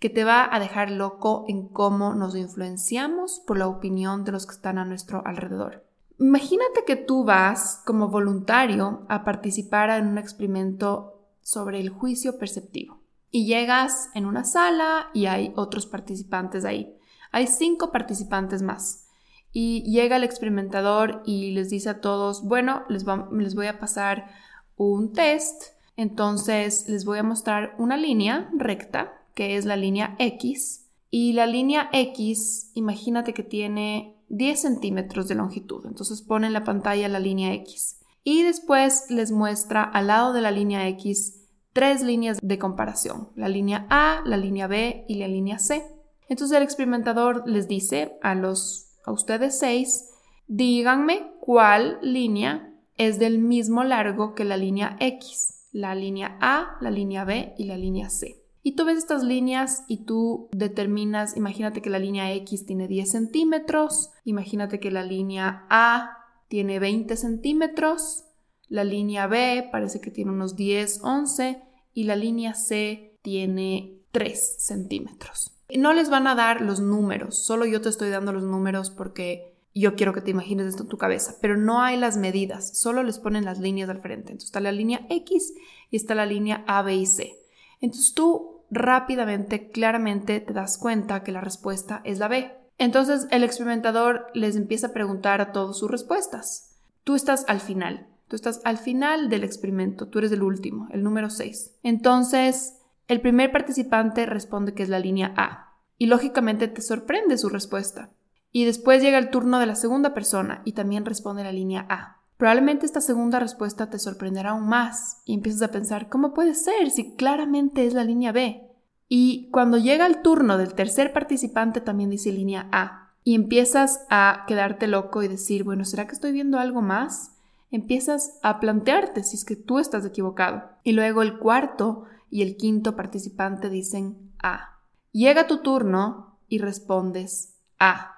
que 0.00 0.10
te 0.10 0.24
va 0.24 0.52
a 0.52 0.58
dejar 0.58 0.90
loco 0.90 1.44
en 1.46 1.68
cómo 1.68 2.16
nos 2.16 2.34
influenciamos 2.34 3.40
por 3.46 3.56
la 3.56 3.68
opinión 3.68 4.24
de 4.24 4.32
los 4.32 4.46
que 4.46 4.54
están 4.54 4.78
a 4.78 4.84
nuestro 4.84 5.24
alrededor. 5.24 5.84
Imagínate 6.22 6.84
que 6.86 6.94
tú 6.94 7.24
vas 7.24 7.82
como 7.84 8.06
voluntario 8.06 9.04
a 9.08 9.24
participar 9.24 9.90
en 9.90 10.06
un 10.06 10.18
experimento 10.18 11.20
sobre 11.40 11.80
el 11.80 11.88
juicio 11.88 12.38
perceptivo 12.38 13.00
y 13.32 13.46
llegas 13.46 14.08
en 14.14 14.26
una 14.26 14.44
sala 14.44 15.08
y 15.14 15.26
hay 15.26 15.52
otros 15.56 15.84
participantes 15.84 16.64
ahí. 16.64 16.96
Hay 17.32 17.48
cinco 17.48 17.90
participantes 17.90 18.62
más 18.62 19.08
y 19.52 19.82
llega 19.82 20.14
el 20.14 20.22
experimentador 20.22 21.24
y 21.26 21.50
les 21.54 21.70
dice 21.70 21.90
a 21.90 22.00
todos, 22.00 22.44
bueno, 22.44 22.84
les, 22.88 23.04
voy 23.04 23.66
a 23.66 23.80
pasar 23.80 24.30
un 24.76 25.12
test, 25.12 25.72
entonces 25.96 26.88
les 26.88 27.04
voy 27.04 27.18
a 27.18 27.24
mostrar 27.24 27.74
una 27.78 27.96
línea 27.96 28.48
recta, 28.56 29.24
que 29.34 29.56
es 29.56 29.64
la 29.64 29.74
línea 29.74 30.14
X, 30.20 30.86
y 31.10 31.32
la 31.32 31.46
línea 31.46 31.90
X, 31.92 32.70
imagínate 32.74 33.34
que 33.34 33.42
tiene 33.42 34.21
10 34.32 34.60
centímetros 34.60 35.28
de 35.28 35.34
longitud. 35.34 35.86
Entonces 35.86 36.22
pone 36.22 36.46
en 36.46 36.54
la 36.54 36.64
pantalla 36.64 37.08
la 37.08 37.20
línea 37.20 37.52
X. 37.54 38.00
Y 38.24 38.42
después 38.42 39.06
les 39.10 39.30
muestra 39.30 39.82
al 39.82 40.08
lado 40.08 40.32
de 40.32 40.40
la 40.40 40.50
línea 40.50 40.88
X 40.88 41.38
tres 41.72 42.02
líneas 42.02 42.38
de 42.42 42.58
comparación, 42.58 43.30
la 43.34 43.48
línea 43.48 43.86
A, 43.90 44.22
la 44.24 44.36
línea 44.36 44.66
B 44.66 45.04
y 45.08 45.16
la 45.16 45.28
línea 45.28 45.58
C. 45.58 45.84
Entonces 46.28 46.56
el 46.56 46.62
experimentador 46.62 47.44
les 47.46 47.68
dice 47.68 48.18
a 48.22 48.34
los 48.34 48.88
a 49.04 49.12
ustedes 49.12 49.58
seis, 49.58 50.10
díganme 50.46 51.32
cuál 51.40 51.98
línea 52.02 52.72
es 52.96 53.18
del 53.18 53.38
mismo 53.38 53.84
largo 53.84 54.34
que 54.34 54.44
la 54.44 54.56
línea 54.56 54.96
X, 55.00 55.68
la 55.72 55.94
línea 55.94 56.38
A, 56.40 56.76
la 56.80 56.90
línea 56.90 57.24
B 57.24 57.54
y 57.58 57.64
la 57.64 57.76
línea 57.76 58.08
C. 58.10 58.41
Y 58.62 58.76
tú 58.76 58.84
ves 58.84 58.98
estas 58.98 59.24
líneas 59.24 59.84
y 59.88 60.04
tú 60.04 60.48
determinas, 60.52 61.36
imagínate 61.36 61.82
que 61.82 61.90
la 61.90 61.98
línea 61.98 62.32
X 62.34 62.64
tiene 62.64 62.86
10 62.86 63.10
centímetros, 63.10 64.10
imagínate 64.24 64.78
que 64.78 64.92
la 64.92 65.02
línea 65.02 65.66
A 65.68 66.18
tiene 66.48 66.78
20 66.78 67.16
centímetros, 67.16 68.24
la 68.68 68.84
línea 68.84 69.26
B 69.26 69.68
parece 69.72 70.00
que 70.00 70.10
tiene 70.10 70.30
unos 70.30 70.54
10, 70.54 71.00
11 71.02 71.60
y 71.92 72.04
la 72.04 72.14
línea 72.14 72.54
C 72.54 73.18
tiene 73.22 73.98
3 74.12 74.56
centímetros. 74.58 75.58
No 75.74 75.92
les 75.92 76.08
van 76.08 76.26
a 76.26 76.34
dar 76.34 76.60
los 76.60 76.80
números, 76.80 77.44
solo 77.44 77.66
yo 77.66 77.80
te 77.80 77.88
estoy 77.88 78.10
dando 78.10 78.32
los 78.32 78.44
números 78.44 78.90
porque 78.90 79.56
yo 79.74 79.96
quiero 79.96 80.12
que 80.12 80.20
te 80.20 80.30
imagines 80.30 80.66
esto 80.66 80.82
en 80.82 80.88
tu 80.88 80.98
cabeza, 80.98 81.36
pero 81.40 81.56
no 81.56 81.82
hay 81.82 81.96
las 81.96 82.16
medidas, 82.16 82.78
solo 82.78 83.02
les 83.02 83.18
ponen 83.18 83.44
las 83.44 83.58
líneas 83.58 83.88
al 83.88 84.02
frente. 84.02 84.30
Entonces 84.30 84.48
está 84.48 84.60
la 84.60 84.72
línea 84.72 85.06
X 85.08 85.54
y 85.90 85.96
está 85.96 86.14
la 86.14 86.26
línea 86.26 86.64
A, 86.66 86.82
B 86.82 86.94
y 86.94 87.06
C. 87.06 87.41
Entonces 87.82 88.14
tú 88.14 88.62
rápidamente, 88.70 89.70
claramente 89.70 90.40
te 90.40 90.54
das 90.54 90.78
cuenta 90.78 91.22
que 91.22 91.32
la 91.32 91.42
respuesta 91.42 92.00
es 92.04 92.18
la 92.18 92.28
B. 92.28 92.50
Entonces 92.78 93.26
el 93.30 93.44
experimentador 93.44 94.28
les 94.32 94.56
empieza 94.56 94.86
a 94.88 94.92
preguntar 94.92 95.42
a 95.42 95.52
todos 95.52 95.78
sus 95.78 95.90
respuestas. 95.90 96.78
Tú 97.04 97.14
estás 97.14 97.44
al 97.48 97.60
final, 97.60 98.06
tú 98.28 98.36
estás 98.36 98.62
al 98.64 98.78
final 98.78 99.28
del 99.28 99.44
experimento, 99.44 100.08
tú 100.08 100.20
eres 100.20 100.32
el 100.32 100.42
último, 100.42 100.88
el 100.90 101.02
número 101.02 101.28
6. 101.28 101.80
Entonces 101.82 102.78
el 103.08 103.20
primer 103.20 103.52
participante 103.52 104.24
responde 104.24 104.72
que 104.72 104.84
es 104.84 104.88
la 104.88 105.00
línea 105.00 105.34
A 105.36 105.74
y 105.98 106.06
lógicamente 106.06 106.68
te 106.68 106.80
sorprende 106.80 107.36
su 107.36 107.48
respuesta. 107.48 108.10
Y 108.52 108.64
después 108.64 109.02
llega 109.02 109.18
el 109.18 109.30
turno 109.30 109.58
de 109.58 109.66
la 109.66 109.74
segunda 109.74 110.14
persona 110.14 110.62
y 110.64 110.72
también 110.72 111.04
responde 111.04 111.42
la 111.42 111.52
línea 111.52 111.86
A. 111.88 112.21
Probablemente 112.42 112.86
esta 112.86 113.00
segunda 113.00 113.38
respuesta 113.38 113.88
te 113.88 114.00
sorprenderá 114.00 114.50
aún 114.50 114.66
más 114.66 115.22
y 115.24 115.34
empiezas 115.34 115.62
a 115.62 115.70
pensar, 115.70 116.08
¿cómo 116.08 116.34
puede 116.34 116.56
ser 116.56 116.90
si 116.90 117.14
claramente 117.14 117.86
es 117.86 117.94
la 117.94 118.02
línea 118.02 118.32
B? 118.32 118.68
Y 119.08 119.48
cuando 119.52 119.78
llega 119.78 120.06
el 120.06 120.22
turno 120.22 120.58
del 120.58 120.74
tercer 120.74 121.12
participante 121.12 121.80
también 121.80 122.10
dice 122.10 122.32
línea 122.32 122.66
A. 122.72 123.12
Y 123.22 123.36
empiezas 123.36 124.04
a 124.10 124.42
quedarte 124.48 124.88
loco 124.88 125.22
y 125.22 125.28
decir, 125.28 125.62
bueno, 125.62 125.84
¿será 125.84 126.08
que 126.08 126.14
estoy 126.14 126.32
viendo 126.32 126.58
algo 126.58 126.82
más? 126.82 127.36
Empiezas 127.70 128.40
a 128.42 128.58
plantearte 128.58 129.22
si 129.22 129.36
es 129.36 129.44
que 129.44 129.54
tú 129.54 129.78
estás 129.78 130.04
equivocado. 130.04 130.64
Y 130.82 130.94
luego 130.94 131.22
el 131.22 131.38
cuarto 131.38 132.06
y 132.28 132.42
el 132.42 132.56
quinto 132.56 132.96
participante 132.96 133.70
dicen 133.70 134.32
A. 134.42 134.80
Llega 135.12 135.46
tu 135.46 135.58
turno 135.58 136.40
y 136.48 136.58
respondes 136.58 137.54
A, 137.78 138.16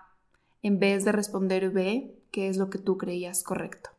en 0.62 0.78
vez 0.78 1.04
de 1.04 1.12
responder 1.12 1.68
B, 1.68 2.16
que 2.30 2.48
es 2.48 2.56
lo 2.56 2.70
que 2.70 2.78
tú 2.78 2.96
creías 2.96 3.42
correcto. 3.42 3.93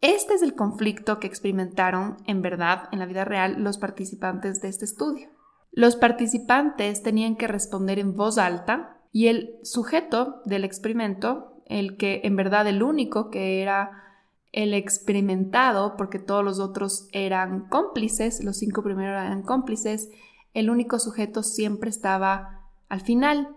Este 0.00 0.32
es 0.32 0.42
el 0.42 0.54
conflicto 0.54 1.18
que 1.18 1.26
experimentaron 1.26 2.16
en 2.26 2.40
verdad 2.40 2.88
en 2.90 3.00
la 3.00 3.06
vida 3.06 3.24
real 3.24 3.62
los 3.62 3.76
participantes 3.76 4.62
de 4.62 4.68
este 4.68 4.86
estudio. 4.86 5.28
Los 5.72 5.96
participantes 5.96 7.02
tenían 7.02 7.36
que 7.36 7.46
responder 7.46 7.98
en 7.98 8.16
voz 8.16 8.38
alta 8.38 8.96
Y 9.12 9.26
el 9.26 9.58
sujeto 9.64 10.40
del 10.44 10.62
experimento, 10.62 11.60
el 11.66 11.96
que 11.96 12.20
en 12.22 12.36
verdad 12.36 12.68
el 12.68 12.80
único 12.80 13.28
que 13.28 13.60
era 13.60 14.04
el 14.52 14.72
experimentado, 14.72 15.96
porque 15.96 16.20
todos 16.20 16.44
los 16.44 16.60
otros 16.60 17.08
eran 17.10 17.68
cómplices, 17.68 18.42
los 18.44 18.58
cinco 18.58 18.84
primeros 18.84 19.20
eran 19.20 19.42
cómplices, 19.42 20.10
el 20.54 20.70
único 20.70 21.00
sujeto 21.00 21.42
siempre 21.42 21.90
estaba 21.90 22.68
al 22.88 23.00
final. 23.00 23.48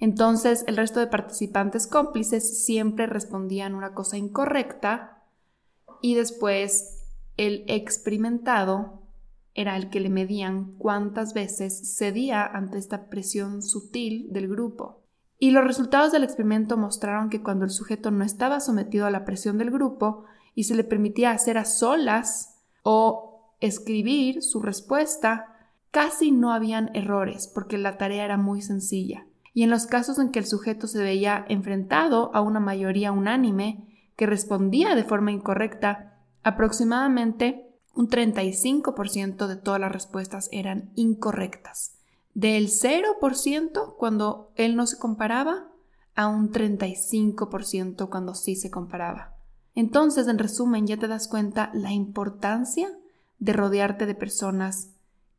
Entonces 0.00 0.64
el 0.66 0.76
resto 0.76 0.98
de 0.98 1.06
participantes 1.06 1.86
cómplices 1.86 2.64
siempre 2.64 3.06
respondían 3.06 3.76
una 3.76 3.94
cosa 3.94 4.16
incorrecta 4.16 5.17
y 6.00 6.14
después 6.14 6.98
el 7.36 7.64
experimentado 7.68 9.02
era 9.54 9.76
el 9.76 9.90
que 9.90 10.00
le 10.00 10.08
medían 10.08 10.74
cuántas 10.78 11.34
veces 11.34 11.96
cedía 11.96 12.46
ante 12.46 12.78
esta 12.78 13.08
presión 13.08 13.62
sutil 13.62 14.32
del 14.32 14.48
grupo. 14.48 15.02
Y 15.38 15.50
los 15.52 15.64
resultados 15.64 16.12
del 16.12 16.24
experimento 16.24 16.76
mostraron 16.76 17.30
que 17.30 17.42
cuando 17.42 17.64
el 17.64 17.70
sujeto 17.70 18.10
no 18.10 18.24
estaba 18.24 18.60
sometido 18.60 19.06
a 19.06 19.10
la 19.10 19.24
presión 19.24 19.58
del 19.58 19.70
grupo 19.70 20.24
y 20.54 20.64
se 20.64 20.74
le 20.74 20.84
permitía 20.84 21.30
hacer 21.30 21.58
a 21.58 21.64
solas 21.64 22.62
o 22.82 23.54
escribir 23.60 24.42
su 24.42 24.60
respuesta, 24.60 25.56
casi 25.90 26.32
no 26.32 26.52
habían 26.52 26.90
errores 26.94 27.50
porque 27.52 27.78
la 27.78 27.98
tarea 27.98 28.24
era 28.24 28.36
muy 28.36 28.62
sencilla. 28.62 29.26
Y 29.54 29.62
en 29.64 29.70
los 29.70 29.86
casos 29.86 30.18
en 30.18 30.30
que 30.30 30.38
el 30.38 30.46
sujeto 30.46 30.86
se 30.86 31.02
veía 31.02 31.44
enfrentado 31.48 32.32
a 32.34 32.40
una 32.40 32.60
mayoría 32.60 33.10
unánime 33.12 33.87
que 34.18 34.26
respondía 34.26 34.96
de 34.96 35.04
forma 35.04 35.30
incorrecta, 35.30 36.18
aproximadamente 36.42 37.70
un 37.94 38.08
35% 38.08 39.46
de 39.46 39.56
todas 39.56 39.80
las 39.80 39.92
respuestas 39.92 40.48
eran 40.50 40.90
incorrectas 40.96 41.94
del 42.34 42.68
0% 42.68 43.94
cuando 43.96 44.50
él 44.56 44.74
no 44.74 44.86
se 44.86 44.98
comparaba 44.98 45.68
a 46.16 46.26
un 46.26 46.50
35% 46.50 48.08
cuando 48.08 48.34
sí 48.34 48.56
se 48.56 48.72
comparaba. 48.72 49.36
Entonces, 49.76 50.26
en 50.26 50.38
resumen, 50.38 50.88
ya 50.88 50.96
te 50.96 51.06
das 51.06 51.28
cuenta 51.28 51.70
la 51.72 51.92
importancia 51.92 52.90
de 53.38 53.52
rodearte 53.52 54.04
de 54.04 54.16
personas 54.16 54.90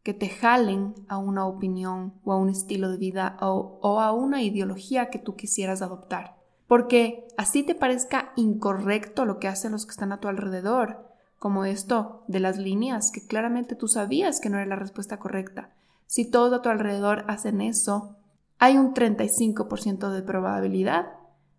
que 0.03 0.13
te 0.13 0.29
jalen 0.29 0.93
a 1.09 1.17
una 1.17 1.45
opinión 1.45 2.13
o 2.23 2.31
a 2.31 2.37
un 2.37 2.47
estilo 2.47 2.89
de 2.89 2.97
vida 2.97 3.37
o, 3.41 3.77
o, 3.81 3.99
a 3.99 4.13
una 4.13 4.41
ideología 4.41 5.09
que 5.09 5.19
tú 5.19 5.35
quisieras 5.35 5.81
adoptar. 5.81 6.38
Porque 6.69 7.25
así 7.35 7.63
te 7.63 7.73
parezca 7.73 8.31
incorrecto 8.35 9.25
lo 9.25 9.39
que 9.39 9.47
hacen 9.47 9.71
los 9.71 9.87
que 9.87 9.91
están 9.91 10.11
a 10.11 10.19
tu 10.19 10.27
alrededor, 10.27 11.03
como 11.39 11.65
esto 11.65 12.23
de 12.27 12.39
las 12.39 12.59
líneas, 12.59 13.09
que 13.09 13.25
claramente 13.25 13.73
tú 13.73 13.87
sabías 13.87 14.39
que 14.39 14.51
no 14.51 14.57
era 14.57 14.67
la 14.67 14.75
respuesta 14.75 15.17
correcta, 15.17 15.71
si 16.05 16.29
todos 16.29 16.53
a 16.53 16.61
tu 16.61 16.69
alrededor 16.69 17.25
hacen 17.27 17.61
eso, 17.61 18.17
hay 18.59 18.77
un 18.77 18.93
35% 18.93 20.11
de 20.11 20.21
probabilidad 20.21 21.07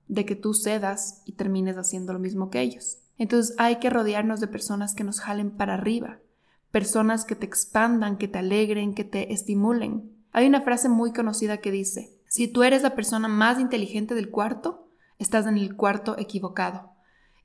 de 0.07 0.25
que 0.25 0.37
tú 0.37 0.55
cedas 0.55 1.23
y 1.25 1.33
termines 1.33 1.77
haciendo 1.77 2.13
lo 2.13 2.21
mismo 2.21 2.49
que 2.49 2.61
ellos. 2.61 2.99
Entonces 3.19 3.57
hay 3.59 3.81
que 3.81 3.91
rodearnos 3.91 4.39
de 4.39 4.47
personas 4.47 4.95
que 4.95 5.03
nos 5.03 5.19
jalen 5.19 5.51
para 5.51 5.75
arriba, 5.75 6.21
personas 6.71 7.25
que 7.25 7.35
te 7.35 7.47
expandan, 7.47 8.17
que 8.17 8.29
te 8.29 8.39
alegren, 8.39 8.95
que 8.95 9.03
te 9.03 9.33
estimulen. 9.33 10.13
Hay 10.31 10.47
una 10.47 10.61
frase 10.61 10.89
muy 10.89 11.13
conocida 11.13 11.57
que 11.57 11.73
dice, 11.73 12.17
si 12.29 12.47
tú 12.47 12.63
eres 12.63 12.85
la 12.85 12.95
persona 12.95 13.27
más 13.27 13.59
inteligente 13.59 14.15
del 14.15 14.31
cuarto, 14.31 14.80
estás 15.21 15.47
en 15.47 15.57
el 15.57 15.77
cuarto 15.77 16.19
equivocado. 16.19 16.91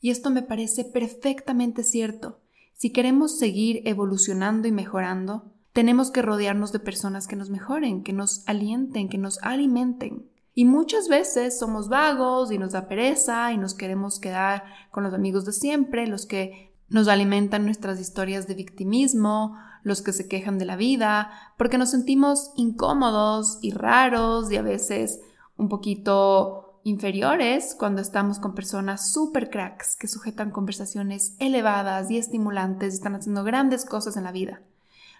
Y 0.01 0.09
esto 0.09 0.31
me 0.31 0.41
parece 0.41 0.85
perfectamente 0.85 1.83
cierto. 1.83 2.39
Si 2.73 2.89
queremos 2.89 3.37
seguir 3.37 3.81
evolucionando 3.85 4.67
y 4.67 4.71
mejorando, 4.71 5.51
tenemos 5.73 6.09
que 6.09 6.21
rodearnos 6.21 6.71
de 6.71 6.79
personas 6.79 7.27
que 7.27 7.35
nos 7.35 7.49
mejoren, 7.49 8.01
que 8.01 8.13
nos 8.13 8.47
alienten, 8.47 9.09
que 9.09 9.17
nos 9.17 9.39
alimenten. 9.43 10.29
Y 10.53 10.63
muchas 10.63 11.09
veces 11.09 11.59
somos 11.59 11.89
vagos 11.89 12.51
y 12.51 12.57
nos 12.57 12.71
da 12.71 12.87
pereza 12.87 13.51
y 13.51 13.57
nos 13.57 13.73
queremos 13.73 14.19
quedar 14.19 14.63
con 14.91 15.03
los 15.03 15.13
amigos 15.13 15.43
de 15.45 15.51
siempre, 15.51 16.07
los 16.07 16.25
que 16.25 16.73
nos 16.87 17.09
alimentan 17.09 17.65
nuestras 17.65 17.99
historias 17.99 18.47
de 18.47 18.53
victimismo, 18.53 19.57
los 19.83 20.01
que 20.01 20.13
se 20.13 20.29
quejan 20.29 20.57
de 20.57 20.65
la 20.65 20.77
vida, 20.77 21.29
porque 21.57 21.77
nos 21.77 21.91
sentimos 21.91 22.51
incómodos 22.55 23.59
y 23.61 23.71
raros 23.71 24.49
y 24.51 24.55
a 24.55 24.61
veces 24.61 25.19
un 25.57 25.67
poquito 25.67 26.64
inferiores 26.85 27.73
cuando 27.73 27.99
estamos 27.99 28.37
con 28.37 28.53
personas 28.53 29.11
super 29.11 29.49
cracks 29.49 29.95
que 29.95 30.07
sujetan 30.07 30.51
conversaciones 30.51 31.35
elevadas 31.39 32.11
y 32.11 32.19
estimulantes 32.19 32.93
y 32.93 32.97
están 32.97 33.15
haciendo 33.15 33.43
grandes 33.43 33.85
cosas 33.85 34.17
en 34.17 34.23
la 34.23 34.31
vida. 34.31 34.61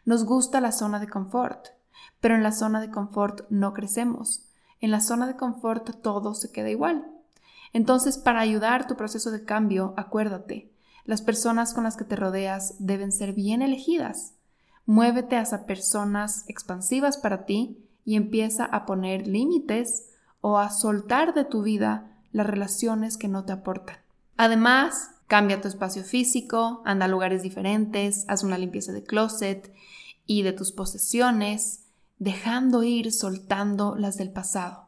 Nos 0.05 0.25
gusta 0.25 0.61
la 0.61 0.71
zona 0.71 0.99
de 0.99 1.09
confort, 1.09 1.69
pero 2.19 2.35
en 2.35 2.43
la 2.43 2.51
zona 2.51 2.79
de 2.81 2.91
confort 2.91 3.49
no 3.49 3.73
crecemos. 3.73 4.45
En 4.79 4.91
la 4.91 5.01
zona 5.01 5.25
de 5.25 5.37
confort 5.37 6.03
todo 6.03 6.35
se 6.35 6.51
queda 6.51 6.69
igual. 6.69 7.07
Entonces, 7.73 8.19
para 8.19 8.41
ayudar 8.41 8.85
tu 8.85 8.95
proceso 8.95 9.31
de 9.31 9.43
cambio, 9.43 9.95
acuérdate, 9.97 10.71
las 11.03 11.23
personas 11.23 11.73
con 11.73 11.83
las 11.83 11.97
que 11.97 12.03
te 12.05 12.15
rodeas 12.15 12.75
deben 12.77 13.11
ser 13.11 13.33
bien 13.33 13.63
elegidas. 13.63 14.35
Muévete 14.85 15.35
hacia 15.35 15.65
personas 15.65 16.45
expansivas 16.47 17.17
para 17.17 17.45
ti 17.45 17.83
y 18.05 18.17
empieza 18.17 18.65
a 18.65 18.85
poner 18.85 19.25
límites 19.25 20.11
o 20.47 20.59
a 20.59 20.69
soltar 20.69 21.33
de 21.33 21.43
tu 21.43 21.63
vida 21.63 22.19
las 22.31 22.45
relaciones 22.45 23.17
que 23.17 23.27
no 23.27 23.45
te 23.45 23.51
aportan. 23.51 23.97
Además, 24.37 25.09
cambia 25.25 25.59
tu 25.59 25.67
espacio 25.67 26.03
físico, 26.03 26.83
anda 26.85 27.05
a 27.05 27.07
lugares 27.07 27.41
diferentes, 27.41 28.25
haz 28.27 28.43
una 28.43 28.59
limpieza 28.59 28.91
de 28.91 29.03
closet 29.03 29.73
y 30.27 30.43
de 30.43 30.53
tus 30.53 30.71
posesiones, 30.71 31.87
dejando 32.19 32.83
ir, 32.83 33.11
soltando 33.11 33.95
las 33.95 34.17
del 34.17 34.31
pasado. 34.31 34.85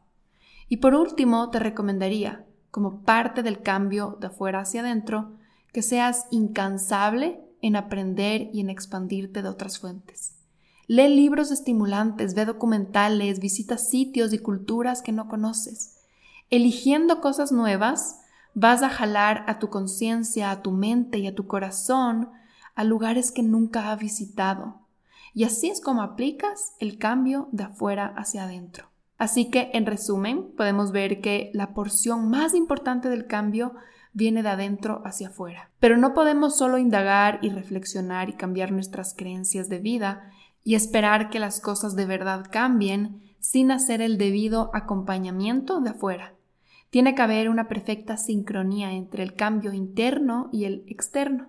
Y 0.68 0.76
por 0.76 0.94
último, 0.94 1.50
te 1.50 1.58
recomendaría, 1.58 2.46
como 2.70 3.02
parte 3.02 3.42
del 3.42 3.60
cambio 3.60 4.16
de 4.20 4.28
afuera 4.28 4.60
hacia 4.60 4.82
adentro, 4.82 5.32
que 5.72 5.82
seas 5.82 6.26
incansable 6.30 7.40
en 7.62 7.74
aprender 7.74 8.48
y 8.52 8.60
en 8.60 8.70
expandirte 8.70 9.42
de 9.42 9.48
otras 9.48 9.80
fuentes. 9.80 10.37
Lee 10.90 11.08
libros 11.08 11.50
estimulantes, 11.50 12.34
ve 12.34 12.46
documentales, 12.46 13.40
visita 13.40 13.76
sitios 13.76 14.32
y 14.32 14.38
culturas 14.38 15.02
que 15.02 15.12
no 15.12 15.28
conoces. 15.28 15.98
Eligiendo 16.48 17.20
cosas 17.20 17.52
nuevas, 17.52 18.22
vas 18.54 18.82
a 18.82 18.88
jalar 18.88 19.44
a 19.48 19.58
tu 19.58 19.68
conciencia, 19.68 20.50
a 20.50 20.62
tu 20.62 20.72
mente 20.72 21.18
y 21.18 21.26
a 21.26 21.34
tu 21.34 21.46
corazón 21.46 22.30
a 22.74 22.84
lugares 22.84 23.32
que 23.32 23.42
nunca 23.42 23.92
has 23.92 23.98
visitado, 23.98 24.80
y 25.34 25.44
así 25.44 25.68
es 25.68 25.82
como 25.82 26.00
aplicas 26.00 26.72
el 26.78 26.96
cambio 26.96 27.48
de 27.52 27.64
afuera 27.64 28.14
hacia 28.16 28.44
adentro. 28.44 28.86
Así 29.18 29.50
que, 29.50 29.70
en 29.74 29.84
resumen, 29.84 30.52
podemos 30.56 30.90
ver 30.90 31.20
que 31.20 31.50
la 31.52 31.74
porción 31.74 32.30
más 32.30 32.54
importante 32.54 33.10
del 33.10 33.26
cambio 33.26 33.74
viene 34.14 34.42
de 34.42 34.48
adentro 34.48 35.02
hacia 35.04 35.28
afuera. 35.28 35.70
Pero 35.80 35.96
no 35.96 36.14
podemos 36.14 36.56
solo 36.56 36.78
indagar 36.78 37.40
y 37.42 37.50
reflexionar 37.50 38.30
y 38.30 38.34
cambiar 38.34 38.72
nuestras 38.72 39.12
creencias 39.14 39.68
de 39.68 39.80
vida 39.80 40.30
y 40.68 40.74
esperar 40.74 41.30
que 41.30 41.38
las 41.38 41.62
cosas 41.62 41.96
de 41.96 42.04
verdad 42.04 42.44
cambien 42.52 43.22
sin 43.40 43.70
hacer 43.70 44.02
el 44.02 44.18
debido 44.18 44.70
acompañamiento 44.74 45.80
de 45.80 45.88
afuera. 45.88 46.34
Tiene 46.90 47.14
que 47.14 47.22
haber 47.22 47.48
una 47.48 47.68
perfecta 47.68 48.18
sincronía 48.18 48.92
entre 48.92 49.22
el 49.22 49.32
cambio 49.32 49.72
interno 49.72 50.50
y 50.52 50.66
el 50.66 50.84
externo. 50.86 51.48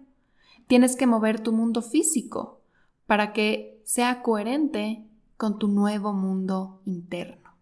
Tienes 0.68 0.96
que 0.96 1.06
mover 1.06 1.42
tu 1.42 1.52
mundo 1.52 1.82
físico, 1.82 2.62
para 3.08 3.34
que 3.34 3.82
sea 3.84 4.22
coherente 4.22 5.04
con 5.36 5.60
tu 5.60 5.68
nuevo 5.68 6.14
mundo 6.14 6.82
interno. 6.86 7.58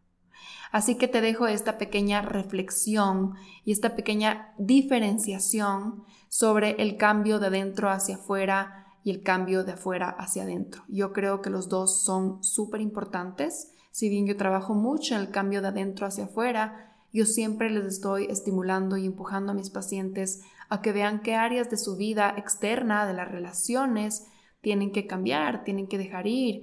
Así 0.72 0.94
que 0.94 1.08
te 1.08 1.22
dejo 1.22 1.48
esta 1.48 1.80
pequeña 1.80 2.22
reflexión 2.22 3.34
y 3.66 3.72
esta 3.72 3.96
pequeña 3.96 4.54
diferenciación 4.60 6.04
sobre 6.30 6.80
el 6.84 6.98
cambio 6.98 7.40
de 7.40 7.50
dentro 7.50 7.90
hacia 7.90 8.18
afuera 8.18 8.87
y 9.04 9.12
el 9.12 9.24
cambio 9.24 9.64
de 9.64 9.74
afuera 9.74 10.10
hacia 10.10 10.44
adentro. 10.44 10.84
Yo 10.88 11.14
creo 11.14 11.42
que 11.42 11.50
los 11.50 11.70
dos 11.70 12.04
son 12.04 12.44
súper 12.44 12.82
importantes. 12.82 13.72
Si 13.92 14.10
bien 14.10 14.26
yo 14.26 14.38
trabajo 14.38 14.74
mucho 14.74 15.16
en 15.16 15.22
el 15.22 15.32
cambio 15.32 15.62
de 15.62 15.70
adentro 15.70 16.06
hacia 16.06 16.26
afuera, 16.26 16.96
yo 17.14 17.26
siempre 17.26 17.70
les 17.70 17.86
estoy 17.86 18.26
estimulando 18.26 18.98
y 18.98 19.06
empujando 19.06 19.52
a 19.52 19.56
mis 19.56 19.70
pacientes 19.70 20.42
a 20.70 20.82
que 20.82 20.92
vean 20.92 21.22
qué 21.22 21.36
áreas 21.36 21.70
de 21.70 21.78
su 21.78 21.96
vida 21.96 22.34
externa, 22.38 23.08
de 23.08 23.14
las 23.14 23.32
relaciones, 23.32 24.28
tienen 24.62 24.92
que 24.92 25.08
cambiar, 25.08 25.64
tienen 25.64 25.88
que 25.88 25.98
dejar 25.98 26.28
ir. 26.28 26.62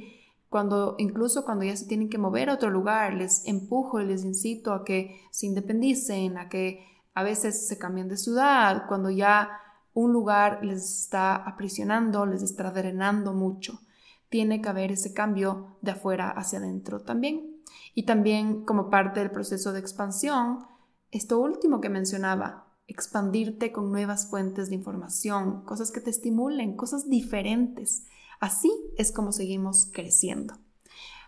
Cuando, 0.51 0.95
incluso 0.99 1.45
cuando 1.45 1.65
ya 1.65 1.77
se 1.77 1.87
tienen 1.87 2.11
que 2.11 2.19
mover 2.19 2.51
a 2.51 2.55
otro 2.55 2.71
lugar, 2.71 3.15
les 3.15 3.47
empujo 3.47 4.01
y 4.01 4.07
les 4.07 4.25
incito 4.25 4.73
a 4.73 4.85
que 4.85 5.21
se 5.31 5.47
independicen, 5.47 6.39
a 6.39 6.49
que 6.49 6.87
a 7.15 7.23
veces 7.23 7.67
se 7.67 7.79
cambien 7.79 8.09
de 8.09 8.17
ciudad, 8.17 8.85
cuando 8.87 9.11
ya 9.11 9.51
un 9.95 10.13
lugar 10.13 10.65
les 10.65 11.05
está 11.05 11.37
aprisionando, 11.37 12.27
les 12.27 12.43
está 12.43 12.71
drenando 12.71 13.33
mucho. 13.33 13.81
Tiene 14.29 14.61
que 14.61 14.69
haber 14.69 14.93
ese 14.93 15.15
cambio 15.15 15.77
de 15.81 15.93
afuera 15.93 16.31
hacia 16.31 16.59
adentro 16.59 17.01
también. 17.01 17.63
Y 17.95 18.05
también 18.05 18.65
como 18.65 18.91
parte 18.91 19.21
del 19.21 19.31
proceso 19.31 19.73
de 19.73 19.81
expansión, 19.81 20.67
esto 21.13 21.39
último 21.39 21.81
que 21.81 21.89
mencionaba, 21.89 22.67
expandirte 22.89 23.73
con 23.73 23.91
nuevas 23.91 24.29
fuentes 24.29 24.69
de 24.69 24.75
información, 24.75 25.65
cosas 25.65 25.93
que 25.93 26.01
te 26.01 26.11
estimulen, 26.11 26.77
cosas 26.77 27.09
diferentes. 27.09 28.07
Así 28.41 28.73
es 28.99 29.13
como 29.13 29.31
seguimos 29.31 29.89
creciendo. 29.93 30.55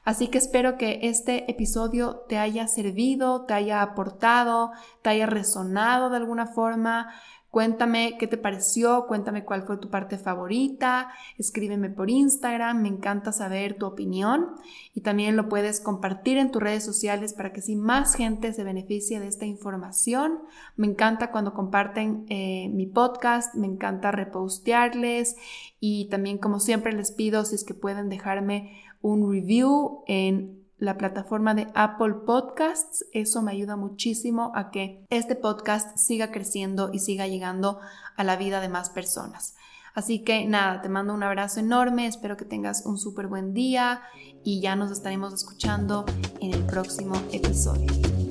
Así 0.04 0.28
que 0.28 0.38
espero 0.38 0.78
que 0.78 1.00
este 1.02 1.50
episodio 1.50 2.24
te 2.28 2.38
haya 2.38 2.68
servido, 2.68 3.44
te 3.44 3.54
haya 3.54 3.82
aportado, 3.82 4.70
te 5.02 5.10
haya 5.10 5.26
resonado 5.26 6.10
de 6.10 6.16
alguna 6.16 6.46
forma. 6.46 7.12
Cuéntame 7.56 8.18
qué 8.18 8.26
te 8.26 8.36
pareció, 8.36 9.06
cuéntame 9.06 9.46
cuál 9.46 9.62
fue 9.62 9.78
tu 9.78 9.88
parte 9.88 10.18
favorita, 10.18 11.08
escríbeme 11.38 11.88
por 11.88 12.10
Instagram, 12.10 12.82
me 12.82 12.88
encanta 12.88 13.32
saber 13.32 13.78
tu 13.78 13.86
opinión 13.86 14.48
y 14.92 15.00
también 15.00 15.36
lo 15.36 15.48
puedes 15.48 15.80
compartir 15.80 16.36
en 16.36 16.50
tus 16.50 16.62
redes 16.62 16.84
sociales 16.84 17.32
para 17.32 17.54
que 17.54 17.62
si 17.62 17.74
más 17.74 18.14
gente 18.14 18.52
se 18.52 18.62
beneficie 18.62 19.20
de 19.20 19.28
esta 19.28 19.46
información. 19.46 20.40
Me 20.76 20.86
encanta 20.86 21.30
cuando 21.30 21.54
comparten 21.54 22.26
eh, 22.28 22.68
mi 22.74 22.84
podcast, 22.84 23.54
me 23.54 23.66
encanta 23.66 24.10
repostearles 24.10 25.36
y 25.80 26.10
también 26.10 26.36
como 26.36 26.60
siempre 26.60 26.92
les 26.92 27.10
pido 27.10 27.46
si 27.46 27.54
es 27.54 27.64
que 27.64 27.72
pueden 27.72 28.10
dejarme 28.10 28.82
un 29.00 29.32
review 29.32 30.02
en 30.06 30.65
la 30.78 30.98
plataforma 30.98 31.54
de 31.54 31.68
Apple 31.74 32.14
Podcasts. 32.26 33.04
Eso 33.12 33.42
me 33.42 33.52
ayuda 33.52 33.76
muchísimo 33.76 34.52
a 34.54 34.70
que 34.70 35.04
este 35.10 35.34
podcast 35.34 35.96
siga 35.96 36.30
creciendo 36.30 36.90
y 36.92 36.98
siga 36.98 37.26
llegando 37.26 37.80
a 38.16 38.24
la 38.24 38.36
vida 38.36 38.60
de 38.60 38.68
más 38.68 38.90
personas. 38.90 39.54
Así 39.94 40.22
que 40.24 40.44
nada, 40.44 40.82
te 40.82 40.90
mando 40.90 41.14
un 41.14 41.22
abrazo 41.22 41.60
enorme, 41.60 42.06
espero 42.06 42.36
que 42.36 42.44
tengas 42.44 42.84
un 42.84 42.98
súper 42.98 43.28
buen 43.28 43.54
día 43.54 44.02
y 44.44 44.60
ya 44.60 44.76
nos 44.76 44.90
estaremos 44.90 45.32
escuchando 45.32 46.04
en 46.40 46.52
el 46.52 46.66
próximo 46.66 47.14
episodio. 47.32 48.25